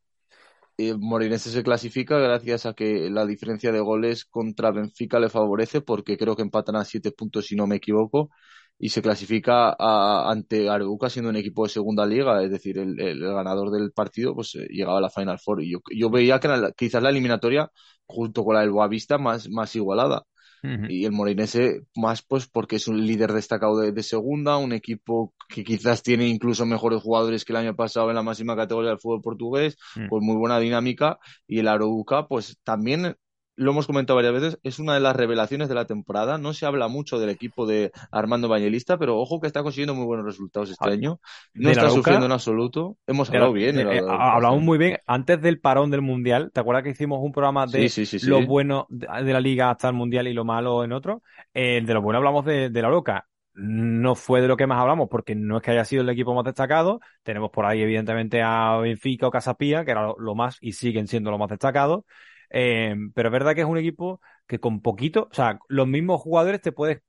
y 0.78 0.94
Moreirense 0.94 1.50
se 1.50 1.64
clasifica 1.64 2.18
gracias 2.18 2.66
a 2.66 2.74
que 2.74 3.10
la 3.10 3.26
diferencia 3.26 3.72
de 3.72 3.80
goles 3.80 4.26
contra 4.26 4.72
Benfica 4.72 5.20
le 5.20 5.30
favorece 5.30 5.82
porque 5.82 6.18
creo 6.18 6.36
que 6.36 6.42
empatan 6.42 6.76
a 6.76 6.86
siete 6.86 7.12
puntos 7.12 7.46
si 7.46 7.56
no 7.56 7.68
me 7.68 7.78
equivoco 7.78 8.30
y 8.80 8.90
se 8.90 9.02
clasifica 9.02 9.76
a- 9.78 10.32
ante 10.32 10.70
Arauca 10.70 11.10
siendo 11.10 11.30
un 11.30 11.36
equipo 11.36 11.64
de 11.66 11.70
segunda 11.70 12.06
liga, 12.06 12.42
es 12.44 12.52
decir, 12.52 12.78
el, 12.80 13.00
el 13.00 13.20
ganador 13.22 13.72
del 13.72 13.92
partido 13.92 14.34
pues 14.36 14.56
eh, 14.56 14.68
llegaba 14.72 14.98
a 15.00 15.02
la 15.02 15.10
Final 15.10 15.40
Four 15.40 15.64
y 15.64 15.72
yo, 15.74 15.80
yo 15.96 16.10
veía 16.10 16.40
que 16.40 16.48
la- 16.48 16.72
quizás 16.72 17.04
la 17.04 17.10
eliminatoria 17.10 17.70
junto 18.08 18.44
con 18.46 18.56
la 18.56 18.62
del 18.62 18.72
Boavista 18.72 19.18
más, 19.18 19.50
más 19.50 19.76
igualada. 19.76 20.24
Ujú. 20.62 20.88
Y 20.90 21.06
el 21.06 21.14
Moreirense 21.14 21.84
más 21.96 22.22
pues 22.22 22.48
porque 22.48 22.76
es 22.78 22.88
un 22.90 23.06
líder 23.06 23.32
destacado 23.32 23.78
de, 23.80 23.94
de 23.94 24.04
segunda, 24.04 24.58
un 24.58 24.74
equipo 24.74 25.34
que 25.48 25.64
quizás 25.64 26.04
tiene 26.04 26.28
incluso 26.28 26.66
mejores 26.66 27.02
jugadores 27.02 27.46
que 27.46 27.54
el 27.54 27.58
año 27.58 27.76
pasado 27.78 28.10
en 28.10 28.16
la 28.16 28.24
máxima 28.24 28.56
categoría 28.58 28.90
del 28.90 29.00
fútbol 29.00 29.22
portugués, 29.22 29.78
Mm. 29.96 30.08
con 30.10 30.26
muy 30.26 30.36
buena 30.36 30.60
dinámica. 30.60 31.18
Y 31.48 31.60
el 31.60 31.68
Arouca 31.70 32.28
pues 32.28 32.58
también, 32.64 33.16
lo 33.60 33.72
hemos 33.72 33.88
comentado 33.88 34.16
varias 34.16 34.34
veces, 34.34 34.60
es 34.64 34.80
una 34.80 34.94
de 34.94 35.00
las 35.02 35.16
revelaciones 35.16 35.70
de 35.70 35.76
la 35.76 35.86
temporada. 35.86 36.38
No 36.38 36.54
se 36.54 36.66
habla 36.66 36.88
mucho 36.88 37.20
del 37.20 37.30
equipo 37.30 37.66
de 37.68 37.92
Armando 38.12 38.48
Evangelista, 38.48 38.98
pero 38.98 39.18
ojo 39.20 39.40
que 39.40 39.48
está 39.48 39.64
consiguiendo 39.64 39.94
muy 39.96 40.06
buenos 40.06 40.26
resultados 40.26 40.70
este 40.72 40.90
Ah, 40.90 40.94
año. 40.94 41.20
No 41.54 41.70
está 41.70 41.90
sufriendo 41.90 42.26
en 42.26 42.32
absoluto. 42.32 42.98
Hemos 43.08 43.30
de 43.30 43.34
la- 43.40 43.46
hablado 43.46 43.54
bien 43.54 43.76
de- 43.76 43.84
del 43.86 43.98
eh, 43.98 44.02
hablamos 44.08 44.62
muy 44.62 44.78
bien 44.78 44.98
antes 45.06 45.42
del 45.42 45.60
parón 45.60 45.92
del 45.92 46.02
Mundial. 46.02 46.52
¿Te 46.54 46.60
acuerdas 46.62 46.84
que 46.84 46.90
hicimos 46.92 47.20
un 47.22 47.32
programa 47.32 47.68
de 47.68 47.90
sí, 47.90 48.06
sí, 48.06 48.20
lo 48.28 48.46
bueno 48.46 48.86
de, 48.90 49.08
de 49.24 49.34
la 49.34 49.40
liga 49.42 49.70
hasta 49.70 49.88
el 49.90 49.94
Mundial 49.96 50.28
y 50.28 50.34
lo 50.34 50.46
malo 50.46 50.84
en 50.84 50.94
otro? 50.94 51.22
Eh, 51.54 51.82
de 51.86 51.94
lo 51.94 52.02
bueno 52.02 52.18
hablamos 52.18 52.46
de, 52.46 52.70
de 52.70 52.82
la 52.82 52.90
Loca. 52.90 53.26
No 53.62 54.16
fue 54.16 54.40
de 54.42 54.48
lo 54.48 54.56
que 54.56 54.68
más 54.68 54.80
hablamos 54.80 55.10
porque 55.12 55.36
no 55.36 55.58
es 55.58 55.64
que 55.64 55.72
haya 55.72 55.84
sido 55.84 56.02
el 56.04 56.10
equipo 56.10 56.34
más 56.34 56.46
destacado. 56.46 57.02
Tenemos 57.24 57.50
por 57.52 57.66
ahí, 57.66 57.82
evidentemente, 57.82 58.42
a 58.42 58.78
Benfica 58.78 59.28
o 59.28 59.32
Casapía, 59.32 59.84
que 59.84 59.92
era 59.92 60.04
lo, 60.04 60.16
lo 60.18 60.34
más 60.34 60.58
y 60.62 60.72
siguen 60.72 61.08
siendo 61.08 61.30
lo 61.30 61.38
más 61.38 61.50
destacado. 61.50 62.06
Eh, 62.50 62.96
pero 63.14 63.30
es 63.30 63.34
verdad 63.34 63.56
que 63.56 63.62
es 63.62 63.68
un 63.68 63.78
equipo 63.78 64.22
que 64.48 64.60
con 64.60 64.82
poquito, 64.82 65.28
o 65.32 65.34
sea, 65.34 65.60
los 65.68 65.88
mismos 65.88 66.22
jugadores 66.22 66.62
te 66.62 66.72
puedes, 66.72 67.02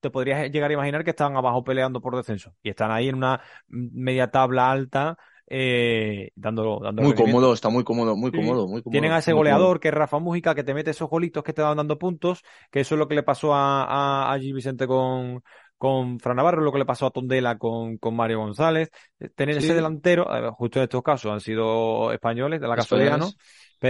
te 0.00 0.10
podrías 0.10 0.50
llegar 0.50 0.70
a 0.70 0.74
imaginar 0.74 1.04
que 1.04 1.10
están 1.10 1.36
abajo 1.36 1.64
peleando 1.64 2.00
por 2.00 2.16
descenso 2.16 2.54
y 2.62 2.70
están 2.70 2.90
ahí 2.90 3.08
en 3.08 3.16
una 3.16 3.40
media 3.68 4.30
tabla 4.30 4.70
alta 4.70 5.16
eh, 5.50 6.30
dando, 6.34 6.80
dando 6.82 7.02
Muy 7.02 7.14
cómodo, 7.14 7.52
está 7.54 7.70
muy 7.70 7.82
cómodo, 7.84 8.16
muy 8.16 8.30
cómodo, 8.30 8.68
muy 8.68 8.82
Tienen 8.82 9.08
cómodo, 9.08 9.16
a 9.16 9.18
ese 9.20 9.32
goleador 9.32 9.80
que 9.80 9.88
es 9.88 9.94
Rafa 9.94 10.18
Mújica, 10.18 10.54
que 10.54 10.64
te 10.64 10.74
mete 10.74 10.90
esos 10.90 11.08
golitos 11.08 11.42
que 11.42 11.52
te 11.54 11.62
van 11.62 11.78
dando 11.78 11.98
puntos, 11.98 12.44
que 12.70 12.80
eso 12.80 12.94
es 12.94 12.98
lo 12.98 13.08
que 13.08 13.14
le 13.14 13.22
pasó 13.22 13.54
a, 13.54 13.84
a, 13.84 14.32
a 14.32 14.38
Gil 14.38 14.52
Vicente 14.52 14.86
con, 14.86 15.42
con 15.78 16.20
Fran 16.20 16.36
Navarro, 16.36 16.62
lo 16.62 16.72
que 16.72 16.78
le 16.80 16.86
pasó 16.86 17.06
a 17.06 17.10
Tondela 17.10 17.58
con, 17.58 17.98
con 17.98 18.16
Mario 18.16 18.40
González. 18.40 18.90
Eh, 19.20 19.28
Tener 19.30 19.56
ese 19.58 19.74
delantero, 19.74 20.26
justo 20.54 20.78
en 20.80 20.84
estos 20.84 21.02
casos 21.02 21.32
han 21.32 21.40
sido 21.40 22.12
españoles, 22.12 22.60
de 22.60 22.68
la 22.68 22.76
casualidad, 22.76 23.18
¿no? 23.18 23.26
españoles. 23.26 23.36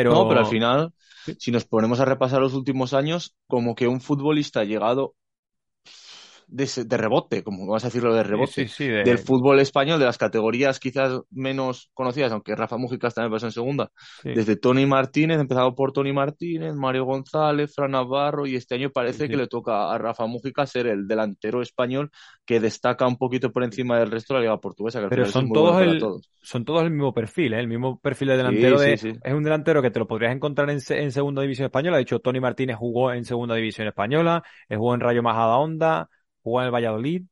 No, 0.06 0.28
pero 0.28 0.38
al 0.38 0.46
Pero 0.46 0.46
final, 0.46 0.92
sí, 1.16 1.38
si 1.38 1.50
nos 1.50 1.64
ponemos 1.66 2.00
a 2.00 2.04
repasar 2.04 2.40
los 2.40 2.54
últimos 2.54 2.94
años, 2.94 3.36
como 3.46 3.74
que 3.74 3.88
un 3.88 4.00
futbolista 4.00 4.60
ha 4.60 4.64
llegado 4.64 5.14
de, 6.48 6.68
de 6.86 6.96
rebote, 6.96 7.42
como 7.42 7.66
vamos 7.66 7.84
a 7.84 7.88
decirlo 7.88 8.14
de 8.14 8.22
sí, 8.22 8.26
sí, 8.26 8.30
rebote, 8.30 8.68
sí, 8.68 8.88
del 8.88 9.04
de, 9.04 9.18
fútbol 9.18 9.60
español, 9.60 9.98
de 9.98 10.06
las 10.06 10.18
categorías 10.18 10.80
quizás 10.80 11.20
menos 11.30 11.90
conocidas, 11.94 12.32
aunque 12.32 12.56
Rafa 12.56 12.76
Mujica 12.78 13.10
también 13.10 13.32
pasó 13.32 13.46
en 13.46 13.52
segunda, 13.52 13.90
desde 14.24 14.56
Tony 14.56 14.86
Martínez, 14.86 15.38
empezado 15.38 15.74
por 15.74 15.92
Tony 15.92 16.12
Martínez, 16.12 16.74
Mario 16.74 17.04
González, 17.04 17.74
Fran 17.74 17.92
Navarro, 17.92 18.46
y 18.46 18.56
este 18.56 18.74
año 18.74 18.90
parece 18.90 19.28
que 19.28 19.36
le 19.36 19.46
toca 19.46 19.92
a 19.92 19.98
Rafa 19.98 20.26
Mujica 20.26 20.66
ser 20.66 20.86
el 20.86 21.06
delantero 21.06 21.62
español 21.62 22.10
que 22.44 22.60
destaca 22.60 23.06
un 23.06 23.16
poquito 23.18 23.52
por 23.52 23.62
encima 23.62 23.98
del 23.98 24.10
resto 24.10 24.34
de 24.34 24.40
la 24.40 24.44
liga 24.44 24.60
portuguesa, 24.60 25.00
que 25.00 25.08
Pero 25.08 25.24
es 25.24 25.30
son 25.30 25.46
muy 25.46 25.54
todos 25.54 25.82
el, 25.82 25.98
todos. 25.98 26.30
son 26.40 26.64
todos 26.64 26.82
el 26.82 26.90
mismo 26.90 27.12
perfil, 27.12 27.52
¿eh? 27.52 27.60
El 27.60 27.68
mismo 27.68 27.98
perfil 28.00 28.28
de 28.28 28.36
delantero 28.38 28.78
de, 28.80 28.92
es 28.94 29.04
un 29.34 29.42
delantero 29.42 29.82
que 29.82 29.90
te 29.90 29.98
lo 29.98 30.06
podrías 30.06 30.34
encontrar 30.34 30.70
en, 30.70 30.78
en 30.88 31.12
segunda 31.12 31.42
división 31.42 31.66
española. 31.66 31.96
De 31.98 32.02
hecho, 32.04 32.20
Tony 32.20 32.40
Martínez 32.40 32.76
jugó 32.76 33.12
en 33.12 33.24
segunda 33.24 33.54
división 33.54 33.86
española, 33.86 34.42
eh, 34.68 34.76
jugó 34.76 34.94
en 34.94 35.00
Rayo 35.00 35.22
Majadahonda, 35.22 36.08
jugó 36.42 36.60
en 36.60 36.66
el 36.66 36.72
Valladolid 36.74 37.24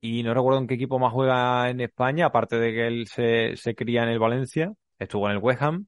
y 0.00 0.22
no 0.22 0.34
recuerdo 0.34 0.60
en 0.60 0.66
qué 0.66 0.74
equipo 0.74 0.98
más 0.98 1.12
juega 1.12 1.68
en 1.70 1.80
España, 1.80 2.26
aparte 2.26 2.58
de 2.58 2.72
que 2.72 2.86
él 2.86 3.06
se, 3.08 3.56
se 3.56 3.74
cría 3.74 4.02
en 4.04 4.08
el 4.10 4.18
Valencia, 4.18 4.72
estuvo 4.98 5.26
en 5.28 5.32
el 5.36 5.38
West 5.42 5.62
Ham 5.62 5.86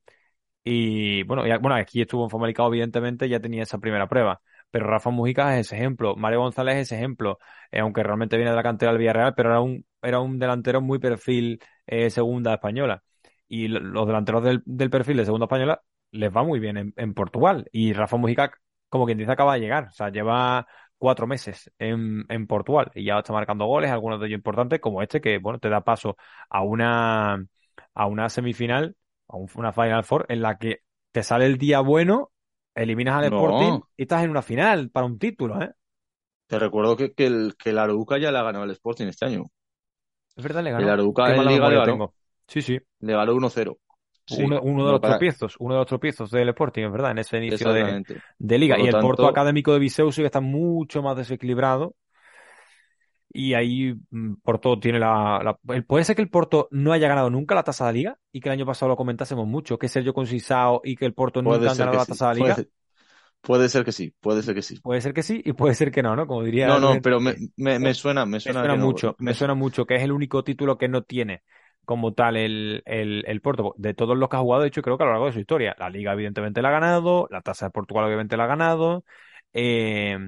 y 0.65 1.23
bueno, 1.25 1.47
ya- 1.47 1.59
bueno, 1.59 1.77
aquí 1.77 2.01
estuvo 2.03 2.25
en 2.25 2.31
Famalicão, 2.31 2.67
evidentemente, 2.69 3.29
ya 3.29 3.41
tenía 3.41 3.63
esa 3.65 3.79
primera 3.79 4.09
prueba. 4.09 4.41
Pero 4.71 4.87
Rafa 4.87 5.11
Mujica 5.11 5.59
es 5.59 5.67
ese 5.67 5.77
ejemplo, 5.77 6.17
Mario 6.17 6.41
González 6.41 6.77
es 6.77 6.83
ese 6.89 6.97
ejemplo, 6.97 7.39
eh, 7.71 7.81
aunque 7.81 8.03
realmente 8.03 8.37
viene 8.37 8.51
de 8.51 8.57
la 8.57 8.63
cantera 8.63 8.93
del 8.93 8.99
Villarreal, 9.01 9.35
pero 9.35 9.51
era 9.51 9.61
un, 9.61 9.85
era 10.01 10.21
un 10.21 10.39
delantero 10.39 10.81
muy 10.81 10.99
perfil 10.99 11.61
eh, 11.87 12.11
segunda 12.11 12.55
española. 12.55 13.03
Y 13.49 13.69
lo- 13.69 13.81
los 13.81 14.07
delanteros 14.07 14.43
del, 14.45 14.63
del 14.65 14.89
perfil 14.91 15.17
de 15.19 15.25
segunda 15.25 15.45
española 15.45 15.83
les 16.13 16.31
va 16.35 16.43
muy 16.43 16.59
bien 16.61 16.77
en, 16.77 16.93
en 16.97 17.13
Portugal. 17.15 17.69
Y 17.73 17.93
Rafa 17.93 18.17
Mujica, 18.17 18.53
como 18.89 19.05
quien 19.07 19.19
dice, 19.19 19.33
acaba 19.33 19.55
de 19.55 19.61
llegar. 19.61 19.85
O 19.89 19.93
sea, 19.93 20.11
lleva 20.11 20.67
cuatro 21.03 21.27
meses 21.27 21.71
en, 21.79 22.25
en 22.29 22.47
Portugal 22.47 22.91
y 22.95 23.05
ya 23.05 23.19
está 23.19 23.33
marcando 23.33 23.67
goles, 23.67 23.91
algunos 23.91 24.21
de 24.21 24.27
ellos 24.29 24.39
importantes, 24.39 24.81
como 24.81 25.03
este, 25.03 25.21
que 25.21 25.39
bueno, 25.39 25.59
te 25.59 25.69
da 25.69 25.81
paso 25.83 26.17
a 26.49 26.63
una, 26.63 27.45
a 27.95 28.07
una 28.07 28.29
semifinal, 28.29 28.97
a 29.29 29.37
un- 29.37 29.49
una 29.57 29.73
Final 29.73 30.05
Four, 30.05 30.27
en 30.29 30.43
la 30.43 30.59
que 30.59 30.83
te 31.13 31.23
sale 31.25 31.47
el 31.47 31.59
día 31.59 31.81
bueno, 31.81 32.31
eliminas 32.75 33.17
al 33.17 33.25
Sporting 33.25 33.81
y 33.97 34.03
estás 34.03 34.23
en 34.25 34.31
una 34.31 34.43
final 34.43 34.91
para 34.91 35.07
un 35.07 35.19
título, 35.19 35.61
¿eh? 35.63 35.73
te 36.47 36.59
recuerdo 36.59 36.97
que, 36.97 37.13
que 37.15 37.27
el, 37.27 37.57
que 37.59 37.71
el 37.71 37.79
Arouca 37.79 38.17
ya 38.19 38.31
le 38.31 38.39
ha 38.39 38.43
ganado 38.45 38.65
al 38.65 38.71
Sporting 38.71 39.07
este 39.07 39.25
año. 39.27 39.51
Es 40.37 40.43
verdad, 40.45 40.63
le 40.63 40.71
El 40.77 40.89
ganó. 40.89 41.01
Qué 41.23 41.33
Arouca 41.33 41.37
en 41.37 41.49
Liga 41.49 41.69
le 41.69 41.77
ganó. 41.77 42.05
Sí, 42.47 42.63
sí. 42.63 42.79
le 43.01 43.13
ganó 43.13 43.35
1-0. 43.35 43.79
Sí, 44.27 44.47
Uno, 44.47 44.61
uno 44.63 44.87
de 44.87 44.93
lo 44.93 44.99
los 44.99 45.01
pasa- 45.01 45.27
tropiezos, 45.27 45.57
uno 45.59 45.75
de 45.75 45.81
los 45.81 45.87
tropiezos 45.87 46.31
del 46.31 46.49
Sporting, 46.51 46.85
es 46.85 46.93
verdad, 46.93 47.11
en 47.13 47.19
ese 47.19 47.37
inicio 47.39 47.71
de, 47.71 48.01
liga. 48.39 48.79
Por 48.79 48.81
Y 48.81 48.87
el 48.87 48.97
Porto 48.99 49.27
Académico 49.29 49.73
de 49.73 49.79
Viseu 49.81 50.11
sí 50.13 50.23
está 50.25 50.41
mucho 50.41 51.03
más 51.03 51.17
desequilibrado. 51.17 51.95
Y 53.35 53.55
ahí 53.55 53.95
mm, 54.11 54.35
Porto 54.43 54.79
tiene 54.79 54.99
la, 54.99 55.59
Puede 55.87 56.05
ser 56.05 56.17
que 56.17 56.23
el 56.23 56.29
Porto 56.31 56.69
no 56.71 56.93
haya 56.93 57.09
ganado 57.09 57.31
nunca 57.31 57.55
la 57.55 57.63
tasa 57.65 57.87
de 57.87 57.93
liga 57.95 58.19
y 58.31 58.41
que 58.41 58.49
el 58.51 58.53
año 58.55 58.67
pasado 58.67 58.91
lo 58.91 58.97
comentásemos 58.97 59.47
mucho, 59.47 59.79
que 59.79 59.89
Sergio 59.89 60.13
Conceição 60.15 60.81
y 60.85 60.97
que 60.97 61.07
el 61.07 61.15
Porto 61.15 61.41
nunca 61.43 61.71
han 61.71 61.79
ganado 61.79 61.97
la 61.97 62.07
sí, 62.07 62.07
tasa 62.07 62.29
de 62.31 62.35
liga. 62.37 62.63
puede, 62.63 62.71
puede 63.43 63.69
ser 63.71 63.85
que 63.85 63.93
sí, 63.93 64.15
puede 64.21 64.43
ser 64.45 64.55
que 64.57 64.63
sí. 64.63 64.83
Puede 64.83 65.01
ser 65.01 65.15
que 65.15 65.23
sí 65.23 65.41
y 65.45 65.53
puede 65.53 65.75
ser 65.75 65.91
que 65.93 66.03
no, 66.03 66.17
¿no? 66.17 66.27
Como 66.27 66.43
diría 66.43 66.69
No, 66.69 66.79
no, 66.81 67.01
pero 67.01 67.21
me, 67.21 67.35
eh, 67.35 67.39
me, 67.57 67.79
me 67.79 67.95
suena, 67.95 68.25
me 68.27 68.41
me 68.45 68.53
suena 68.53 68.69
suena 68.71 68.77
que 68.79 68.79
no. 68.79 68.89
mucho, 68.89 69.17
me 69.21 69.35
Me, 69.35 69.35
suena 69.35 69.55
mucho 69.55 69.87
que 69.87 69.97
es 69.97 70.03
el 70.03 70.13
único 70.13 70.45
título 70.45 70.79
que 70.79 70.89
no 70.89 71.03
tiene 71.05 71.43
como 71.85 72.15
tal 72.15 72.37
el, 72.37 72.83
el, 72.87 73.25
el 73.27 73.41
Porto. 73.41 73.75
De 73.79 73.95
todos 73.95 74.17
los 74.17 74.29
que 74.29 74.37
ha 74.37 74.41
jugado, 74.41 74.63
de 74.63 74.69
hecho, 74.69 74.83
creo 74.83 74.97
que 74.99 75.05
a 75.05 75.07
lo 75.07 75.13
largo 75.13 75.27
de 75.27 75.33
su 75.33 75.41
historia. 75.41 75.75
La 75.79 75.91
Liga, 75.91 76.13
evidentemente, 76.13 76.63
la 76.63 76.69
ha 76.69 76.73
ganado, 76.73 77.29
la 77.31 77.41
Tasa 77.43 77.67
de 77.67 77.71
Portugal, 77.73 78.05
obviamente, 78.05 78.37
la 78.37 78.45
ha 78.45 78.47
ganado, 78.47 79.05
eh, 79.53 80.19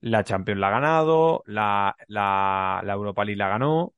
la 0.00 0.24
Champions 0.24 0.60
la 0.60 0.68
ha 0.68 0.70
ganado, 0.70 1.42
la, 1.46 1.96
la, 2.08 2.80
la 2.84 2.92
Europa 2.92 3.24
League 3.24 3.38
la 3.38 3.48
ganó, 3.48 3.94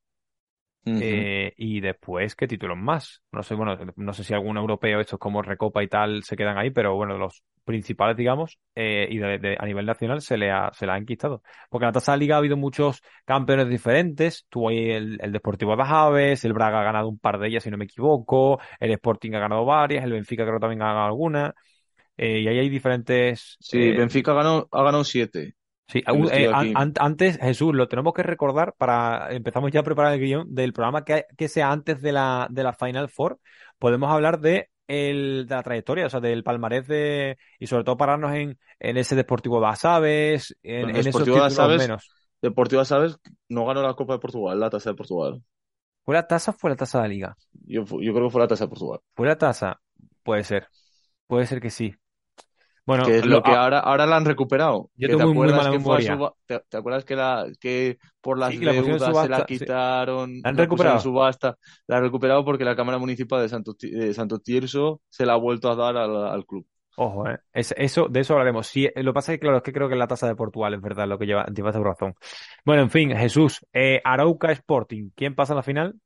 Eh, 0.95 1.53
y 1.57 1.81
después, 1.81 2.35
¿qué 2.35 2.47
títulos 2.49 2.79
más? 2.79 3.23
No 3.33 3.43
sé, 3.43 3.55
bueno, 3.55 3.77
no 3.97 4.13
sé 4.15 4.25
si 4.25 4.33
algún 4.35 4.57
europeo, 4.57 5.01
estos 5.01 5.19
como 5.19 5.43
Recopa 5.43 5.83
y 5.83 5.89
tal, 5.89 6.23
se 6.25 6.37
quedan 6.37 6.57
ahí, 6.59 6.71
pero 6.71 6.95
bueno, 6.95 7.19
los 7.19 7.43
principales, 7.65 8.17
digamos, 8.17 8.59
eh, 8.75 9.07
y 9.11 9.19
de, 9.19 9.39
de- 9.39 9.57
a 9.59 9.67
nivel 9.67 9.85
nacional 9.87 10.23
se 10.23 10.37
le 10.39 10.51
ha, 10.51 10.71
se 10.73 10.87
le 10.87 10.93
ha 10.93 10.97
enquistado. 10.99 11.43
Porque 11.69 11.85
en 11.85 11.89
la 11.89 11.93
tasa 11.93 12.13
de 12.13 12.19
liga 12.19 12.37
ha 12.37 12.39
habido 12.39 12.57
muchos 12.57 13.03
campeones 13.25 13.69
diferentes. 13.69 14.47
Tuvo 14.49 14.71
ahí 14.71 14.91
el, 14.91 15.19
el 15.21 15.33
Deportivo 15.33 15.77
de 15.77 15.83
Aves, 15.87 16.45
el 16.45 16.53
Braga 16.55 16.81
ha 16.81 16.85
ganado 16.85 17.09
un 17.09 17.19
par 17.19 17.39
de 17.39 17.49
ellas, 17.49 17.63
si 17.65 17.71
no 17.71 17.77
me 17.77 17.85
equivoco, 17.85 18.61
el 18.81 18.93
Sporting 18.93 19.33
ha 19.35 19.41
ganado 19.41 19.65
varias, 19.65 20.05
el 20.05 20.13
Benfica 20.13 20.45
creo 20.45 20.57
que 20.57 20.61
también 20.61 20.83
ha 20.83 20.87
ganado 20.89 21.07
alguna. 21.07 21.55
Eh, 22.19 22.41
y 22.43 22.49
ahí 22.49 22.61
hay 22.61 22.71
diferentes. 22.71 23.59
Sí, 23.61 23.93
eh, 23.93 23.93
Benfica 23.93 24.35
ganó, 24.35 24.69
ha 24.73 24.85
ganado 24.85 25.05
siete. 25.05 25.56
Sí, 25.89 26.03
eh, 26.33 26.51
an- 26.53 26.93
antes, 26.99 27.39
Jesús, 27.39 27.75
lo 27.75 27.87
tenemos 27.89 28.13
que 28.13 28.25
recordar 28.25 28.75
para 28.77 29.33
empezamos 29.33 29.71
ya 29.71 29.81
a 29.81 29.85
preparar 29.85 30.15
el 30.15 30.21
guion 30.21 30.53
del 30.55 30.73
programa 30.73 31.05
que, 31.05 31.27
que 31.37 31.49
sea 31.49 31.71
antes 31.71 32.03
de 32.03 32.13
la, 32.13 32.49
de 32.51 32.65
la 32.65 32.73
Final 32.73 33.09
Four. 33.09 33.39
Podemos 33.79 34.11
hablar 34.11 34.41
de, 34.41 34.69
el, 34.89 35.47
de 35.49 35.55
la 35.55 35.63
trayectoria, 35.63 36.07
o 36.07 36.11
sea, 36.11 36.19
del 36.21 36.43
palmarés 36.43 36.89
de, 36.89 37.37
y 37.61 37.67
sobre 37.69 37.85
todo 37.85 37.97
pararnos 37.97 38.35
en, 38.35 38.59
en 38.81 38.97
ese 38.97 39.15
Deportivo 39.15 39.61
de 39.61 39.67
Asaves, 39.69 40.57
en, 40.63 40.83
Bueno, 40.83 40.99
en 40.99 41.07
esos 41.07 41.13
Deportivo 41.25 41.37
Asaves- 41.45 41.79
menos. 41.79 42.11
Deportiva, 42.43 42.85
¿sabes? 42.85 43.17
No 43.49 43.65
ganó 43.65 43.83
la 43.83 43.95
Copa 43.95 44.15
de 44.15 44.19
Portugal, 44.19 44.59
la 44.61 44.69
tasa 44.71 44.91
de 44.91 44.97
Portugal. 44.97 45.43
¿Fue 46.05 46.15
la 46.15 46.27
tasa 46.27 46.51
o 46.51 46.55
fue 46.55 46.71
la 46.71 46.77
tasa 46.77 46.99
de 46.99 47.05
la 47.05 47.09
liga? 47.09 47.37
Yo, 47.65 47.85
yo 47.85 48.13
creo 48.13 48.25
que 48.27 48.31
fue 48.31 48.41
la 48.41 48.47
tasa 48.49 48.65
de 48.65 48.69
Portugal. 48.69 49.01
¿Fue 49.15 49.27
la 49.27 49.39
tasa? 49.39 49.81
Puede 50.23 50.45
ser. 50.45 50.69
Puede 51.27 51.47
ser 51.47 51.61
que 51.61 51.71
sí. 51.71 51.95
Bueno, 52.87 53.05
que 53.05 53.19
es 53.19 53.27
lo- 53.27 53.29
lo 53.29 53.43
que 53.43 53.55
ah, 53.55 53.57
ahora, 53.57 53.81
ahora 53.81 54.07
la 54.07 54.17
han 54.17 54.25
recuperado. 54.25 54.91
Yo 54.97 55.09
tengo 55.09 55.21
te 55.21 55.23
muy- 55.23 55.35
muy 55.35 55.53
acuerdas 55.53 55.55
mala 55.55 55.71
que 55.71 55.79
memoria. 55.79 56.25
¿te, 56.47 56.61
te 56.69 56.77
acuerdas 56.77 57.05
que, 57.05 57.17
la, 57.17 57.47
que 57.61 57.99
por 58.21 58.39
las 58.39 58.55
Sí, 58.55 58.59
que 58.59 58.65
la 58.65 58.73
deudas 58.73 59.19
se 59.19 59.29
la 59.29 59.43
subasta, 59.43 59.49
sí. 59.53 59.67
quitaron, 59.67 60.33
¿La 60.43 60.51
han 60.51 60.57
la 60.81 60.99
recuperado? 60.99 60.99
subasta? 60.99 61.57
La 61.87 61.99
han 61.99 62.03
recuperado 62.05 62.45
porque 62.45 62.65
la 62.65 62.77
Cámara 62.77 62.99
Municipal 62.99 63.43
de 63.43 63.49
Santo, 63.49 63.75
de 63.81 64.15
Santo 64.15 64.39
Tirso 64.41 65.03
se 65.09 65.27
la 65.27 65.35
ha 65.35 65.37
vuelto 65.37 65.71
a 65.71 65.77
dar 65.77 65.97
al, 65.97 66.17
al 66.27 66.47
club. 66.47 66.67
Ojo, 66.99 67.29
¿eh? 67.29 67.39
Es- 67.53 67.75
eso, 67.77 68.09
de 68.09 68.21
eso 68.21 68.33
hablaremos. 68.35 68.67
Sí, 68.67 68.89
lo 68.97 69.13
que 69.13 69.15
pasa 69.15 69.33
es 69.33 69.37
que, 69.39 69.41
claro, 69.41 69.59
es 69.59 69.63
que 69.63 69.73
creo 69.73 69.89
que 69.89 69.97
la 69.97 70.07
tasa 70.07 70.27
de 70.29 70.35
Portugal 70.37 70.73
es 70.75 70.81
verdad 70.81 71.07
lo 71.07 71.19
que 71.19 71.27
lleva, 71.27 71.45
lleva 71.47 71.71
razón. 71.73 72.15
Bueno, 72.65 72.83
en 72.83 72.91
fin, 72.91 73.11
Jesús, 73.15 73.67
eh, 73.73 74.01
Arauca 74.05 74.51
Sporting, 74.53 75.11
¿quién 75.15 75.35
pasa 75.35 75.53
a 75.53 75.57
la 75.57 75.63
final? 75.63 75.97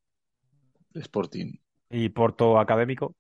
Sporting, 0.95 1.59
¿Y 1.89 2.09
Porto 2.09 2.59
Académico? 2.59 3.15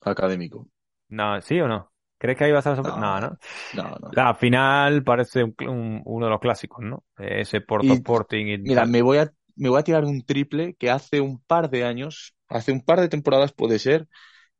académico. 0.00 0.68
No, 1.08 1.40
¿sí 1.42 1.60
o 1.60 1.68
no? 1.68 1.92
¿Crees 2.18 2.36
que 2.38 2.44
ahí 2.44 2.50
va 2.52 2.58
a 2.58 2.60
estar 2.60 2.72
la 2.72 2.76
sorpresa? 2.76 2.98
No. 3.00 3.20
No, 3.20 3.20
no. 3.20 3.38
No, 3.72 3.96
no. 4.00 4.12
La 4.12 4.34
final 4.34 5.04
parece 5.04 5.44
un 5.44 5.54
cl- 5.56 5.68
un- 5.70 6.02
uno 6.04 6.26
de 6.26 6.30
los 6.32 6.40
clásicos, 6.40 6.84
¿no? 6.84 7.04
Ese 7.18 7.60
Porto 7.62 7.92
Y, 7.92 7.94
Sporting 7.94 8.46
y 8.48 8.58
Mira, 8.64 8.84
tal. 8.84 8.86
me 8.86 9.02
voy 9.02 9.18
a, 9.18 9.32
me 9.56 9.68
voy 9.70 9.80
a 9.80 9.84
tirar 9.84 10.04
un 10.04 10.24
triple 10.24 10.74
que 10.76 10.90
hace 10.90 11.20
un 11.20 11.40
par 11.42 11.70
de 11.70 11.84
años, 11.84 12.34
hace 12.48 12.72
un 12.72 12.82
par 12.82 13.00
de 13.00 13.08
temporadas 13.08 13.52
puede 13.52 13.78
ser, 13.78 14.08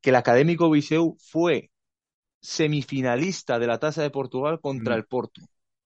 que 0.02 0.10
el 0.10 0.16
Académico 0.16 0.70
Viseu 0.70 1.16
fue 1.20 1.70
semifinalista 2.42 3.58
de 3.58 3.68
la 3.68 3.78
Tasa 3.80 4.02
de 4.02 4.10
Portugal 4.10 4.60
contra 4.60 4.94
Mm. 4.94 4.96
el 4.96 5.06
Porto. 5.06 5.42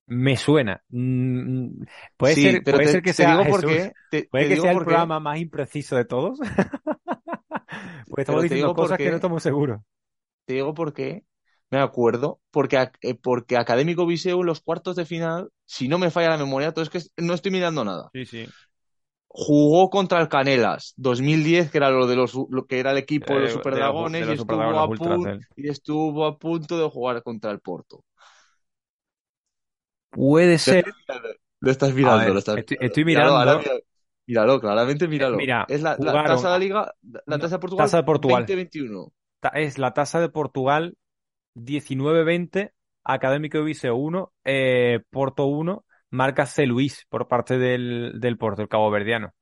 Me 0.07 0.37
suena. 0.37 0.83
Mm, 0.91 1.85
Puede 2.17 2.37
Sí, 2.37 2.37
ser, 2.37 2.65
pero 2.65 2.81
puede 2.81 2.89
te, 2.89 2.89
ser 2.89 3.03
que 3.03 3.13
te 3.15 3.25
sea 3.25 3.27
digo 3.27 3.47
por 3.47 3.65
Jesús. 3.65 3.65
qué, 3.65 3.97
te, 4.09 4.31
Puede 4.31 4.47
que 4.47 4.57
digo 4.57 4.57
sea 4.57 4.73
el 4.73 4.83
programa 4.83 5.21
más 5.21 5.39
impreciso 5.39 5.97
de 5.97 6.05
todos. 6.05 6.39
Porque 8.09 8.23
estamos 8.23 8.43
diciendo 8.43 8.73
cosas 8.73 9.01
que 9.01 9.11
no 9.11 9.17
estamos 9.17 9.43
seguros. 9.43 9.81
te 10.45 10.55
digo 10.55 10.75
por 10.75 10.93
qué, 10.93 11.25
me 11.73 11.81
acuerdo, 11.81 12.41
porque, 12.53 12.91
eh, 13.03 13.15
porque 13.17 13.57
Académico 13.57 14.07
Viseu 14.07 14.41
en 14.41 14.47
los 14.47 14.61
cuartos 14.61 14.97
de 14.97 15.07
final, 15.07 15.51
si 15.67 15.89
no 15.89 15.99
me 15.99 16.11
falla 16.13 16.31
la 16.31 16.39
memoria, 16.39 16.73
todo 16.73 16.85
es 16.85 16.91
que 16.91 17.01
no 17.19 17.35
estoy 17.35 17.51
mirando 17.53 17.85
nada. 17.85 18.13
Sí, 18.13 18.25
sí. 18.27 18.55
Jugó 19.35 19.91
contra 19.91 20.21
el 20.21 20.29
Canelas 20.29 20.93
2010, 20.97 21.71
que 21.71 21.79
era 21.79 21.91
lo 21.91 22.07
de 22.07 22.15
los 22.17 22.35
lo 22.51 22.67
que 22.67 22.79
era 22.79 22.91
el 22.93 22.99
equipo 22.99 23.35
de 23.35 23.41
los 23.43 23.53
Eh, 23.53 23.65
de 23.71 23.83
los, 23.83 23.97
Superdragones 23.97 24.27
de 24.27 24.27
y 24.29 24.35
estuvo 24.35 24.85
Ultras 24.85 25.21
punto 25.21 25.39
y 25.57 25.69
estuvo 25.69 26.27
a 26.27 26.39
punto 26.39 26.79
de 26.79 26.89
jugar 26.91 27.23
contra 27.23 27.51
el 27.51 27.61
Porto. 27.61 28.05
Puede 30.11 30.59
ser. 30.59 30.85
lo 31.61 31.71
estás 31.71 31.95
mirando, 31.95 32.33
ver, 32.33 32.33
lo 32.33 32.39
estás 32.41 32.59
estoy, 32.59 33.05
mirando. 33.05 33.05
Míralo, 33.05 33.37
ahora 33.37 33.61
míralo, 34.27 34.61
claramente 34.61 35.09
Eh, 35.17 35.29
míralo. 35.29 35.39
mira, 35.39 35.67
Es 35.67 35.83
la, 35.83 35.99
tasa 36.25 36.49
de 36.49 36.53
la 36.55 36.59
liga, 36.59 36.95
la 37.27 37.39
tasa 37.39 37.57
de 37.57 37.61
Portugal 37.61 37.87
tasa 37.87 37.99
de 37.99 38.05
Portugal. 38.05 38.45
2021. 38.47 39.13
Ta- 39.41 39.51
Es 39.51 39.79
la 39.79 39.95
tasa 39.95 40.21
de 40.21 40.29
Portugal 40.29 40.97
19-20, 41.55 42.73
Académico 43.05 43.59
de 43.59 43.65
Viseu 43.65 43.97
1, 43.97 44.33
eh, 44.45 45.01
Porto 45.11 45.47
1, 45.47 45.85
marca 46.11 46.47
C. 46.47 46.67
Luis 46.67 47.07
por 47.09 47.29
parte 47.29 47.59
del, 47.59 48.15
del 48.21 48.39
Porto, 48.39 48.63
el 48.63 48.69
Cabo 48.69 48.91
Verdiano. 48.91 49.35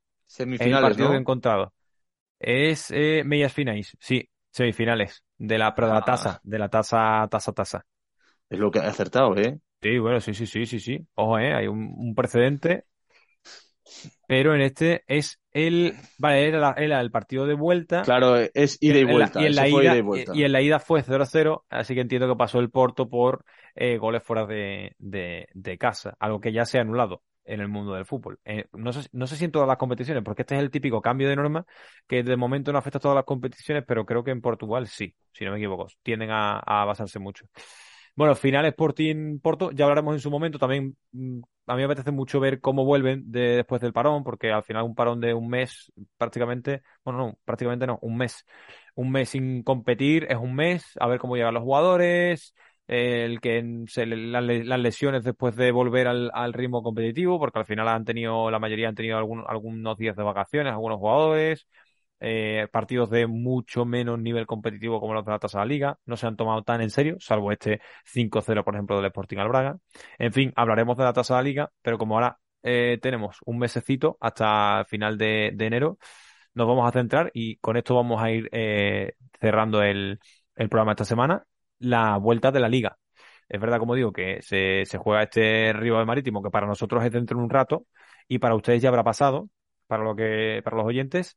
Es 0.59 0.71
el 0.73 0.79
Semifinales, 0.79 0.79
partido 0.79 1.11
que 1.11 1.17
he 1.17 1.21
encontrado. 1.21 1.75
Es 2.39 2.91
eh, 2.91 3.23
medias 3.25 3.53
finales, 3.53 3.97
sí, 4.01 4.29
semifinales, 4.51 5.23
de 5.39 5.59
la, 5.59 5.73
de 5.79 5.93
la 5.93 6.03
tasa, 6.03 6.35
Ah, 6.35 6.43
de 6.43 6.59
la 6.59 6.69
tasa, 6.69 7.27
tasa, 7.31 7.53
tasa. 7.53 7.87
es 8.51 8.59
lo 8.59 8.71
que 8.71 8.79
he 8.81 8.83
acertado, 8.83 9.37
¿eh? 9.39 9.59
Sí, 9.83 9.99
bueno, 9.99 10.21
sí, 10.21 10.35
sí, 10.35 10.47
sí, 10.47 10.67
sí, 10.67 10.79
sí. 10.79 11.07
Ojo, 11.15 11.39
eh, 11.39 11.55
hay 11.55 11.67
un, 11.67 11.95
un 11.97 12.15
precedente, 12.15 12.85
pero 14.27 14.55
en 14.55 14.61
este 14.63 15.05
es 15.07 15.40
el, 15.53 15.95
vale, 16.19 16.49
era, 16.49 16.75
era 16.77 17.01
el 17.01 17.11
partido 17.11 17.47
de 17.47 17.55
vuelta. 17.55 18.03
Claro, 18.03 18.37
es 18.37 18.79
ida 18.81 18.99
y 18.99 19.01
en 19.01 19.07
la, 19.07 19.13
vuelta. 19.13 19.43
y 19.43 19.47
en 19.47 19.53
ida 19.53 19.69
ida, 19.69 19.95
y 19.95 19.99
y, 19.99 20.01
vuelta. 20.03 20.33
y 20.35 20.45
en 20.45 20.53
la 20.53 20.63
ida 20.63 20.79
fue 20.79 21.03
0-0, 21.03 21.65
así 21.71 21.95
que 21.95 22.01
entiendo 22.01 22.29
que 22.29 22.37
pasó 22.37 22.59
el 22.61 22.71
Porto 22.71 23.09
por 23.09 23.45
eh, 23.75 23.99
goles 23.99 24.23
fuera 24.23 24.47
de, 24.47 24.95
de, 24.99 25.49
de 25.55 25.79
casa, 25.79 26.15
algo 26.19 26.41
que 26.41 26.53
ya 26.53 26.65
se 26.65 26.79
ha 26.79 26.83
anulado 26.83 27.23
en 27.45 27.61
el 27.61 27.69
mundo 27.69 27.95
del 27.95 28.07
fútbol. 28.07 28.39
Eh, 28.45 28.67
no 28.73 28.93
sé, 28.93 29.09
no 29.13 29.27
sé 29.27 29.37
si 29.37 29.45
en 29.45 29.51
todas 29.51 29.67
las 29.67 29.77
competiciones, 29.77 30.23
porque 30.23 30.43
este 30.43 30.55
es 30.55 30.61
el 30.61 30.71
típico 30.71 31.01
cambio 31.01 31.29
de 31.29 31.37
norma 31.37 31.67
que 32.07 32.23
de 32.23 32.37
momento 32.37 32.73
no 32.73 32.79
afecta 32.79 32.99
a 32.99 33.01
todas 33.01 33.17
las 33.17 33.25
competiciones, 33.25 33.85
pero 33.87 34.07
creo 34.07 34.23
que 34.23 34.31
en 34.31 34.41
Portugal 34.41 34.87
sí, 34.87 35.15
si 35.33 35.45
no 35.45 35.51
me 35.51 35.59
equivoco, 35.59 35.89
tienden 36.03 36.31
a, 36.31 36.59
a 36.61 36.85
basarse 36.85 37.19
mucho. 37.19 37.47
Bueno, 38.21 38.35
final 38.37 38.67
Sporting 38.67 39.39
Porto, 39.41 39.71
ya 39.71 39.85
hablaremos 39.87 40.13
en 40.15 40.21
su 40.21 40.31
momento. 40.31 40.59
También 40.59 40.95
mm, 41.13 41.41
a 41.67 41.73
mí 41.75 41.79
me 41.79 41.85
apetece 41.85 42.11
mucho 42.11 42.39
ver 42.39 42.61
cómo 42.61 42.85
vuelven 42.85 43.23
de- 43.33 43.57
después 43.57 43.81
del 43.81 43.95
parón, 43.95 44.23
porque 44.25 44.53
al 44.53 44.63
final 44.63 44.83
un 44.85 44.95
parón 44.95 45.21
de 45.21 45.33
un 45.33 45.49
mes 45.49 45.91
prácticamente, 46.19 46.83
bueno, 47.03 47.19
no, 47.29 47.39
prácticamente 47.47 47.87
no, 47.87 47.99
un 48.03 48.19
mes. 48.19 48.45
Un 48.95 49.11
mes 49.11 49.31
sin 49.31 49.63
competir 49.63 50.27
es 50.29 50.37
un 50.37 50.55
mes, 50.55 50.85
a 51.01 51.07
ver 51.07 51.19
cómo 51.19 51.37
llegan 51.37 51.55
los 51.55 51.63
jugadores, 51.63 52.55
el 52.89 53.41
que 53.41 53.85
se 53.89 54.05
las, 54.05 54.45
las 54.45 54.81
lesiones 54.81 55.25
después 55.25 55.57
de 55.57 55.71
volver 55.73 56.07
al, 56.07 56.31
al 56.35 56.53
ritmo 56.53 56.83
competitivo, 56.83 57.39
porque 57.39 57.61
al 57.61 57.65
final 57.67 57.89
han 57.89 58.05
tenido, 58.05 58.51
la 58.51 58.59
mayoría 58.59 58.89
han 58.89 58.95
tenido 58.97 59.17
algún- 59.17 59.45
algunos 59.49 59.97
días 59.97 60.17
de 60.17 60.23
vacaciones, 60.25 60.73
algunos 60.75 60.99
jugadores 60.99 61.67
eh, 62.21 62.69
partidos 62.73 63.11
de 63.11 63.27
mucho 63.27 63.85
menos 63.85 64.19
nivel 64.19 64.47
competitivo 64.47 65.01
como 65.01 65.15
los 65.15 65.25
de 65.25 65.33
la 65.33 65.39
tasa 65.39 65.59
de 65.59 65.65
la 65.65 65.69
liga, 65.69 65.99
no 66.07 66.17
se 66.17 66.27
han 66.27 66.37
tomado 66.37 66.63
tan 66.63 66.81
en 66.83 66.91
serio, 66.91 67.17
salvo 67.21 67.53
este 67.53 67.81
5-0, 68.05 68.65
por 68.65 68.75
ejemplo, 68.75 68.97
del 68.97 69.07
Sporting 69.07 69.39
al 69.39 69.49
Braga. 69.49 69.79
En 70.19 70.33
fin, 70.33 70.53
hablaremos 70.57 70.97
de 70.97 71.05
la 71.05 71.13
tasa 71.13 71.35
de 71.35 71.39
la 71.39 71.45
liga, 71.45 71.73
pero 71.83 71.99
como 71.99 72.15
ahora 72.15 72.39
eh, 72.63 72.99
tenemos 73.03 73.39
un 73.47 73.59
mesecito 73.59 74.17
hasta 74.21 74.85
final 74.89 75.17
de, 75.19 75.53
de 75.55 75.67
enero, 75.67 75.99
nos 76.55 76.67
vamos 76.67 76.89
a 76.89 76.93
centrar 76.93 77.31
y 77.35 77.57
con 77.57 77.77
esto 77.77 77.95
vamos 77.95 78.23
a 78.23 78.31
ir 78.31 78.49
eh, 78.53 79.15
cerrando 79.41 79.83
el, 79.83 80.19
el 80.57 80.69
programa 80.69 80.93
esta 80.93 81.05
semana, 81.05 81.45
la 81.79 82.17
vuelta 82.19 82.51
de 82.51 82.61
la 82.61 82.69
liga. 82.69 82.99
Es 83.49 83.61
verdad, 83.61 83.79
como 83.79 83.95
digo, 83.95 84.13
que 84.13 84.41
se, 84.43 84.85
se 84.85 84.99
juega 84.99 85.25
este 85.25 85.73
rival 85.73 86.07
marítimo 86.07 86.43
que 86.43 86.51
para 86.51 86.67
nosotros 86.67 87.05
es 87.05 87.11
dentro 87.13 87.37
de 87.39 87.45
un 87.45 87.51
rato 87.51 87.87
y 88.29 88.39
para 88.39 88.55
ustedes 88.55 88.81
ya 88.83 88.89
habrá 88.91 89.03
pasado, 89.05 89.49
para 89.87 90.05
lo 90.05 90.15
que, 90.15 90.61
para 90.65 90.77
los 90.77 90.87
oyentes. 90.87 91.37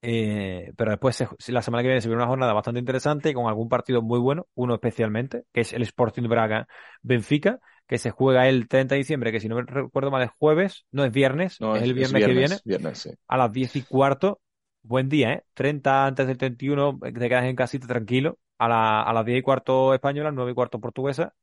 Eh, 0.00 0.72
pero 0.76 0.92
después, 0.92 1.16
se- 1.16 1.52
la 1.52 1.62
semana 1.62 1.82
que 1.82 1.88
viene 1.88 2.00
se 2.00 2.08
viene 2.08 2.22
una 2.22 2.28
jornada 2.28 2.52
bastante 2.52 2.78
interesante 2.80 3.34
con 3.34 3.46
algún 3.48 3.68
partido 3.68 4.00
muy 4.02 4.18
bueno, 4.20 4.46
uno 4.54 4.74
especialmente, 4.74 5.44
que 5.52 5.62
es 5.62 5.72
el 5.72 5.82
Sporting 5.82 6.24
Braga-Benfica, 6.28 7.58
que 7.86 7.98
se 7.98 8.10
juega 8.10 8.48
el 8.48 8.68
30 8.68 8.94
de 8.94 9.00
diciembre, 9.00 9.32
que 9.32 9.40
si 9.40 9.48
no 9.48 9.56
me 9.56 9.62
recuerdo 9.62 10.10
mal 10.10 10.22
es 10.22 10.30
jueves, 10.38 10.86
no 10.92 11.04
es 11.04 11.12
viernes, 11.12 11.64
No, 11.64 11.76
es 11.76 11.82
es, 11.82 11.84
el 11.84 11.94
es 11.96 12.12
viernes 12.12 12.22
que 12.22 12.32
viene, 12.34 12.58
viernes, 12.58 12.62
viernes, 12.64 12.98
sí. 13.00 13.10
a 13.28 13.36
las 13.38 13.52
10 13.52 13.76
y 13.76 13.84
cuarto. 13.84 14.40
Buen 14.82 15.08
día, 15.08 15.32
¿eh? 15.34 15.44
30 15.54 16.06
antes 16.06 16.26
del 16.26 16.38
31, 16.38 16.98
te 17.00 17.12
quedas 17.28 17.44
en 17.44 17.56
casita 17.56 17.86
tranquilo. 17.86 18.38
A, 18.58 18.68
la, 18.68 19.02
a 19.02 19.12
las 19.12 19.24
10 19.26 19.38
y 19.40 19.42
cuarto 19.42 19.94
española, 19.94 20.32
9 20.32 20.52
y 20.52 20.54
cuarto 20.54 20.80
portuguesa. 20.80 21.34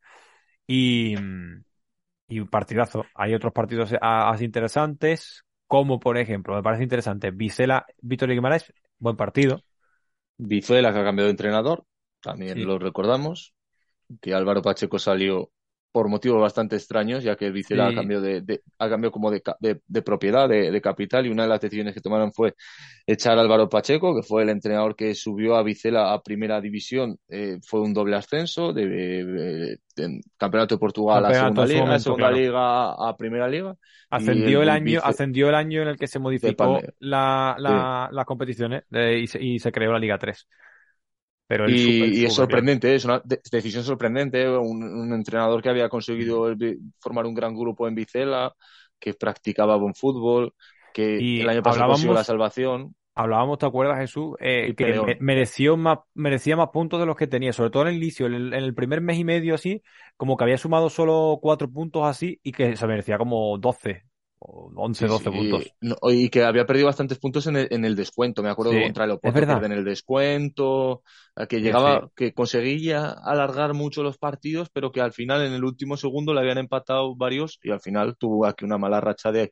Y, 0.67 1.15
mm, 1.17 1.63
y 2.29 2.39
un 2.39 2.47
partidazo. 2.49 3.11
Hay 3.15 3.33
otros 3.33 3.53
partidos 3.53 3.93
a- 4.01 4.29
así 4.31 4.45
interesantes, 4.45 5.45
como 5.77 5.99
por 5.99 6.17
ejemplo, 6.17 6.55
me 6.55 6.63
parece 6.63 6.83
interesante, 6.83 7.31
Vicela, 7.31 7.85
Víctor 8.01 8.29
Guimaraes, 8.29 8.73
buen 8.99 9.15
partido. 9.17 9.63
Bizuela 10.37 10.93
que 10.93 10.99
ha 10.99 11.03
cambiado 11.03 11.27
de 11.27 11.31
entrenador, 11.31 11.85
también 12.21 12.55
Sí, 12.55 12.65
lo 12.65 12.79
recordamos, 12.79 13.53
que 14.21 14.33
Álvaro 14.33 14.61
Pacheco 14.61 14.99
salió 14.99 15.51
por 15.95 16.09
motivos 16.09 16.41
bastante 16.41 16.75
extraños, 16.75 17.23
ya 17.23 17.37
que 17.37 17.45
el 17.45 17.53
Vicela 17.53 17.87
ha 17.87 17.93
cambiado 17.95 18.21
de, 18.21 18.41
de- 18.41 18.61
ha 18.79 18.89
cambiado 18.89 19.13
como 19.13 19.31
de, 19.31 19.41
de- 19.61 19.79
de 19.87 20.01
propiedad, 20.01 20.49
de, 20.49 20.69
de 20.69 20.81
capital, 20.81 21.25
y 21.25 21.29
una 21.29 21.43
de 21.43 21.49
las 21.49 21.61
decisiones 21.61 21.93
que 21.93 22.01
tomaron 22.01 22.33
fue 22.33 22.53
echar 23.07 23.37
a 23.37 23.41
Álvaro 23.41 23.69
Pacheco, 23.69 24.13
que 24.13 24.21
fue 24.21 24.43
el 24.43 24.49
entrenador 24.49 24.93
que 24.97 25.15
subió 25.15 25.55
a 25.55 25.63
Vicela 25.63 26.11
a 26.11 26.21
primera 26.21 26.59
división, 26.59 27.17
eh, 27.29 27.59
fue 27.65 27.79
un 27.79 27.93
doble 27.93 28.17
ascenso 28.17 28.73
de, 28.73 29.77
Campeonato 30.37 30.75
de 30.75 30.79
Portugal 30.79 31.25
a 31.27 31.33
Segunda 31.33 31.65
Liga, 31.65 31.79
momento, 31.79 32.03
Segunda 32.03 32.27
claro. 32.27 32.35
Liga 32.35 33.09
a 33.09 33.15
Primera 33.17 33.47
Liga, 33.47 33.75
Ascendió 34.09 34.61
el, 34.63 34.69
año, 34.69 34.83
Vice 34.83 35.01
ascendió 35.01 35.47
el 35.47 35.55
año 35.55 35.81
en 35.81 35.87
el 35.87 35.97
que 35.97 36.07
se 36.07 36.19
modificó 36.19 36.57
Palme, 36.57 36.89
la, 36.99 37.55
sí. 37.57 37.63
la, 37.63 38.09
las 38.11 38.25
competiciones 38.25 38.83
eh, 38.91 39.19
y, 39.23 39.27
se, 39.27 39.41
y 39.41 39.59
se 39.59 39.71
creó 39.71 39.93
la 39.93 39.99
Liga 39.99 40.17
3. 40.17 40.45
Y, 41.67 42.25
es 42.25 42.33
sorprendente, 42.33 42.95
es 42.95 43.05
una 43.05 43.21
decisión 43.23 43.83
sorprendente. 43.83 44.49
Un, 44.49 45.13
entrenador 45.13 45.61
que 45.61 45.69
había 45.69 45.89
conseguido 45.89 46.55
formar 46.99 47.25
un 47.25 47.35
gran 47.35 47.55
grupo 47.55 47.87
en 47.87 47.95
Vicela, 47.95 48.53
que 48.99 49.13
practicaba 49.13 49.75
buen 49.75 49.93
fútbol, 49.93 50.53
que 50.93 51.41
el 51.41 51.49
año 51.49 51.61
pasado 51.61 51.89
consiguió 51.89 52.13
la 52.13 52.23
salvación. 52.23 52.95
Hablábamos, 53.17 53.59
¿te 53.59 53.65
acuerdas, 53.65 53.97
Jesús? 53.99 54.35
Eh, 54.41 54.73
que 54.75 55.17
mereció 55.21 55.77
más, 55.77 55.99
merecía 56.13 56.57
más 56.57 56.69
puntos 56.69 56.99
de 56.99 57.05
los 57.05 57.15
que 57.15 57.27
tenía, 57.27 57.53
sobre 57.53 57.69
todo 57.69 57.83
en 57.83 57.89
el 57.89 57.95
inicio, 57.95 58.25
en 58.25 58.53
el, 58.53 58.73
primer 58.73 58.99
mes 58.99 59.17
y 59.17 59.23
medio 59.23 59.55
así, 59.55 59.81
como 60.17 60.35
que 60.35 60.43
había 60.43 60.57
sumado 60.57 60.89
solo 60.89 61.39
cuatro 61.41 61.71
puntos 61.71 62.03
así 62.03 62.41
y 62.43 62.51
que 62.51 62.75
se 62.75 62.87
merecía 62.87 63.17
como 63.17 63.57
doce 63.57 64.03
11, 64.39 65.07
12 65.07 65.31
puntos. 65.31 65.73
Y 66.03 66.29
que 66.29 66.43
había 66.43 66.65
perdido 66.65 66.87
bastantes 66.87 67.17
puntos 67.19 67.47
en 67.47 67.55
el, 67.55 67.67
en 67.71 67.85
el 67.85 67.95
descuento. 67.95 68.43
Me 68.43 68.49
acuerdo 68.49 68.71
que 68.71 68.83
contra 68.83 69.05
el 69.05 69.11
Oporto 69.11 69.65
en 69.65 69.71
el 69.71 69.83
descuento, 69.83 71.03
que 71.49 71.61
llegaba, 71.61 72.09
que 72.15 72.33
conseguía 72.33 73.09
alargar 73.09 73.73
mucho 73.73 74.03
los 74.03 74.17
partidos, 74.17 74.69
pero 74.71 74.91
que 74.91 75.01
al 75.01 75.13
final 75.13 75.45
en 75.45 75.53
el 75.53 75.63
último 75.63 75.97
segundo 75.97 76.33
le 76.33 76.41
habían 76.41 76.57
empatado 76.57 77.15
varios 77.15 77.59
y 77.63 77.71
al 77.71 77.81
final 77.81 78.17
tuvo 78.17 78.45
aquí 78.45 78.65
una 78.65 78.77
mala 78.77 79.01
racha 79.01 79.31
de 79.31 79.51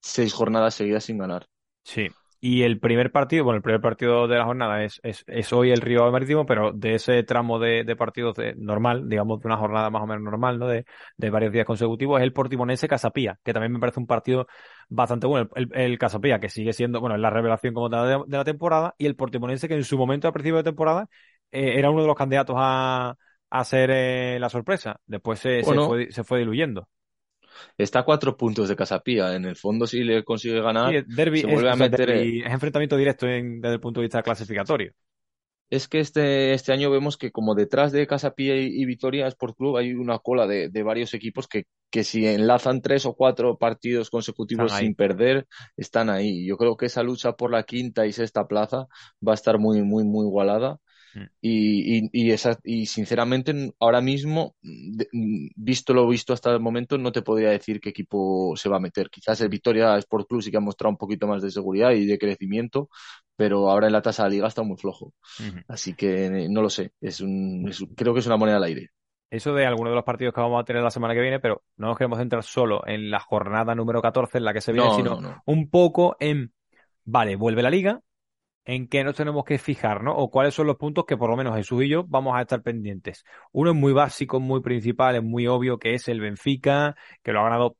seis 0.00 0.32
jornadas 0.32 0.74
seguidas 0.74 1.04
sin 1.04 1.18
ganar. 1.18 1.46
Sí, 1.82 2.08
y 2.46 2.62
el 2.62 2.78
primer 2.78 3.10
partido, 3.10 3.42
bueno, 3.44 3.56
el 3.56 3.62
primer 3.62 3.80
partido 3.80 4.28
de 4.28 4.36
la 4.36 4.44
jornada 4.44 4.84
es, 4.84 5.00
es, 5.02 5.24
es 5.26 5.50
hoy 5.54 5.70
el 5.70 5.80
Río 5.80 6.12
Marítimo, 6.12 6.44
pero 6.44 6.72
de 6.72 6.96
ese 6.96 7.22
tramo 7.22 7.58
de, 7.58 7.84
de 7.84 7.96
partidos 7.96 8.36
de, 8.36 8.54
normal, 8.58 9.08
digamos, 9.08 9.40
de 9.40 9.48
una 9.48 9.56
jornada 9.56 9.88
más 9.88 10.02
o 10.02 10.06
menos 10.06 10.24
normal, 10.24 10.58
¿no? 10.58 10.66
De, 10.68 10.84
de 11.16 11.30
varios 11.30 11.52
días 11.52 11.64
consecutivos, 11.64 12.20
es 12.20 12.24
el 12.24 12.34
Portimonense 12.34 12.86
Casapía, 12.86 13.38
que 13.42 13.54
también 13.54 13.72
me 13.72 13.78
parece 13.78 13.98
un 13.98 14.06
partido 14.06 14.46
bastante 14.90 15.26
bueno. 15.26 15.48
El, 15.54 15.70
el, 15.72 15.92
el 15.92 15.98
Casapía, 15.98 16.38
que 16.38 16.50
sigue 16.50 16.74
siendo, 16.74 17.00
bueno, 17.00 17.14
es 17.14 17.22
la 17.22 17.30
revelación 17.30 17.72
como 17.72 17.88
tal 17.88 18.06
de, 18.08 18.24
de 18.26 18.36
la 18.36 18.44
temporada, 18.44 18.94
y 18.98 19.06
el 19.06 19.16
Portimonense, 19.16 19.66
que 19.66 19.74
en 19.76 19.84
su 19.84 19.96
momento, 19.96 20.26
al 20.28 20.34
principio 20.34 20.58
de 20.58 20.64
temporada, 20.64 21.08
eh, 21.50 21.78
era 21.78 21.90
uno 21.90 22.02
de 22.02 22.08
los 22.08 22.16
candidatos 22.16 22.56
a, 22.58 23.14
a 23.48 23.64
ser 23.64 23.90
eh, 23.90 24.36
la 24.38 24.50
sorpresa. 24.50 25.00
Después 25.06 25.38
se, 25.38 25.62
se 25.64 25.74
fue, 25.76 26.12
se 26.12 26.24
fue 26.24 26.40
diluyendo. 26.40 26.88
Está 27.78 28.00
a 28.00 28.04
cuatro 28.04 28.36
puntos 28.36 28.68
de 28.68 28.76
Casapía. 28.76 29.34
En 29.34 29.44
el 29.44 29.56
fondo, 29.56 29.86
si 29.86 30.04
le 30.04 30.24
consigue 30.24 30.60
Sí, 30.82 30.90
ganar, 30.90 31.00
derbi, 31.06 31.40
se 31.40 31.46
vuelve 31.46 31.70
o 31.70 31.72
a 31.72 31.76
sea, 31.76 31.88
meter. 31.88 32.10
eh, 32.10 32.26
derbi, 32.26 32.42
es 32.42 32.50
enfrentamiento 32.52 32.96
directo 32.96 33.26
en- 33.26 33.60
desde 33.60 33.74
el 33.74 33.80
punto 33.80 34.00
de 34.00 34.04
vista 34.06 34.22
clasificatorio. 34.22 34.92
Es 35.70 35.88
que 35.88 35.98
este, 35.98 36.54
este 36.54 36.72
año 36.72 36.90
vemos 36.90 37.16
que 37.16 37.32
como 37.32 37.54
detrás 37.54 37.90
de 37.90 38.06
Casapía 38.06 38.56
y, 38.56 38.66
y 38.66 38.84
Vitoria 38.84 39.26
Sport 39.28 39.56
Club 39.56 39.76
hay 39.76 39.92
una 39.94 40.18
cola 40.20 40.46
de, 40.46 40.68
de 40.68 40.82
varios 40.84 41.14
equipos 41.14 41.48
que, 41.48 41.64
que 41.90 42.04
si 42.04 42.26
enlazan 42.26 42.80
tres 42.80 43.06
o 43.06 43.14
cuatro 43.14 43.58
partidos 43.58 44.08
consecutivos 44.10 44.74
sin 44.74 44.94
perder, 44.94 45.46
están 45.76 46.10
ahí. 46.10 46.46
Yo 46.46 46.56
creo 46.58 46.76
que 46.76 46.86
esa 46.86 47.02
lucha 47.02 47.32
por 47.32 47.50
la 47.50 47.64
quinta 47.64 48.06
y 48.06 48.12
sexta 48.12 48.46
plaza 48.46 48.86
va 49.26 49.32
a 49.32 49.34
estar 49.34 49.58
muy, 49.58 49.82
muy, 49.82 50.04
muy 50.04 50.26
igualada. 50.26 50.78
Mm. 51.14 51.26
Y, 51.40 51.98
y, 52.06 52.10
y, 52.12 52.30
esa, 52.32 52.58
y 52.64 52.86
sinceramente, 52.86 53.74
ahora 53.78 54.00
mismo, 54.00 54.56
de- 54.62 55.08
visto 55.56 55.92
lo 55.92 56.08
visto 56.08 56.32
hasta 56.32 56.50
el 56.52 56.60
momento, 56.60 56.96
no 56.98 57.12
te 57.12 57.22
podría 57.22 57.50
decir 57.50 57.80
qué 57.80 57.90
equipo 57.90 58.56
se 58.56 58.68
va 58.70 58.78
a 58.78 58.80
meter. 58.80 59.10
Quizás 59.10 59.40
el 59.42 59.50
Vitoria 59.50 59.96
Sport 59.98 60.26
Club 60.28 60.42
sí 60.42 60.50
que 60.50 60.56
ha 60.56 60.60
mostrado 60.60 60.90
un 60.90 60.96
poquito 60.96 61.26
más 61.26 61.42
de 61.42 61.50
seguridad 61.50 61.90
y 61.92 62.06
de 62.06 62.18
crecimiento, 62.18 62.88
pero 63.36 63.70
ahora 63.70 63.86
en 63.88 63.92
la 63.92 64.02
tasa 64.02 64.24
de 64.24 64.30
liga 64.30 64.48
está 64.48 64.62
muy 64.62 64.76
flojo. 64.78 65.12
Así 65.68 65.94
que 65.94 66.48
no 66.50 66.62
lo 66.62 66.70
sé. 66.70 66.92
Es 67.00 67.20
un, 67.20 67.66
es 67.68 67.84
creo 67.96 68.14
que 68.14 68.20
es 68.20 68.26
una 68.26 68.36
moneda 68.38 68.56
al 68.56 68.64
aire. 68.64 68.88
Eso 69.30 69.52
de 69.52 69.66
algunos 69.66 69.90
de 69.90 69.96
los 69.96 70.04
partidos 70.04 70.32
que 70.32 70.40
vamos 70.40 70.60
a 70.60 70.64
tener 70.64 70.82
la 70.82 70.90
semana 70.92 71.12
que 71.14 71.20
viene, 71.20 71.40
pero 71.40 71.62
no 71.76 71.88
nos 71.88 71.98
queremos 71.98 72.18
centrar 72.18 72.44
solo 72.44 72.86
en 72.86 73.10
la 73.10 73.18
jornada 73.18 73.74
número 73.74 74.00
14 74.00 74.38
en 74.38 74.44
la 74.44 74.52
que 74.52 74.60
se 74.60 74.72
viene, 74.72 74.88
No, 74.88 74.96
sino 74.96 75.16
no, 75.16 75.20
no. 75.20 75.42
un 75.46 75.68
poco 75.70 76.16
en, 76.20 76.52
vale, 77.04 77.36
vuelve 77.36 77.62
la 77.62 77.70
liga, 77.70 78.00
en 78.64 78.88
qué 78.88 79.04
nos 79.04 79.16
tenemos 79.16 79.44
que 79.44 79.58
fijar, 79.58 80.02
¿no? 80.02 80.16
O 80.16 80.30
cuáles 80.30 80.54
son 80.54 80.66
los 80.66 80.76
puntos 80.76 81.04
que 81.06 81.16
por 81.16 81.30
lo 81.30 81.36
menos 81.36 81.56
Jesús 81.56 81.84
y 81.84 81.88
yo 81.88 82.04
vamos 82.04 82.34
a 82.36 82.42
estar 82.42 82.62
pendientes. 82.62 83.24
Uno 83.52 83.70
es 83.70 83.76
muy 83.76 83.92
básico, 83.92 84.40
muy 84.40 84.60
principal, 84.60 85.16
es 85.16 85.22
muy 85.22 85.46
obvio, 85.46 85.78
que 85.78 85.94
es 85.94 86.08
el 86.08 86.20
Benfica, 86.20 86.96
que 87.22 87.32
lo 87.32 87.40
ha 87.40 87.44
ganado 87.44 87.76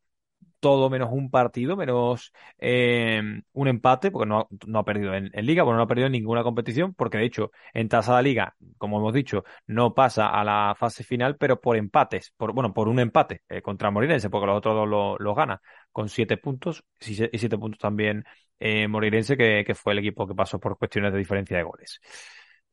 todo 0.65 0.91
menos 0.91 1.11
un 1.13 1.31
partido, 1.31 1.77
menos 1.77 2.33
eh, 2.59 3.23
un 3.53 3.69
empate, 3.69 4.11
porque 4.11 4.27
no, 4.29 4.49
no 4.67 4.79
ha 4.79 4.85
perdido 4.85 5.15
en, 5.15 5.31
en 5.35 5.47
liga, 5.47 5.63
bueno, 5.63 5.77
no 5.79 5.85
ha 5.85 5.87
perdido 5.87 6.07
en 6.07 6.13
ninguna 6.13 6.43
competición, 6.43 6.95
porque 6.95 7.19
de 7.19 7.25
hecho 7.27 7.51
en 7.75 7.89
tasa 7.89 8.17
de 8.17 8.23
liga, 8.23 8.57
como 8.79 8.99
hemos 8.99 9.13
dicho, 9.15 9.45
no 9.67 9.95
pasa 9.95 10.29
a 10.29 10.45
la 10.45 10.75
fase 10.79 11.05
final, 11.05 11.37
pero 11.37 11.61
por 11.61 11.77
empates, 11.77 12.33
por, 12.37 12.53
bueno, 12.55 12.73
por 12.75 12.89
un 12.89 12.99
empate 13.01 13.43
eh, 13.49 13.63
contra 13.63 13.91
Moreirense, 13.91 14.31
porque 14.31 14.47
los 14.47 14.57
otros 14.59 14.75
dos 14.75 14.89
los 14.89 15.17
lo 15.21 15.35
gana, 15.35 15.61
con 15.93 16.09
siete 16.09 16.37
puntos, 16.39 16.83
y 17.01 17.15
sie- 17.15 17.31
y 17.33 17.39
siete 17.39 17.59
puntos 17.59 17.79
también 17.81 18.25
eh, 18.59 18.89
Moreirense, 18.89 19.37
que, 19.37 19.65
que 19.67 19.75
fue 19.75 19.93
el 19.93 19.99
equipo 20.01 20.27
que 20.27 20.35
pasó 20.35 20.59
por 20.61 20.79
cuestiones 20.79 21.13
de 21.13 21.19
diferencia 21.19 21.57
de 21.57 21.63
goles. 21.65 22.01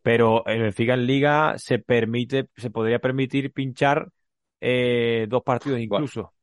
Pero 0.02 0.46
el 0.48 0.62
Benfica 0.62 0.94
en 0.96 1.06
liga 1.06 1.58
se 1.58 1.80
permite, 1.80 2.50
se 2.58 2.72
podría 2.72 3.00
permitir 3.00 3.52
pinchar 3.54 4.10
eh, 4.60 5.28
dos 5.30 5.44
partidos 5.44 5.80
Bueno, 5.90 6.06
incluso. 6.06 6.34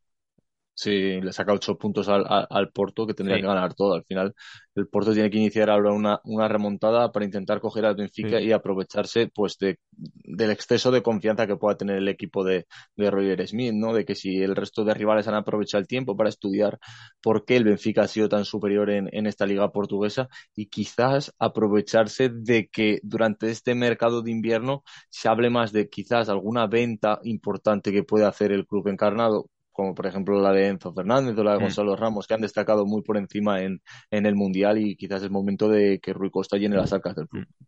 Sí, 0.79 1.21
le 1.21 1.33
saca 1.33 1.53
ocho 1.53 1.77
puntos 1.79 2.09
al, 2.09 2.25
al, 2.29 2.47
al 2.51 2.71
Porto 2.73 3.07
que 3.07 3.15
tendría 3.15 3.37
Sí, 3.37 3.41
que 3.41 3.47
ganar 3.47 3.75
todo. 3.75 3.95
Al 3.95 4.05
final, 4.05 4.35
el 4.75 4.89
Porto 4.89 5.13
tiene 5.13 5.31
que 5.31 5.39
iniciar 5.39 5.71
ahora 5.71 5.93
una, 5.93 6.21
una 6.25 6.49
remontada 6.49 7.11
para 7.13 7.25
intentar 7.25 7.61
coger 7.61 7.85
al 7.87 7.97
Benfica 7.97 8.41
sí. 8.41 8.43
y 8.43 8.53
aprovecharse 8.53 9.29
pues 9.35 9.59
de, 9.59 9.79
del 9.93 10.51
exceso 10.51 10.91
de 10.91 11.03
confianza 11.03 11.47
que 11.47 11.57
pueda 11.57 11.77
tener 11.77 11.97
el 11.97 12.09
equipo 12.09 12.45
de, 12.45 12.67
de 12.97 13.11
Roger 13.11 13.47
Smith, 13.49 13.73
¿no? 13.75 13.93
De 13.95 14.05
que 14.05 14.15
si 14.15 14.37
el 14.43 14.55
resto 14.57 14.85
de 14.85 14.95
rivales 14.95 15.27
han 15.29 15.35
aprovechado 15.35 15.81
el 15.81 15.89
tiempo 15.89 16.17
para 16.17 16.29
estudiar 16.29 16.79
por 17.23 17.45
qué 17.45 17.57
el 17.57 17.65
Benfica 17.65 18.03
ha 18.03 18.09
sido 18.09 18.29
tan 18.29 18.45
superior 18.45 18.91
en, 18.91 19.09
en 19.13 19.27
esta 19.27 19.47
liga 19.47 19.71
portuguesa 19.73 20.29
y 20.55 20.67
quizás 20.67 21.35
aprovecharse 21.39 22.31
de 22.33 22.69
que 22.69 23.01
durante 23.03 23.51
este 23.51 23.75
mercado 23.75 24.23
de 24.23 24.31
invierno 24.31 24.83
se 25.11 25.29
hable 25.29 25.51
más 25.51 25.73
de 25.73 25.89
quizás 25.89 26.29
alguna 26.29 26.67
venta 26.67 27.21
importante 27.25 27.93
que 27.93 28.05
puede 28.05 28.25
hacer 28.27 28.53
el 28.53 28.67
club 28.67 28.89
encarnado 28.89 29.49
como 29.79 29.95
por 29.95 30.07
ejemplo 30.07 30.41
la 30.43 30.53
de 30.53 30.69
Enzo 30.69 30.93
Fernández 30.93 31.39
o 31.39 31.45
la 31.45 31.53
de 31.55 31.61
Mm. 31.61 31.63
Gonzalo 31.63 31.95
Ramos, 31.97 32.27
que 32.27 32.35
han 32.35 32.41
destacado 32.43 32.85
muy 32.87 33.03
por 33.03 33.17
encima 33.17 33.63
en, 33.63 33.81
en 34.11 34.27
el 34.27 34.35
Mundial 34.35 34.79
y 34.79 34.97
quizás 34.97 35.23
es 35.23 35.31
momento 35.31 35.69
de 35.69 36.01
que 36.01 36.13
Rui 36.13 36.31
Costa 36.31 36.57
llene 36.59 36.77
las 36.77 36.93
arcas 36.93 37.15
del 37.17 37.29
club. 37.29 37.45
Mm. 37.47 37.65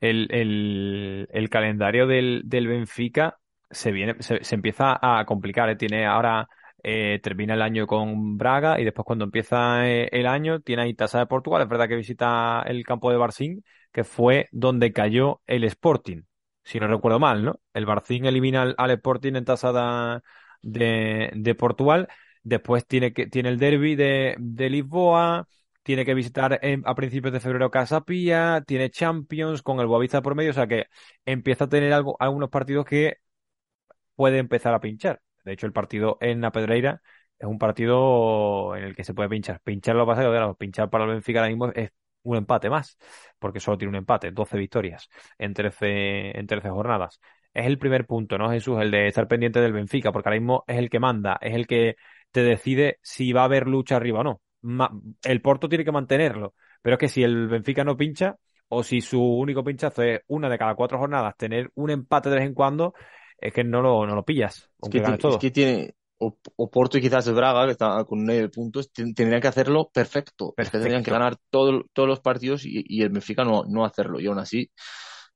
El, 0.00 0.28
el, 0.32 1.28
el 1.32 1.48
calendario 1.50 2.06
del, 2.06 2.42
del 2.44 2.68
Benfica 2.68 3.38
se 3.70 3.92
viene, 3.92 4.16
se, 4.20 4.44
se 4.44 4.54
empieza 4.54 4.98
a 5.00 5.24
complicar, 5.24 5.70
¿eh? 5.70 5.76
Tiene 5.76 6.04
ahora, 6.06 6.46
eh, 6.82 7.20
termina 7.22 7.54
el 7.54 7.62
año 7.62 7.86
con 7.86 8.36
Braga 8.36 8.78
y 8.80 8.84
después 8.84 9.06
cuando 9.06 9.24
empieza 9.24 9.88
eh, 9.88 10.08
el 10.12 10.26
año 10.26 10.60
tiene 10.60 10.82
ahí 10.82 10.94
Tasa 10.94 11.18
de 11.20 11.26
Portugal. 11.26 11.62
Es 11.62 11.68
verdad 11.68 11.88
que 11.88 11.96
visita 11.96 12.62
el 12.66 12.84
campo 12.84 13.10
de 13.10 13.16
Barcín, 13.16 13.64
que 13.92 14.04
fue 14.04 14.48
donde 14.52 14.92
cayó 14.92 15.40
el 15.46 15.64
Sporting, 15.64 16.22
si 16.62 16.78
no 16.80 16.86
recuerdo 16.88 17.18
mal, 17.18 17.44
¿no? 17.44 17.60
El 17.72 17.86
Barcín 17.86 18.26
elimina 18.26 18.62
al, 18.62 18.74
al 18.76 18.90
Sporting 18.90 19.34
en 19.36 19.44
Tasa 19.44 19.72
de, 19.72 20.20
de, 20.64 21.30
de 21.34 21.54
Portugal. 21.54 22.08
Después 22.42 22.86
tiene 22.86 23.12
que, 23.12 23.26
tiene 23.26 23.48
el 23.50 23.58
derby 23.58 23.94
de, 23.96 24.36
de 24.38 24.70
Lisboa 24.70 25.48
tiene 25.82 26.04
que 26.06 26.14
visitar 26.14 26.58
en- 26.62 26.82
a 26.86 26.94
principios 26.94 27.32
de 27.34 27.40
febrero 27.40 27.70
Casa 27.70 28.00
Pía, 28.04 28.62
tiene 28.66 28.88
Champions 28.90 29.60
con 29.62 29.80
el 29.80 29.86
Boavista 29.86 30.22
por 30.22 30.34
medio, 30.34 30.50
o 30.50 30.54
sea 30.54 30.66
que 30.66 30.86
empieza 31.26 31.64
a 31.64 31.68
tener 31.68 31.92
algo, 31.92 32.16
algunos 32.20 32.48
partidos 32.50 32.86
que 32.86 33.18
puede 34.14 34.38
empezar 34.38 34.74
a 34.74 34.80
pinchar. 34.80 35.20
De 35.44 35.52
hecho, 35.52 35.66
el 35.66 35.72
partido 35.72 36.18
en 36.20 36.40
la 36.40 36.52
Pedreira 36.52 37.02
es 37.38 37.46
un 37.46 37.58
partido 37.58 38.76
en 38.76 38.84
el 38.84 38.96
que 38.96 39.04
se 39.04 39.14
puede 39.14 39.28
pinchar. 39.28 39.60
Pinchar 39.62 39.96
lo 39.96 40.06
pasa 40.06 40.22
que, 40.22 40.28
claro, 40.28 40.56
pinchar 40.56 40.90
para 40.90 41.04
el 41.04 41.10
Benfica 41.10 41.40
ahora 41.40 41.50
mismo 41.50 41.68
es 41.74 41.90
un 42.22 42.36
empate 42.36 42.70
más, 42.70 42.96
porque 43.38 43.60
solo 43.60 43.76
tiene 43.78 43.90
un 43.90 43.96
empate, 43.96 44.30
12 44.30 44.56
victorias 44.56 45.08
en 45.38 45.52
13, 45.54 46.38
en 46.38 46.46
13 46.46 46.70
jornadas. 46.70 47.20
Es 47.54 47.66
el 47.66 47.78
primer 47.78 48.06
punto, 48.06 48.36
¿no, 48.38 48.50
Jesús? 48.50 48.78
El 48.80 48.90
de 48.90 49.08
estar 49.08 49.28
pendiente 49.28 49.60
del 49.60 49.72
Benfica, 49.72 50.12
porque 50.12 50.28
ahora 50.28 50.40
mismo 50.40 50.64
es 50.66 50.76
el 50.78 50.90
que 50.90 50.98
manda, 51.00 51.38
es 51.40 51.54
el 51.54 51.66
que 51.68 51.96
te 52.32 52.42
decide 52.42 52.98
si 53.02 53.32
va 53.32 53.42
a 53.42 53.44
haber 53.44 53.68
lucha 53.68 53.96
arriba 53.96 54.20
o 54.20 54.24
no. 54.24 54.40
Ma- 54.62 54.90
el 55.22 55.40
Porto 55.42 55.68
tiene 55.68 55.84
que 55.84 55.92
mantenerlo, 55.92 56.54
pero 56.82 56.94
es 56.96 57.00
que 57.00 57.08
si 57.08 57.22
el 57.22 57.46
Benfica 57.48 57.84
no 57.84 57.96
pincha, 57.96 58.36
o 58.68 58.82
si 58.82 59.00
su 59.00 59.22
único 59.22 59.62
pinchazo 59.62 60.02
es 60.02 60.20
una 60.26 60.48
de 60.48 60.58
cada 60.58 60.74
cuatro 60.74 60.98
jornadas, 60.98 61.36
tener 61.36 61.70
un 61.76 61.90
empate 61.90 62.28
de 62.30 62.36
vez 62.36 62.44
en 62.46 62.54
cuando, 62.54 62.94
es 63.38 63.52
que 63.52 63.62
no 63.64 63.80
lo, 63.82 64.06
no 64.06 64.14
lo 64.16 64.24
pillas, 64.24 64.70
Es 64.82 64.90
que, 64.90 65.00
es 65.24 65.36
que 65.38 65.50
tiene 65.50 65.94
o- 66.18 66.38
Oporto 66.56 66.98
y 66.98 67.00
quizás 67.00 67.26
el 67.26 67.34
Braga, 67.34 67.64
que 67.66 67.72
está 67.72 68.04
con 68.04 68.24
nueve 68.24 68.48
puntos, 68.48 68.90
ten- 68.92 69.14
tendrían 69.14 69.40
que 69.42 69.48
hacerlo 69.48 69.90
perfecto. 69.92 70.54
Es 70.58 70.70
que 70.70 70.78
tendrían 70.78 71.02
que 71.02 71.10
ganar 71.10 71.36
todo- 71.50 71.84
todos 71.92 72.08
los 72.08 72.20
partidos 72.20 72.64
y, 72.66 72.84
y 72.86 73.02
el 73.02 73.10
Benfica 73.10 73.44
no, 73.44 73.64
no 73.66 73.84
hacerlo. 73.84 74.20
Y 74.20 74.26
aún 74.26 74.38
así, 74.38 74.70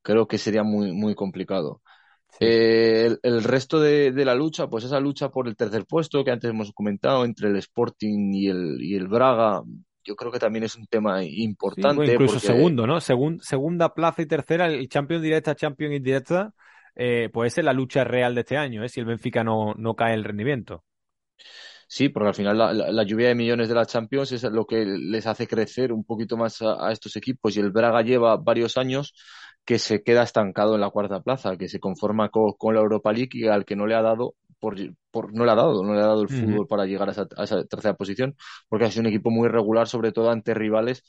creo 0.03 0.29
que 0.29 0.39
sería 0.39 0.63
muy, 0.63 0.93
muy 0.93 1.15
complicado. 1.15 1.83
Sí. 2.29 2.47
Eh, 2.47 3.07
el, 3.07 3.21
el 3.23 3.45
resto 3.45 3.81
de, 3.81 4.13
de 4.13 4.25
la 4.25 4.35
lucha, 4.35 4.69
pues 4.69 4.85
esa 4.85 5.01
lucha 5.01 5.31
por 5.31 5.49
el 5.49 5.57
tercer 5.57 5.87
puesto 5.87 6.25
que 6.25 6.31
antes 6.31 6.51
hemos 6.51 6.73
comentado 6.73 7.25
entre 7.25 7.49
el 7.49 7.57
Sporting 7.57 8.33
y 8.35 8.49
el, 8.49 8.79
y 8.81 8.95
el 8.97 9.09
Braga, 9.09 9.63
yo 10.05 10.15
creo 10.17 10.31
que 10.33 10.39
también 10.39 10.65
es 10.65 10.77
un 10.77 10.87
tema 10.87 11.23
Sí, 11.75 11.83
importante 11.83 12.07
incluso 12.07 12.41
porque 12.41 12.41
segundo, 12.41 12.87
¿no? 12.87 12.97
Segun- 13.01 13.41
segunda 13.41 13.95
plaza 13.95 14.23
y 14.23 14.27
tercera, 14.27 14.67
el 14.67 14.89
Champions 14.89 15.23
directa, 15.23 15.55
Champions 15.55 15.95
indirecta, 15.97 16.53
eh, 16.97 17.29
puede 17.33 17.51
ser 17.51 17.65
la 17.65 17.73
lucha 17.73 18.05
real 18.05 18.35
de 18.35 18.41
este 18.41 18.57
año, 18.57 18.83
¿eh? 18.85 18.89
Si 18.89 19.01
el 19.01 19.07
Benfica 19.07 19.45
no, 19.45 19.75
no 19.77 19.95
cae 19.95 20.15
el 20.15 20.25
rendimiento. 20.25 20.85
sí, 21.87 22.09
porque 22.09 22.29
al 22.29 22.35
final 22.35 22.59
la, 22.59 22.73
la- 22.73 22.93
la 22.93 23.03
lluvia 23.03 23.29
de 23.29 23.35
millones 23.35 23.69
de 23.69 23.75
la 23.75 23.87
Champions 23.87 24.33
es 24.33 24.43
lo 24.45 24.67
que 24.67 24.85
les 24.85 25.27
hace 25.27 25.47
crecer 25.47 25.93
un 25.93 26.05
poquito 26.05 26.37
más 26.37 26.61
a, 26.63 26.89
a 26.89 26.93
estos 26.93 27.17
equipos 27.17 27.57
y 27.57 27.61
el 27.61 27.71
Braga 27.71 28.03
lleva 28.03 28.37
varios 28.37 28.77
años 28.77 29.15
que 29.69 29.79
se 29.79 30.03
queda 30.03 30.23
estancado 30.23 30.77
en 30.77 30.81
la 30.81 30.89
cuarta 30.89 31.21
plaza, 31.21 31.59
que 31.59 31.69
se 31.69 31.79
conforma 31.79 32.31
con, 32.31 32.55
con 32.55 32.75
la 32.75 32.81
Europa 32.81 33.13
League 33.13 33.29
y 33.35 33.49
al 33.49 33.67
que 33.67 33.77
no 33.77 33.87
le 33.87 33.95
ha 33.95 34.01
dado 34.01 34.35
por, 34.59 34.77
por, 35.11 35.35
no 35.35 35.45
le 35.45 35.51
ha 35.51 35.55
dado, 35.57 35.85
no 35.85 35.93
le 35.93 36.01
ha 36.01 36.07
dado 36.07 36.23
el 36.23 36.31
fútbol 36.31 36.67
para 36.67 36.87
llegar 36.87 37.11
a 37.11 37.13
esa, 37.13 37.27
a 37.37 37.45
esa, 37.45 37.63
tercera 37.65 37.93
posición, 37.93 38.35
porque 38.71 38.87
ha 38.87 38.91
sido 38.91 39.03
un 39.03 39.09
equipo 39.09 39.31
muy 39.31 39.47
regular, 39.47 39.87
sobre 39.87 40.11
todo 40.11 40.31
ante 40.31 40.55
rivales 40.55 41.05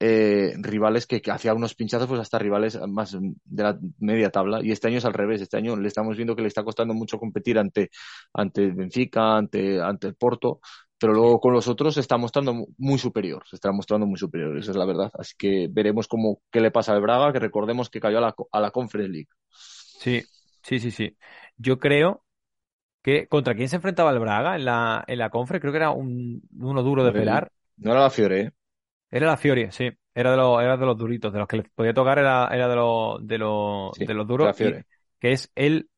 eh, 0.00 0.54
rivales 0.58 1.06
que, 1.06 1.22
que 1.22 1.30
hacía 1.30 1.54
unos 1.54 1.76
pinchazos, 1.76 2.08
pues 2.08 2.20
hasta 2.20 2.40
rivales 2.40 2.80
más 2.88 3.16
de 3.44 3.62
la 3.62 3.78
media 4.00 4.30
tabla. 4.30 4.58
Y 4.60 4.72
este 4.72 4.88
año 4.88 4.98
es 4.98 5.04
al 5.04 5.12
revés. 5.12 5.42
Este 5.42 5.58
año 5.58 5.76
le 5.76 5.86
estamos 5.86 6.16
viendo 6.16 6.34
que 6.34 6.42
le 6.42 6.48
está 6.48 6.64
costando 6.64 6.94
mucho 6.94 7.18
competir 7.18 7.58
ante, 7.58 7.90
ante 8.32 8.72
Benfica, 8.72 9.36
ante, 9.36 9.80
ante 9.80 10.08
el 10.08 10.14
Porto, 10.16 10.60
pero 11.00 11.14
luego 11.14 11.40
con 11.40 11.54
los 11.54 11.68
otros 11.68 11.94
se 11.94 12.00
está 12.00 12.18
mostrando 12.18 12.66
muy 12.78 12.98
superior, 12.98 13.44
se 13.48 13.56
está 13.56 13.72
mostrando 13.72 14.06
muy 14.06 14.18
superior, 14.18 14.56
esa 14.58 14.72
es 14.72 14.78
la 14.78 14.86
verdad. 14.86 15.10
Así 15.14 15.34
que 15.38 15.68
veremos 15.70 16.08
cómo, 16.08 16.42
qué 16.52 16.60
le 16.62 16.70
pasa 16.72 16.92
al 16.94 17.02
Braga, 17.02 17.32
que 17.32 17.40
recordemos 17.40 17.90
que 17.90 18.00
cayó 18.00 18.18
a 18.18 18.22
la, 18.22 18.36
a 18.52 18.60
la 18.60 18.70
Conference 18.72 19.10
League. 19.12 19.28
Sí, 19.98 20.30
sí, 20.62 20.80
sí, 20.80 20.90
sí. 20.90 21.16
Yo 21.56 21.78
creo 21.78 22.24
que 23.02 23.28
contra 23.28 23.54
quién 23.56 23.68
se 23.70 23.76
enfrentaba 23.76 24.12
el 24.12 24.20
Braga 24.20 24.56
en 24.56 24.64
la, 24.66 25.04
en 25.06 25.18
la 25.18 25.30
Conference, 25.30 25.60
creo 25.62 25.72
que 25.72 25.78
era 25.78 25.90
un, 25.92 26.42
uno 26.60 26.82
duro 26.84 27.04
de 27.04 27.14
pelar. 27.14 27.52
No 27.78 27.90
era 27.92 28.02
la 28.02 28.10
Fiore, 28.10 28.40
¿eh? 28.42 28.52
Era 29.10 29.26
la 29.26 29.36
Fiore, 29.36 29.70
sí. 29.72 29.90
Era 30.14 30.32
de 30.32 30.36
los, 30.36 30.60
era 30.62 30.76
de 30.76 30.86
los 30.86 30.96
duritos, 30.98 31.32
de 31.32 31.38
los 31.38 31.48
que 31.48 31.56
les 31.58 31.68
podía 31.70 31.94
tocar 31.94 32.18
era, 32.18 32.48
era 32.52 32.68
de 32.68 32.76
los, 32.76 33.26
de 33.26 33.38
los, 33.38 33.92
Sí, 33.98 34.04
de 34.04 34.14
los 34.14 34.26
duros, 34.26 34.50
la 34.50 34.54
Fiore. 34.54 34.82
y- 34.82 34.84
que 35.18 35.32
es 35.32 35.50
el, 35.54 35.88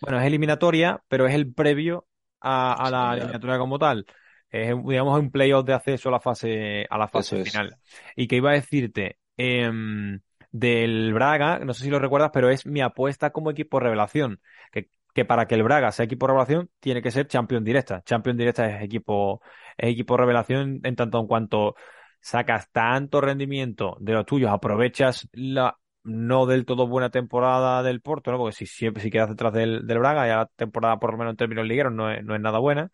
bueno, 0.00 0.20
es 0.20 0.26
eliminatoria, 0.26 1.02
pero 1.08 1.26
es 1.28 1.34
el 1.34 1.52
previo 1.54 2.06
a, 2.42 2.74
a 2.86 2.90
Sí, 2.90 2.90
la 2.90 3.14
ya. 3.14 3.14
eliminatoria 3.14 3.58
como 3.58 3.78
tal. 3.78 4.06
Es, 4.50 4.68
digamos, 4.84 5.18
un 5.18 5.30
playoff 5.30 5.64
de 5.64 5.74
acceso 5.74 6.08
a 6.10 6.12
la 6.12 6.20
fase, 6.20 6.86
a 6.90 6.98
la 6.98 7.08
fase 7.08 7.26
Eso 7.26 7.36
es. 7.36 7.62
final. 7.62 7.76
Y 8.16 8.26
que 8.28 8.36
iba 8.36 8.50
a 8.50 8.54
decirte, 8.54 9.18
em, 9.36 10.20
del 10.50 11.14
Braga, 11.14 11.60
no 11.60 11.72
sé 11.74 11.84
si 11.84 11.90
lo 11.90 11.98
recuerdas, 11.98 12.30
pero 12.32 12.50
es 12.50 12.66
mi 12.66 12.80
apuesta 12.82 13.30
como 13.30 13.50
equipo 13.50 13.80
revelación. 13.80 14.40
Que, 14.70 14.90
que 15.14 15.24
para 15.24 15.46
que 15.46 15.54
el 15.54 15.62
Braga 15.62 15.92
sea 15.92 16.04
equipo 16.04 16.26
revelación, 16.26 16.70
tiene 16.80 17.00
que 17.02 17.10
ser 17.10 17.26
Champions 17.28 17.64
directa. 17.64 18.02
Champions 18.04 18.38
directa 18.38 18.66
es 18.68 18.82
equipo, 18.82 19.40
es 19.76 19.90
equipo 19.90 20.16
revelación 20.16 20.80
en 20.84 20.96
tanto 20.96 21.18
en 21.20 21.26
cuanto 21.26 21.74
sacas 22.20 22.70
tanto 22.72 23.20
rendimiento 23.20 23.96
de 24.00 24.12
los 24.12 24.26
tuyos, 24.26 24.50
aprovechas 24.50 25.28
la 25.32 25.76
no 26.04 26.46
del 26.46 26.64
todo 26.66 26.86
buena 26.86 27.10
temporada 27.10 27.82
del 27.82 28.00
Porto, 28.00 28.32
¿no? 28.32 28.38
Porque 28.38 28.56
si 28.56 28.66
siempre 28.66 29.02
si 29.02 29.10
quedas 29.10 29.28
detrás 29.30 29.52
del, 29.52 29.86
del 29.86 29.98
Braga, 29.98 30.26
ya 30.26 30.36
la 30.38 30.46
temporada, 30.56 30.98
por 30.98 31.12
lo 31.12 31.18
menos 31.18 31.32
en 31.32 31.36
términos 31.36 31.66
ligueros, 31.66 31.92
no 31.92 32.10
es, 32.10 32.24
no 32.24 32.34
es 32.34 32.40
nada 32.40 32.58
buena. 32.58 32.90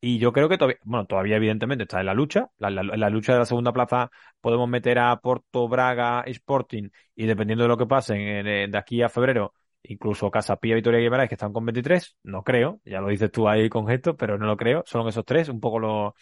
Y 0.00 0.18
yo 0.18 0.32
creo 0.32 0.48
que 0.48 0.56
todavía, 0.58 0.78
bueno, 0.84 1.06
todavía 1.06 1.36
evidentemente 1.36 1.84
está 1.84 2.00
en 2.00 2.06
la 2.06 2.14
lucha. 2.14 2.50
La, 2.58 2.70
la- 2.70 3.10
lucha 3.10 3.32
de 3.34 3.38
la 3.40 3.44
segunda 3.46 3.72
plaza 3.72 4.10
podemos 4.40 4.68
meter 4.68 4.98
a 4.98 5.16
Porto, 5.20 5.68
Braga, 5.68 6.22
Sporting 6.26 6.88
y 7.14 7.26
dependiendo 7.26 7.64
de 7.64 7.68
lo 7.68 7.76
que 7.76 7.86
pase 7.86 8.14
en- 8.40 8.70
de 8.70 8.78
aquí 8.78 9.02
a 9.02 9.08
febrero, 9.08 9.54
incluso 9.82 10.30
Casapía, 10.30 10.74
Vitoria 10.74 11.00
y 11.00 11.02
Guimarães 11.04 11.28
que 11.28 11.34
están 11.34 11.52
con 11.52 11.64
23, 11.66 12.16
no 12.22 12.42
creo, 12.44 12.80
ya 12.84 13.00
lo 13.00 13.08
dices 13.08 13.30
tú 13.30 13.48
ahí 13.48 13.68
con 13.68 13.86
gesto, 13.86 14.16
pero 14.16 14.38
no 14.38 14.46
lo 14.46 14.56
creo, 14.56 14.82
son 14.86 15.06
esos 15.08 15.24
tres, 15.24 15.48
un 15.48 15.60
poco 15.60 15.78
los, 15.78 16.12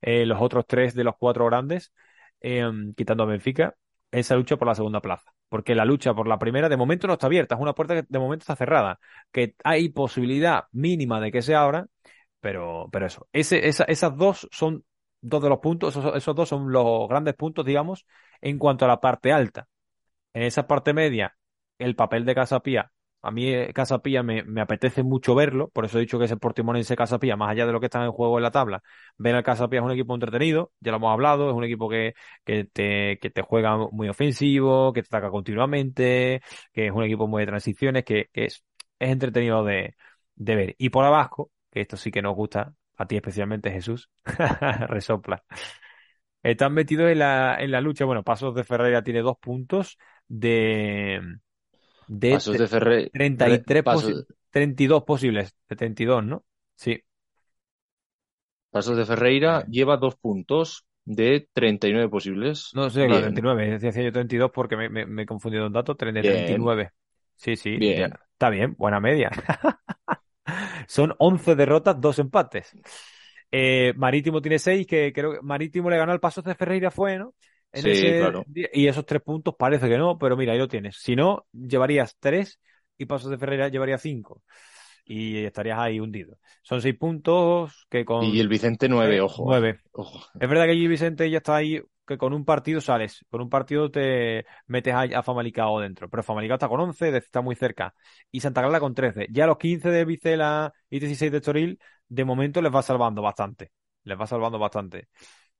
eh, 0.00 0.26
los 0.26 0.40
otros 0.40 0.66
tres 0.66 0.94
de 0.94 1.04
los 1.04 1.14
cuatro 1.18 1.46
grandes, 1.46 1.92
eh, 2.40 2.68
quitando 2.96 3.22
a 3.24 3.26
Benfica, 3.26 3.74
esa 4.10 4.36
lucha 4.36 4.56
por 4.56 4.68
la 4.68 4.74
segunda 4.74 5.00
plaza. 5.00 5.32
Porque 5.48 5.74
la 5.74 5.84
lucha 5.84 6.14
por 6.14 6.28
la 6.28 6.38
primera 6.38 6.68
de 6.68 6.76
momento 6.76 7.06
no 7.06 7.14
está 7.14 7.26
abierta, 7.26 7.54
es 7.54 7.60
una 7.60 7.74
puerta 7.74 7.94
que 7.94 8.06
de 8.08 8.18
momento 8.18 8.42
está 8.42 8.56
cerrada, 8.56 9.00
que 9.32 9.54
hay 9.64 9.88
posibilidad 9.90 10.64
mínima 10.72 11.20
de 11.20 11.32
que 11.32 11.42
se 11.42 11.54
abra, 11.54 11.86
pero, 12.40 12.88
pero 12.92 13.06
eso, 13.06 13.28
ese, 13.32 13.68
esa- 13.68 13.84
esas 13.84 14.16
dos 14.16 14.48
son 14.52 14.84
dos 15.20 15.42
de 15.42 15.48
los 15.48 15.58
puntos, 15.60 15.96
esos, 15.96 16.16
esos 16.16 16.34
dos 16.36 16.48
son 16.48 16.72
los 16.72 17.08
grandes 17.08 17.34
puntos, 17.34 17.64
digamos, 17.64 18.06
en 18.40 18.58
cuanto 18.58 18.84
a 18.84 18.88
la 18.88 19.00
parte 19.00 19.32
alta. 19.32 19.68
En 20.34 20.42
esa 20.42 20.66
parte 20.66 20.92
media, 20.94 21.36
el 21.78 21.96
papel 21.96 22.24
de 22.24 22.34
Casapía, 22.34 22.92
a 23.22 23.30
mí 23.30 23.48
eh, 23.48 23.72
Casapía 23.74 24.22
me, 24.22 24.42
me 24.44 24.60
apetece 24.60 25.02
mucho 25.02 25.34
verlo, 25.34 25.68
por 25.70 25.84
eso 25.84 25.98
he 25.98 26.00
dicho 26.02 26.18
que 26.18 26.26
ese 26.26 26.36
Portimonense 26.36 26.96
Casapía, 26.96 27.36
más 27.36 27.50
allá 27.50 27.66
de 27.66 27.72
lo 27.72 27.80
que 27.80 27.86
está 27.86 28.04
en 28.04 28.12
juego 28.12 28.38
en 28.38 28.42
la 28.44 28.50
tabla, 28.50 28.82
ver 29.16 29.34
al 29.34 29.42
Casapía 29.42 29.80
es 29.80 29.84
un 29.84 29.92
equipo 29.92 30.14
entretenido, 30.14 30.72
ya 30.80 30.90
lo 30.92 30.98
hemos 30.98 31.12
hablado, 31.12 31.48
es 31.50 31.56
un 31.56 31.64
equipo 31.64 31.88
que, 31.88 32.14
que 32.44 32.64
te, 32.64 33.18
que 33.20 33.30
te 33.30 33.42
juega 33.42 33.76
muy 33.90 34.08
ofensivo, 34.08 34.92
que 34.92 35.02
te 35.02 35.06
ataca 35.08 35.30
continuamente, 35.30 36.40
que 36.72 36.86
es 36.86 36.92
un 36.92 37.04
equipo 37.04 37.26
muy 37.26 37.42
de 37.42 37.46
transiciones, 37.46 38.04
que, 38.04 38.28
que 38.32 38.44
es, 38.46 38.64
es 38.98 39.10
entretenido 39.10 39.64
de, 39.64 39.94
de 40.36 40.54
ver. 40.56 40.74
Y 40.78 40.90
por 40.90 41.04
abajo, 41.04 41.50
que 41.70 41.80
esto 41.82 41.96
sí 41.96 42.10
que 42.10 42.22
nos 42.22 42.34
gusta, 42.36 42.74
a 42.96 43.06
ti 43.06 43.16
especialmente 43.16 43.70
Jesús, 43.70 44.10
resopla. 44.88 45.44
Están 46.42 46.72
metidos 46.74 47.10
en 47.10 47.18
la, 47.18 47.56
en 47.60 47.70
la 47.70 47.80
lucha. 47.80 48.04
Bueno, 48.04 48.22
Pasos 48.24 48.54
de 48.54 48.64
Ferreira 48.64 49.02
tiene 49.02 49.20
dos 49.22 49.36
puntos 49.38 49.98
de, 50.28 51.20
de 52.08 52.32
Pasos 52.32 52.56
de 52.56 52.68
Ferre, 52.68 53.12
33 53.12 53.84
Pasos, 53.84 54.14
posi- 54.14 54.26
32 54.50 55.04
posibles, 55.04 55.54
de 55.68 55.76
32, 55.76 56.24
¿no? 56.24 56.44
Sí, 56.76 57.02
Pasos 58.70 58.96
de 58.96 59.04
Ferreira 59.04 59.66
lleva 59.66 59.98
dos 59.98 60.16
puntos 60.16 60.86
de 61.04 61.48
39 61.52 62.08
posibles. 62.08 62.72
no 62.72 62.90
sé, 62.90 63.06
claro, 63.06 63.20
Bien, 63.20 63.32
39, 63.32 63.78
decía 63.78 64.02
yo 64.02 64.12
32 64.12 64.50
porque 64.52 64.76
me, 64.76 64.88
me, 64.88 65.06
me 65.06 65.22
he 65.22 65.26
confundido 65.26 65.66
en 65.66 65.72
datos, 65.72 65.96
30, 65.96 66.22
Bien. 66.22 66.24
39. 66.24 66.92
Sí, 67.36 67.56
sí, 67.56 67.82
Bien. 67.82 67.94
ya. 67.94 68.20
Está 68.32 68.50
bien, 68.50 68.74
buena 68.78 69.00
media. 69.00 69.30
Son 70.88 71.14
11 71.18 71.54
derrotas, 71.54 72.00
dos 72.00 72.18
empates. 72.18 72.76
Eh, 73.50 73.92
Marítimo 73.96 74.40
tiene 74.42 74.58
6, 74.58 74.86
que 74.86 75.12
creo 75.12 75.32
que 75.34 75.42
Marítimo 75.42 75.90
le 75.90 75.96
ganó 75.98 76.12
al 76.12 76.20
Pasos 76.20 76.44
de 76.44 76.54
Ferreira, 76.54 76.90
fue, 76.90 77.18
¿no? 77.18 77.34
En 77.72 77.84
Sí, 77.84 77.86
ese 77.86 78.14
claro. 78.14 78.46
día. 78.46 78.68
Y 78.72 78.86
esos 78.88 79.04
tres 79.06 79.22
puntos 79.22 79.54
parece 79.58 79.88
que 79.88 79.98
no, 79.98 80.18
pero 80.18 80.36
mira, 80.36 80.52
ahí 80.52 80.58
lo 80.58 80.68
tienes. 80.68 80.96
Si 80.98 81.14
no, 81.16 81.46
llevarías 81.52 82.16
3 82.18 82.60
y 82.96 83.06
Pasos 83.06 83.30
de 83.30 83.38
Ferreira 83.38 83.68
llevaría 83.68 83.98
5. 83.98 84.42
Y 85.04 85.38
estarías 85.44 85.78
ahí 85.78 86.00
hundido. 86.00 86.38
Son 86.62 86.82
6 86.82 86.96
puntos 86.98 87.86
que 87.90 88.04
con 88.04 88.26
Y 88.26 88.38
el 88.38 88.46
Vicente 88.46 88.88
9, 88.88 89.18
eh, 89.18 89.20
ojo. 89.20 89.60
nueve. 89.60 89.80
Ojo. 89.92 90.28
Es 90.38 90.48
verdad 90.48 90.64
que 90.66 90.72
allí 90.72 90.88
Vicente 90.88 91.30
ya 91.30 91.38
está 91.38 91.56
ahí, 91.56 91.80
que 92.06 92.18
con 92.18 92.32
un 92.34 92.44
partido 92.44 92.80
sales, 92.80 93.24
con 93.30 93.40
un 93.42 93.50
partido 93.50 93.90
te 93.90 94.46
metes 94.66 94.94
a, 94.94 95.02
a 95.02 95.22
Famalicao 95.22 95.80
dentro, 95.80 96.08
pero 96.10 96.22
Famalicao 96.22 96.56
está 96.56 96.68
con 96.68 96.80
11, 96.80 97.10
de- 97.12 97.18
está 97.18 97.40
muy 97.42 97.56
cerca, 97.56 97.94
y 98.30 98.40
Santa 98.40 98.62
Clara 98.62 98.80
con 98.80 98.94
13. 98.94 99.26
Ya 99.30 99.46
los 99.46 99.58
15 99.58 99.90
de 99.90 100.04
Vicela 100.04 100.72
y 100.90 101.00
16 101.00 101.32
de 101.32 101.40
Toril, 101.40 101.80
de 102.08 102.24
momento 102.24 102.62
les 102.62 102.74
va 102.74 102.82
salvando 102.82 103.22
bastante, 103.22 103.72
les 104.04 104.20
va 104.20 104.26
salvando 104.26 104.58
bastante. 104.58 105.08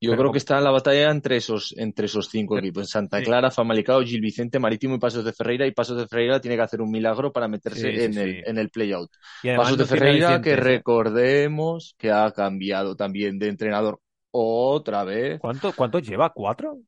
Yo 0.01 0.11
Pero- 0.13 0.23
creo 0.23 0.33
que 0.33 0.39
está 0.39 0.59
en 0.59 0.65
la 0.65 0.71
batalla 0.71 1.11
entre 1.11 1.37
esos, 1.39 1.75
entre 1.77 2.07
esos 2.07 2.29
cinco 2.29 2.55
Pero- 2.55 2.67
equipos. 2.67 2.89
Santa 2.89 3.19
sí. 3.19 3.25
Clara, 3.25 3.51
Famalicao, 3.51 4.01
Gil 4.03 4.21
Vicente, 4.21 4.59
Marítimo 4.61 4.95
y 4.95 4.99
Pasos 4.99 5.25
de 5.25 5.33
Ferreira. 5.33 5.67
Y 5.67 5.73
Pasos 5.73 5.97
de 5.99 6.07
Ferreira 6.07 6.41
tiene 6.41 6.57
que 6.57 6.63
hacer 6.63 6.81
un 6.81 6.91
milagro 6.91 7.33
para 7.33 7.49
meterse 7.49 7.91
Sí, 7.91 7.97
sí, 7.97 8.05
en, 8.05 8.13
sí. 8.15 8.21
El, 8.21 8.43
en 8.47 8.59
el 8.59 8.71
playout. 8.71 9.11
Pasos 9.57 9.77
de 9.79 9.87
Ferreira, 9.87 10.41
que 10.41 10.53
¿eh? 10.53 10.57
recordemos 10.57 11.95
que 11.99 12.11
ha 12.13 12.31
cambiado 12.31 12.95
también 12.97 13.39
de 13.39 13.49
entrenador 13.49 14.01
otra 14.31 15.03
vez. 15.05 15.41
¿Cuánto, 15.41 15.73
cuántos 15.75 16.03
lleva? 16.07 16.31
¿Cuatro? 16.33 16.79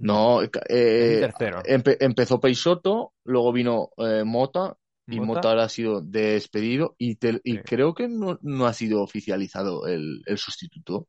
No, 0.00 0.42
eh, 0.42 1.28
empe- 1.66 1.96
empezó 2.00 2.40
Peixoto, 2.40 3.12
luego 3.24 3.52
vino 3.52 3.90
eh, 3.96 4.22
Mota, 4.24 4.76
y 5.08 5.16
Mota. 5.20 5.26
Mota 5.26 5.48
ahora 5.50 5.64
ha 5.64 5.68
sido 5.68 6.00
despedido 6.02 6.94
y, 6.98 7.16
te- 7.16 7.40
y 7.42 7.54
Sí. 7.56 7.60
creo 7.64 7.94
que 7.94 8.06
no, 8.08 8.38
no 8.42 8.66
ha 8.66 8.72
sido 8.74 9.02
oficializado 9.02 9.86
el, 9.86 10.22
el 10.26 10.38
sustituto. 10.38 11.08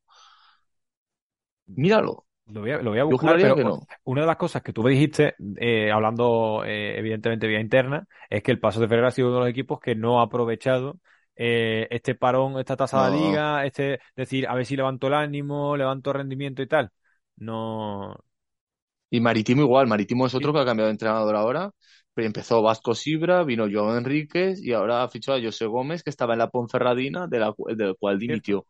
Míralo. 1.76 2.26
Lo 2.48 2.62
voy 2.62 2.72
a, 2.72 2.78
lo 2.82 2.90
voy 2.92 3.00
a 3.00 3.04
Yo 3.04 3.06
buscar, 3.06 3.38
pero 3.40 3.56
no. 3.56 3.88
una 4.06 4.22
de 4.22 4.28
las 4.28 4.38
cosas 4.38 4.64
que 4.64 4.74
tú 4.74 4.82
me 4.82 4.90
dijiste, 4.92 5.36
eh, 5.58 5.92
hablando 5.92 6.64
eh, 6.66 6.98
evidentemente 6.98 7.46
vía 7.48 7.60
interna, 7.60 8.08
es 8.28 8.42
que 8.42 8.52
el 8.52 8.60
Paso 8.60 8.80
de 8.80 8.88
Ferreira 8.88 9.10
ha 9.10 9.12
sido 9.12 9.28
uno 9.28 9.36
de 9.38 9.42
los 9.42 9.50
equipos 9.50 9.80
que 9.80 9.94
no 9.96 10.20
ha 10.20 10.24
aprovechado 10.24 11.00
eh, 11.36 11.88
este 11.92 12.16
parón, 12.16 12.58
esta 12.60 12.76
tasa 12.76 13.08
de 13.10 13.18
liga, 13.18 13.66
este 13.66 14.00
decir, 14.16 14.48
a 14.48 14.56
ver 14.56 14.66
si 14.66 14.76
levanto 14.76 15.08
el 15.08 15.14
ánimo, 15.14 15.78
levanto 15.78 16.12
rendimiento 16.12 16.64
y 16.64 16.68
tal. 16.68 16.90
No. 17.36 18.16
Y 19.10 19.20
Marítimo 19.22 19.62
igual, 19.64 19.88
Marítimo 19.88 20.28
es 20.28 20.36
otro 20.36 20.54
Sí. 20.54 20.54
que 20.54 20.60
ha 20.60 20.66
cambiado 20.66 20.88
de 20.88 20.92
entrenador 20.92 21.36
ahora. 21.36 21.72
Pero 22.14 22.28
empezó 22.28 22.62
Vasco 22.62 22.94
Sibra, 22.96 23.44
vino 23.44 23.68
Joao 23.72 23.98
Enríquez 23.98 24.62
y 24.64 24.74
ahora 24.74 25.04
ha 25.04 25.10
fichado 25.10 25.38
a 25.38 25.42
José 25.42 25.66
Gómez, 25.68 26.04
que 26.04 26.10
estaba 26.10 26.34
en 26.34 26.40
la 26.40 26.50
Ponferradina, 26.50 27.28
de 27.28 27.40
la, 27.40 27.54
del 27.76 27.96
cual 27.98 28.20
dimitió. 28.20 28.66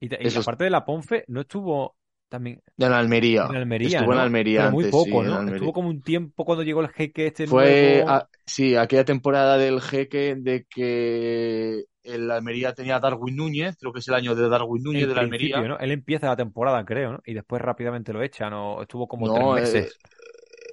Y, 0.00 0.06
y 0.24 0.28
Eso 0.28 0.42
de 0.58 0.70
la 0.70 0.84
Ponfe, 0.84 1.24
no 1.28 1.40
estuvo 1.42 1.96
también 2.28 2.62
En 2.78 2.92
Almería. 2.92 3.48
en 3.48 3.56
Almería, 3.56 4.06
Estuvo 4.06 4.12
en 4.12 4.18
¿no? 4.18 4.20
Almería 4.20 4.66
Pero 4.66 4.68
muy 4.68 4.86
antes, 4.86 4.86
poco, 4.86 5.22
sí, 5.22 5.24
en 5.24 5.32
¿no? 5.32 5.42
Almería. 5.42 5.70
Estuvo 5.70 5.72
como 5.72 5.88
un 5.90 6.02
tiempo 6.02 6.44
cuando 6.44 6.64
llegó 6.64 6.80
el 6.82 6.90
jeque 6.90 7.26
este 7.28 7.46
Fue, 7.46 8.04
nuevo. 8.06 8.06
a- 8.06 8.28
sí, 8.46 8.76
aquella 8.76 9.04
temporada 9.04 9.56
del 9.58 9.80
jeque 9.80 10.34
de 10.36 10.66
que 10.68 11.84
el 12.02 12.30
Almería 12.30 12.74
tenía 12.74 12.96
a 12.96 13.00
Darwin 13.00 13.36
Núñez, 13.36 13.76
creo 13.78 13.92
que 13.92 14.00
es 14.00 14.08
el 14.08 14.14
año 14.14 14.34
de 14.34 14.48
Darwin 14.48 14.82
Núñez 14.82 15.08
el 15.08 15.18
del 15.18 15.18
Almería. 15.18 15.68
¿no? 15.68 15.78
Él 15.78 15.92
empieza 15.92 16.26
la 16.28 16.36
temporada, 16.36 16.84
creo, 16.84 17.12
¿no? 17.12 17.20
Y 17.24 17.34
después 17.34 17.62
rápidamente 17.62 18.12
lo 18.12 18.22
echan, 18.22 18.52
o 18.54 18.82
estuvo 18.82 19.06
como 19.08 19.30
No, 19.30 19.32
tres 19.32 19.48
eh, 19.58 19.86
meses. 19.86 20.00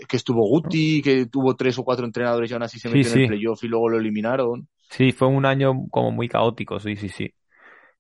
que 0.10 0.18
estuvo 0.18 0.48
Guti, 0.48 1.02
que 1.04 1.28
tuvo 1.28 1.56
tres 1.56 1.78
o 1.80 1.84
cuatro 1.84 2.06
entrenadores 2.06 2.52
y 2.52 2.54
aún 2.54 2.64
así 2.64 2.80
se 2.80 2.90
Sí, 2.92 3.04
metió 3.04 3.10
en 3.10 3.16
el 3.16 3.24
sí. 3.24 3.30
playoff 3.30 3.64
y 3.64 3.68
luego 3.68 3.90
lo 3.90 4.00
eliminaron. 4.00 4.70
Sí, 4.90 5.12
fue 5.12 5.28
un 5.28 5.46
año 5.46 5.74
como 5.92 6.12
muy 6.12 6.30
caótico, 6.30 6.80
sí, 6.80 6.96
sí, 6.96 7.10
sí. 7.10 7.34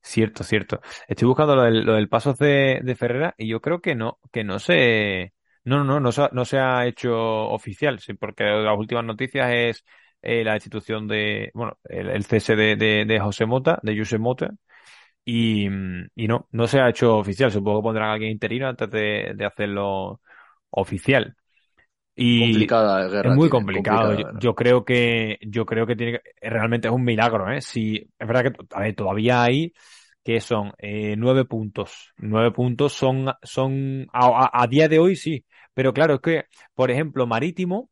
Cierto, 0.07 0.43
cierto. 0.43 0.81
Estoy 1.07 1.27
buscando 1.27 1.55
lo 1.55 1.63
del, 1.63 1.83
lo 1.83 1.93
del 1.95 2.07
Pasos 2.09 2.37
de, 2.37 2.79
de 2.83 2.95
Ferrera 2.95 3.33
y 3.37 3.47
yo 3.47 3.59
creo 3.59 3.81
que 3.81 3.95
no, 3.95 4.19
que 4.31 4.43
no 4.43 4.59
se, 4.59 5.33
No, 5.63 5.77
no, 5.79 5.83
no, 5.83 5.99
no 5.99 6.11
se 6.11 6.21
ha, 6.21 6.29
no 6.31 6.45
se 6.45 6.59
ha 6.59 6.85
hecho 6.85 7.11
oficial, 7.49 7.99
sí, 7.99 8.13
porque 8.13 8.43
las 8.43 8.77
últimas 8.77 9.03
noticias 9.03 9.51
es 9.53 9.83
eh, 10.21 10.43
la 10.43 10.53
destitución 10.53 11.07
de, 11.07 11.49
bueno, 11.55 11.79
el, 11.85 12.09
el 12.09 12.23
cese 12.23 12.55
de, 12.55 12.75
de, 12.75 13.05
de 13.05 13.19
José 13.19 13.47
Mota, 13.47 13.79
de 13.81 13.97
José 13.97 14.19
Mota, 14.19 14.51
y, 15.25 15.67
y 16.15 16.27
no, 16.27 16.47
no 16.51 16.67
se 16.67 16.79
ha 16.81 16.89
hecho 16.89 17.17
oficial. 17.17 17.51
Supongo 17.51 17.81
que 17.81 17.83
pondrán 17.85 18.09
a 18.09 18.13
alguien 18.13 18.31
interino 18.31 18.67
antes 18.69 18.89
de, 18.91 19.33
de 19.35 19.45
hacerlo 19.45 20.21
oficial. 20.71 21.35
Y 22.15 22.69
Complicada 22.69 23.07
guerra. 23.09 23.35
es 23.39 23.49
muy 23.49 23.49
tiene, 23.87 24.25
complicado. 24.29 24.31
yo 24.31 24.55
creo 24.55 24.85
que, 24.85 25.37
yo 25.41 25.65
creo 25.65 25.85
que 25.87 25.95
tiene 25.95 26.13
que- 26.21 26.49
realmente 26.49 26.87
es 26.87 26.93
un 26.93 27.03
milagro, 27.03 27.51
¿eh? 27.51 27.61
Si, 27.61 27.97
es 27.97 28.27
verdad 28.27 28.43
que, 28.53 28.65
a 28.75 28.79
ver, 28.81 28.95
todavía 28.95 29.43
hay 29.43 29.73
que 30.25 30.41
son 30.41 30.73
eh, 30.79 31.15
nueve 31.17 31.45
puntos. 31.45 32.13
Nueve 32.17 32.51
puntos 32.51 32.93
son, 32.93 33.31
son, 33.43 34.07
a, 34.11 34.67
día 34.67 34.89
de 34.89 34.97
hoy 34.99 35.15
sí. 35.15 35.45
Pero 35.75 35.93
claro, 35.93 36.15
es 36.15 36.21
que, 36.21 36.45
por 36.73 36.89
ejemplo, 36.89 37.27
Marítimo 37.27 37.91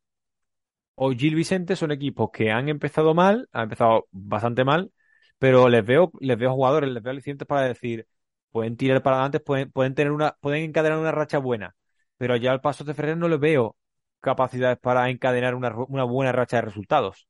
o 0.95 1.11
Gil 1.11 1.35
Vicente 1.35 1.75
son 1.75 1.91
equipos 1.91 2.29
que 2.33 2.51
han 2.51 2.69
empezado 2.69 3.13
mal, 3.13 3.47
han 3.51 3.65
empezado 3.65 4.07
bastante 4.11 4.63
mal, 4.63 4.91
pero 5.37 5.69
les 5.69 5.85
veo, 5.85 6.11
les 6.21 6.37
veo 6.37 6.53
jugadores, 6.53 6.89
les 6.91 7.03
veo 7.03 7.11
alicientes 7.11 7.47
para 7.47 7.67
decir, 7.67 8.07
pueden 8.51 8.77
tirar 8.77 9.03
para 9.03 9.17
adelante, 9.17 9.39
pueden, 9.39 9.71
pueden 9.71 9.93
tener 9.93 10.11
una, 10.11 10.35
pueden 10.41 10.63
encadenar 10.63 10.97
una 10.99 11.11
racha 11.11 11.37
buena. 11.37 11.75
Pero 12.17 12.35
ya 12.35 12.51
al 12.51 12.61
Paso 12.61 12.83
de 12.83 12.95
Ferrer 12.95 13.17
no 13.17 13.27
les 13.27 13.39
veo 13.39 13.77
capacidades 14.21 14.79
para 14.79 15.09
encadenar 15.11 15.53
una, 15.53 15.71
una 15.87 16.03
buena 16.03 16.31
racha 16.31 16.57
de 16.57 16.63
resultados. 16.63 17.27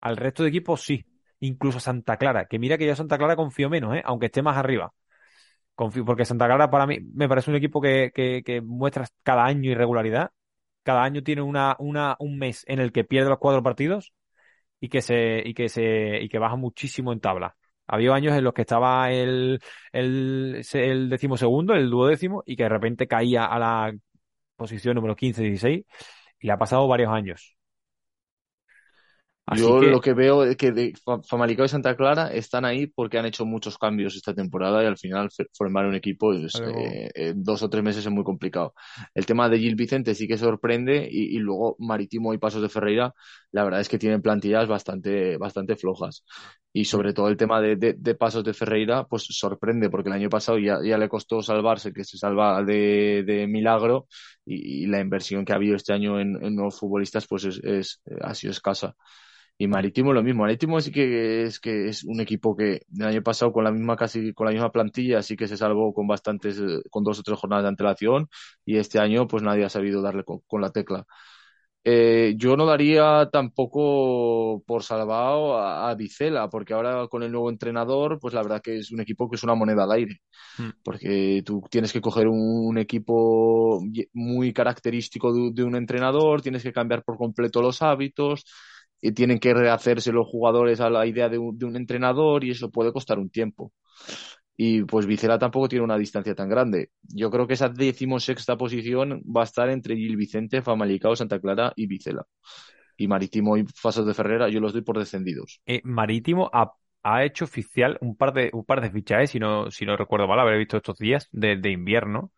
Al 0.00 0.18
resto 0.18 0.42
de 0.42 0.50
equipos 0.50 0.82
sí. 0.82 1.06
Incluso 1.42 1.80
Santa 1.80 2.16
Clara, 2.18 2.46
que 2.46 2.58
mira 2.60 2.78
que 2.78 2.86
yo 2.86 2.92
a 2.92 2.96
Santa 2.96 3.18
Clara 3.18 3.34
confío 3.34 3.68
menos, 3.68 3.96
¿eh? 3.96 4.02
Aunque 4.04 4.26
esté 4.26 4.42
más 4.42 4.56
arriba. 4.56 4.92
Confío, 5.74 6.04
porque 6.04 6.24
Santa 6.24 6.46
Clara 6.46 6.70
para 6.70 6.86
mí 6.86 7.00
me 7.14 7.28
parece 7.28 7.50
un 7.50 7.56
equipo 7.56 7.80
que, 7.80 8.12
que, 8.14 8.60
muestra 8.62 9.06
cada 9.24 9.44
año 9.46 9.70
irregularidad. 9.70 10.30
Cada 10.84 11.02
año 11.04 11.22
tiene 11.24 11.42
una, 11.42 11.76
una, 11.80 12.16
un 12.20 12.38
mes 12.38 12.64
en 12.68 12.80
el 12.80 12.92
que 12.92 13.04
pierde 13.04 13.30
los 13.30 13.38
cuatro 13.38 13.62
partidos 13.62 14.12
y 14.80 14.88
que 14.88 15.02
se, 15.02 15.42
y 15.44 15.54
que 15.54 15.68
se, 15.68 16.22
y 16.22 16.28
que 16.28 16.38
baja 16.38 16.56
muchísimo 16.56 17.12
en 17.12 17.20
tabla. 17.20 17.56
Había 17.88 18.14
años 18.14 18.36
en 18.36 18.44
los 18.44 18.54
que 18.54 18.62
estaba 18.62 19.10
el, 19.12 19.60
el, 19.92 20.62
el 20.74 21.10
decimosegundo, 21.10 21.74
el 21.74 21.90
duodécimo, 21.90 22.42
y 22.46 22.56
que 22.56 22.64
de 22.64 22.68
repente 22.68 23.08
caía 23.08 23.46
a 23.46 23.58
la 23.58 23.92
posición 24.56 24.94
número 24.96 25.16
15, 25.16 25.42
16, 25.42 25.84
y 26.40 26.46
le 26.46 26.52
ha 26.52 26.58
pasado 26.58 26.86
varios 26.88 27.12
años. 27.12 27.56
Así 29.54 29.60
Yo 29.60 29.80
que, 29.80 29.92
lo 29.92 30.00
que 30.00 30.14
veo 30.14 30.44
es 30.44 30.56
que 30.56 30.72
de 30.72 30.94
Fa- 31.04 31.20
Famalicão 31.22 31.64
y 31.66 31.68
Santa 31.68 31.94
Clara 31.96 32.32
están 32.32 32.64
ahí 32.64 32.86
porque 32.86 33.18
han 33.18 33.26
hecho 33.26 33.44
muchos 33.44 33.76
cambios 33.76 34.16
esta 34.16 34.32
temporada 34.34 34.82
y 34.82 34.86
al 34.86 34.96
final 34.96 35.28
formar 35.52 35.84
un 35.86 35.94
equipo 35.94 36.32
es, 36.32 36.60
eh, 36.64 37.34
dos 37.36 37.62
o 37.62 37.68
tres 37.68 37.82
meses 37.84 38.06
es 38.06 38.12
muy 38.12 38.24
complicado. 38.24 38.72
El 39.14 39.26
tema 39.26 39.48
de 39.50 39.58
Gil 39.58 39.74
Vicente 39.74 40.14
sí 40.14 40.26
que 40.26 40.38
sorprende 40.38 41.06
y, 41.10 41.36
y 41.36 41.38
luego 41.38 41.76
Marítimo 41.80 42.32
y 42.32 42.38
Pasos 42.38 42.62
de 42.62 42.68
Ferreira, 42.70 43.12
la 43.50 43.64
verdad 43.64 43.80
es 43.80 43.88
que 43.90 43.98
tienen 43.98 44.22
plantillas 44.22 44.66
bastante, 44.68 45.36
bastante 45.36 45.76
flojas. 45.76 46.24
Y 46.74 46.86
sobre 46.86 47.12
todo 47.12 47.28
el 47.28 47.36
tema 47.36 47.60
de, 47.60 47.76
de- 47.76 47.92
de 47.94 48.14
Pasos 48.14 48.44
de 48.44 48.54
Ferreira, 48.54 49.04
pues 49.06 49.24
sorprende 49.28 49.90
porque 49.90 50.08
el 50.08 50.14
año 50.14 50.30
pasado 50.30 50.58
ya, 50.58 50.78
ya 50.82 50.96
le 50.96 51.08
costó 51.10 51.42
salvarse, 51.42 51.92
que 51.92 52.04
se 52.04 52.16
salva 52.16 52.62
de, 52.64 53.22
de 53.26 53.46
milagro 53.46 54.06
y, 54.46 54.84
y 54.84 54.86
la 54.86 55.00
inversión 55.00 55.44
que 55.44 55.52
ha 55.52 55.56
habido 55.56 55.76
este 55.76 55.92
año 55.92 56.18
en, 56.20 56.42
en 56.42 56.54
nuevos 56.56 56.78
futbolistas 56.78 57.26
pues 57.28 57.44
es, 57.44 57.60
es- 57.62 58.00
ha 58.22 58.34
sido 58.34 58.52
escasa. 58.52 58.94
Y 59.62 59.68
Marítimo 59.68 60.12
lo 60.12 60.22
mismo. 60.24 60.42
Marítimo 60.42 60.80
sí 60.80 60.90
que 60.90 61.44
es 61.44 61.60
que 61.60 61.88
es 61.88 62.02
un 62.04 62.20
equipo 62.20 62.56
que 62.56 62.82
el 62.98 63.04
año 63.06 63.22
pasado 63.22 63.52
con 63.52 63.62
la 63.64 63.70
misma 63.70 63.96
casi 63.96 64.32
con 64.34 64.46
la 64.46 64.52
misma 64.52 64.72
plantilla 64.72 65.22
sí 65.22 65.36
que 65.36 65.46
se 65.46 65.56
salvó 65.56 65.94
con 65.94 66.06
bastantes 66.08 66.58
eh, 66.58 66.80
con 66.90 67.04
dos 67.04 67.20
o 67.20 67.22
tres 67.22 67.38
jornadas 67.38 67.62
de 67.64 67.68
antelación 67.68 68.28
y 68.64 68.78
este 68.78 68.98
año 68.98 69.28
pues 69.28 69.42
nadie 69.44 69.64
ha 69.64 69.68
sabido 69.68 70.02
darle 70.02 70.24
con, 70.24 70.40
con 70.48 70.60
la 70.62 70.70
tecla. 70.72 71.06
Eh, 71.84 72.34
yo 72.38 72.56
no 72.56 72.66
daría 72.66 73.28
tampoco 73.32 74.62
por 74.66 74.82
salvado 74.84 75.58
a, 75.58 75.90
a 75.90 75.94
Vicela 75.96 76.48
porque 76.50 76.74
ahora 76.74 77.08
con 77.08 77.22
el 77.24 77.32
nuevo 77.32 77.50
entrenador 77.50 78.18
pues 78.20 78.34
la 78.34 78.42
verdad 78.42 78.62
que 78.62 78.78
es 78.78 78.92
un 78.92 79.00
equipo 79.00 79.28
que 79.30 79.36
es 79.36 79.44
una 79.44 79.54
moneda 79.56 79.84
al 79.84 79.92
aire 79.92 80.20
Mm. 80.58 80.72
porque 80.82 81.42
tú 81.44 81.62
tienes 81.70 81.92
que 81.92 82.00
coger 82.00 82.28
un, 82.28 82.38
un 82.66 82.78
equipo 82.78 83.80
muy 84.12 84.52
característico 84.52 85.32
de, 85.32 85.50
de 85.52 85.64
un 85.64 85.76
entrenador, 85.76 86.42
tienes 86.42 86.62
que 86.62 86.72
cambiar 86.72 87.04
por 87.04 87.16
completo 87.16 87.62
los 87.62 87.82
hábitos, 87.82 88.44
y 89.02 89.12
tienen 89.12 89.40
que 89.40 89.54
rehacerse 89.54 90.12
los 90.12 90.28
jugadores 90.28 90.80
a 90.80 90.90
la 90.90 91.06
idea 91.06 91.28
de 91.30 91.38
un, 91.38 91.58
de 91.58 91.66
un 91.66 91.76
entrenador 91.76 92.44
y 92.44 92.52
eso 92.52 92.70
puede 92.72 92.92
costar 92.92 93.20
un 93.20 93.30
tiempo. 93.30 93.72
Y 94.56 94.84
pues 94.84 95.06
Vicela 95.06 95.38
tampoco 95.38 95.68
tiene 95.68 95.84
una 95.84 95.98
distancia 95.98 96.34
tan 96.34 96.48
grande. 96.48 96.90
Yo 97.02 97.30
creo 97.30 97.46
que 97.46 97.54
esa 97.54 97.68
decimosexta 97.70 98.56
posición 98.56 99.22
va 99.24 99.42
a 99.42 99.44
estar 99.44 99.70
entre 99.70 99.96
Gil 99.96 100.16
Vicente, 100.16 100.62
Famalicão, 100.62 101.16
Santa 101.16 101.40
Clara 101.40 101.72
y 101.76 101.86
Vicela. 101.88 102.24
Y 102.96 103.08
Marítimo 103.08 103.56
y 103.58 103.64
Fasos 103.74 104.06
de 104.06 104.14
Ferrera 104.14 104.48
yo 104.48 104.60
los 104.60 104.72
doy 104.74 104.82
por 104.82 104.98
descendidos. 104.98 105.60
eh, 105.66 105.80
Marítimo 105.84 106.50
ha, 106.52 106.72
ha 107.02 107.24
hecho 107.24 107.44
oficial 107.44 107.98
un 108.00 108.16
par 108.16 108.32
de, 108.32 108.50
un 108.52 108.64
par 108.64 108.80
de 108.80 108.90
fichajes, 108.90 109.30
si 109.30 109.38
no, 109.38 109.70
si 109.70 109.86
no 109.86 109.96
recuerdo 109.96 110.28
mal, 110.28 110.40
habré 110.40 110.58
visto 110.58 110.76
estos 110.76 110.98
días 110.98 111.28
de 111.32 111.70
invierno, 111.70 112.32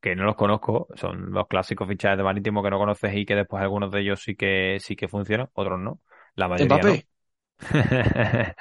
que 0.00 0.16
no 0.16 0.24
los 0.24 0.36
conozco, 0.36 0.88
son 0.96 1.30
los 1.32 1.46
clásicos 1.48 1.88
fichajes 1.88 2.18
de 2.18 2.24
Marítimo 2.24 2.62
que 2.62 2.70
no 2.70 2.78
conoces 2.78 3.14
y 3.14 3.26
que 3.26 3.34
después 3.36 3.62
algunos 3.62 3.90
de 3.90 4.00
ellos 4.00 4.22
sí 4.22 4.36
que, 4.36 4.78
sí 4.80 4.96
que 4.96 5.08
funcionan, 5.08 5.48
otros 5.54 5.78
no. 5.80 6.00
La 6.34 6.48
mayoría 6.48 6.84
no. 6.84 7.04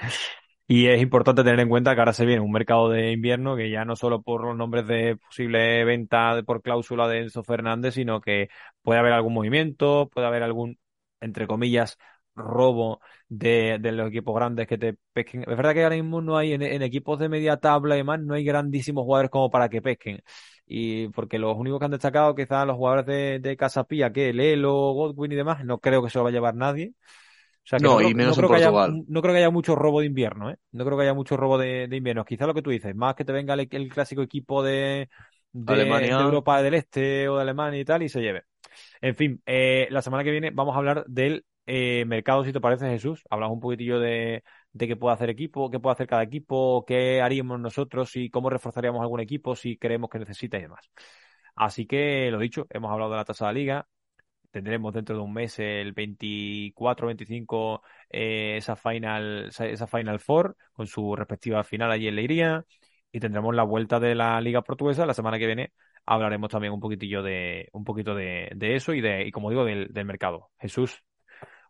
Y 0.68 0.88
es 0.88 1.02
importante 1.02 1.44
tener 1.44 1.60
en 1.60 1.70
cuenta 1.70 1.96
que 1.96 2.02
ahora 2.02 2.14
se 2.14 2.26
viene 2.26 2.42
un 2.42 2.52
mercado 2.52 2.90
de 2.90 3.12
invierno 3.12 3.56
que 3.56 3.72
ya 3.72 3.86
no 3.86 3.96
solo 3.96 4.22
por 4.22 4.44
los 4.46 4.56
nombres 4.56 4.86
de 4.88 5.18
posible 5.18 5.84
venta 5.86 6.36
de- 6.36 6.44
por 6.44 6.62
cláusula 6.62 7.08
de 7.08 7.20
Enzo 7.22 7.44
Fernández, 7.44 7.96
sino 7.96 8.22
que 8.22 8.50
puede 8.84 9.00
haber 9.00 9.14
algún 9.14 9.34
movimiento, 9.34 10.10
puede 10.14 10.28
haber 10.28 10.44
algún, 10.44 10.80
entre 11.22 11.48
comillas, 11.48 11.98
robo 12.40 13.02
de, 13.30 13.78
de 13.82 13.92
los 13.94 14.10
equipos 14.10 14.36
grandes 14.36 14.68
que 14.68 14.78
te 14.80 14.96
pesquen. 15.14 15.42
Es 15.44 15.58
verdad 15.58 15.74
que 15.74 15.84
ahora 15.84 15.96
mismo 15.98 16.22
no 16.22 16.38
hay, 16.38 16.54
en, 16.54 16.62
en 16.64 16.82
equipos 16.82 17.20
de 17.20 17.30
media 17.30 17.58
tabla 17.58 17.96
y 17.96 18.00
demás, 18.00 18.20
no 18.22 18.34
hay 18.36 18.44
grandísimos 18.46 19.04
jugadores 19.04 19.32
como 19.32 19.50
para 19.52 19.70
que 19.70 19.82
pesquen. 19.82 20.22
Y 20.68 21.10
porque 21.10 21.40
los 21.40 21.56
únicos 21.58 21.80
que 21.80 21.86
han 21.86 21.92
destacado, 21.92 22.36
quizás 22.36 22.66
los 22.68 22.76
jugadores 22.78 23.06
de, 23.06 23.40
de 23.40 23.58
Casapía, 23.58 24.12
que 24.14 24.34
Lelo, 24.34 24.72
Godwin 24.94 25.32
y 25.32 25.36
demás, 25.36 25.64
no 25.66 25.80
creo 25.80 26.04
que 26.04 26.10
se 26.10 26.18
lo 26.20 26.24
va 26.26 26.30
a 26.30 26.34
llevar 26.34 26.56
nadie. 26.56 26.94
O 27.66 27.68
sea 27.70 27.80
que 27.82 27.90
No, 27.90 28.00
no, 28.02 28.08
creo, 28.08 28.10
y 28.10 28.14
menos 28.14 28.36
no 28.36 28.36
en 28.38 28.46
creo 28.46 28.50
que 28.50 28.56
haya, 28.58 28.72
Portugal. 28.72 29.00
no 29.08 29.22
creo 29.22 29.34
que 29.34 29.40
haya 29.40 29.50
mucho 29.52 29.76
robo 29.76 30.00
de 30.02 30.08
invierno, 30.08 30.50
¿eh? 30.52 30.58
No 30.72 30.86
creo 30.86 30.98
que 30.98 31.04
haya 31.04 31.14
mucho 31.14 31.38
robo 31.38 31.58
de, 31.58 31.88
de 31.88 31.98
invierno. 31.98 32.26
Quizá 32.26 32.48
lo 32.48 32.54
que 32.54 32.62
tú 32.62 32.70
dices, 32.72 32.96
más 32.96 33.16
que 33.16 33.26
te 33.26 33.32
venga 33.32 33.54
el, 33.54 33.68
el 33.72 33.90
clásico 33.90 34.22
equipo 34.22 34.64
de, 34.64 35.10
de, 35.52 35.74
Alemania. 35.74 36.18
de 36.18 36.24
Europa 36.24 36.62
del 36.62 36.74
Este 36.76 37.28
o 37.30 37.36
de 37.36 37.42
Alemania 37.44 37.80
y 37.80 37.86
tal 37.86 38.04
y 38.04 38.10
se 38.10 38.22
lleve. 38.22 38.44
En 39.02 39.16
fin, 39.16 39.42
eh, 39.46 39.88
la 39.92 40.02
semana 40.02 40.24
que 40.24 40.32
viene 40.32 40.52
vamos 40.52 40.76
a 40.76 40.80
hablar 40.80 41.06
del 41.08 41.46
eh, 41.72 42.04
mercado, 42.06 42.44
si 42.44 42.52
te 42.52 42.60
parece, 42.60 42.90
Jesús. 42.90 43.24
Hablamos 43.30 43.54
un 43.56 43.60
poquitillo 43.62 44.00
de, 44.00 44.44
qué 44.78 44.96
puede 44.96 45.14
hacer 45.14 45.30
equipo, 45.30 45.70
qué 45.70 45.80
puede 45.80 45.94
hacer 45.94 46.08
cada 46.08 46.24
equipo, 46.24 46.84
qué 46.88 47.22
haríamos 47.22 47.60
nosotros 47.60 48.16
y 48.16 48.32
cómo 48.32 48.50
reforzaríamos 48.50 49.02
algún 49.02 49.20
equipo 49.20 49.56
si 49.56 49.78
creemos 49.78 50.10
que 50.10 50.18
necesita 50.18 50.58
y 50.58 50.64
demás. 50.64 50.90
Así 51.56 51.86
que, 51.86 52.32
lo 52.32 52.40
dicho, 52.40 52.66
hemos 52.72 52.92
hablado 52.92 53.12
de 53.12 53.18
la 53.18 53.26
tasa 53.26 53.48
de 53.50 53.54
liga. 53.54 53.88
Tendremos 54.52 54.94
dentro 54.94 55.16
de 55.16 55.22
un 55.22 55.32
mes, 55.34 55.60
el 55.60 55.94
24-25, 55.94 57.84
eh, 58.10 58.58
esa 58.58 58.76
final, 58.76 59.50
esa, 59.50 59.88
Final 59.88 60.20
Four 60.20 60.58
con 60.74 60.88
su 60.88 61.16
respectiva 61.16 61.64
final 61.64 61.92
allí 61.92 62.08
en 62.08 62.16
Leiría. 62.16 62.66
Y 63.12 63.20
tendremos 63.20 63.56
la 63.56 63.64
vuelta 63.64 64.00
de 64.00 64.16
la 64.16 64.42
Liga 64.42 64.64
Portuguesa. 64.64 65.06
La 65.06 65.14
semana 65.14 65.38
que 65.38 65.46
viene 65.46 65.74
hablaremos 66.06 66.50
también 66.50 66.74
un 66.74 66.80
poquitillo 66.80 67.22
de, 67.24 67.70
un 67.74 67.84
poquito 67.84 68.16
de, 68.16 68.50
eso 68.60 68.94
y 68.94 69.02
de, 69.02 69.28
y 69.28 69.32
como 69.32 69.50
digo, 69.52 69.66
del 69.66 70.06
mercado. 70.06 70.50
Jesús, 70.60 71.04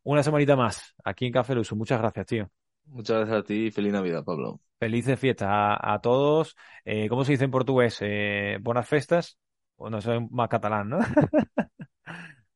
una 0.03 0.23
semanita 0.23 0.55
más 0.55 0.95
aquí 1.03 1.25
en 1.27 1.33
Café 1.33 1.55
Luso. 1.55 1.75
Muchas 1.75 1.99
gracias, 1.99 2.25
tío. 2.25 2.49
Muchas 2.87 3.17
gracias 3.19 3.39
a 3.39 3.43
ti 3.43 3.67
y 3.67 3.71
feliz 3.71 3.93
Navidad, 3.93 4.23
Pablo. 4.25 4.59
Felices 4.79 5.19
fiestas 5.19 5.49
a, 5.51 5.93
a 5.93 5.99
todos. 5.99 6.55
Eh, 6.85 7.09
¿cómo 7.09 7.25
se 7.25 7.33
dice 7.33 7.43
en 7.45 7.51
portugués? 7.51 7.97
Eh, 8.01 8.57
buenas 8.61 8.87
festas. 8.87 9.37
O 9.75 9.89
no 9.89 10.01
soy 10.01 10.25
más 10.31 10.49
catalán, 10.49 10.89
¿no? 10.89 10.99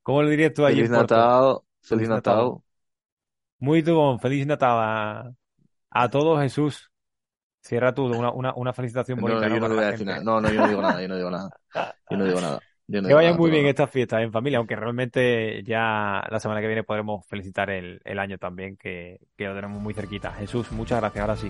¿Cómo 0.04 0.22
lo 0.24 0.30
dirías 0.30 0.54
tú 0.54 0.66
allí 0.66 0.88
Feliz? 0.88 0.90
Natal, 0.90 1.60
feliz 1.82 2.08
Feliz 2.08 2.10
Natal. 2.10 2.36
Natal. 2.36 2.62
Muy 3.60 3.82
bom, 3.82 4.20
feliz 4.20 4.46
Natal 4.46 4.78
a, 4.80 5.32
a 5.92 6.10
todos, 6.10 6.42
Jesús. 6.42 6.92
Cierra 7.62 7.94
tú 7.94 8.06
una, 8.06 8.32
una, 8.32 8.54
una 8.56 8.74
felicitación 8.74 9.20
bonita. 9.20 9.48
No, 9.48 10.42
no, 10.42 10.50
yo 10.52 10.60
no 10.60 10.68
digo 10.68 10.82
nada, 10.82 11.02
yo 11.02 11.08
no 11.08 11.16
digo 11.18 11.32
nada. 11.32 11.50
Yo 12.10 12.18
no 12.18 12.26
digo 12.26 12.42
nada. 12.42 12.60
No 12.88 13.08
Que 13.08 13.14
vayan 13.14 13.38
muy 13.38 13.50
bien 13.50 13.66
estas 13.66 13.90
fiestas 13.90 14.22
en 14.22 14.32
familia, 14.32 14.58
aunque 14.58 14.76
realmente 14.76 15.64
ya 15.64 16.22
la 16.30 16.40
semana 16.40 16.60
que 16.60 16.68
viene 16.68 16.84
podremos 16.84 17.26
felicitar 17.26 17.70
el, 17.70 18.02
el 18.04 18.20
año 18.20 18.38
también, 18.38 18.76
que, 18.76 19.20
que 19.38 19.46
lo 19.46 19.56
tenemos 19.56 19.82
muy 19.82 19.94
cerquita. 19.94 20.34
Jesús, 20.34 20.72
muchas 20.72 21.00
gracias. 21.00 21.22
Ahora 21.22 21.38
sí, 21.38 21.48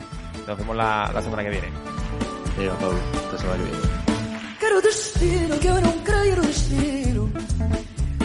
nos 0.48 0.58
vemos 0.58 0.76
la, 0.76 1.10
la 1.12 1.22
semana 1.22 1.44
que 1.44 1.50
viene. 1.50 1.68
Venga, 2.58 2.74
Pablo, 2.76 3.00
hasta 3.16 3.38
semana 3.40 3.64
que 3.64 3.70
viene. 3.70 4.04
Quero 4.60 4.82
destino 4.82 5.60
que 5.60 5.68
eu 5.68 5.82
não 5.82 6.04
creio 6.04 6.36
no 6.36 6.42
destino. 6.44 7.34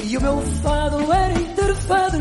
E 0.05 0.17
o 0.17 0.21
meu 0.21 0.41
fado 0.63 1.13
era 1.13 1.35
interfado. 1.41 2.19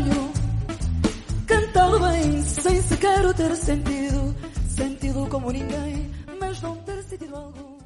Cantá-lo 1.46 2.00
bem, 2.00 2.42
sem 2.42 2.82
sequer 2.82 3.24
o 3.26 3.34
ter 3.34 3.54
sentido. 3.56 4.34
Sentido 4.68 5.26
como 5.28 5.52
ninguém, 5.52 6.10
mas 6.40 6.60
não 6.60 6.76
ter 6.78 7.02
sentido 7.04 7.36
algum. 7.36 7.77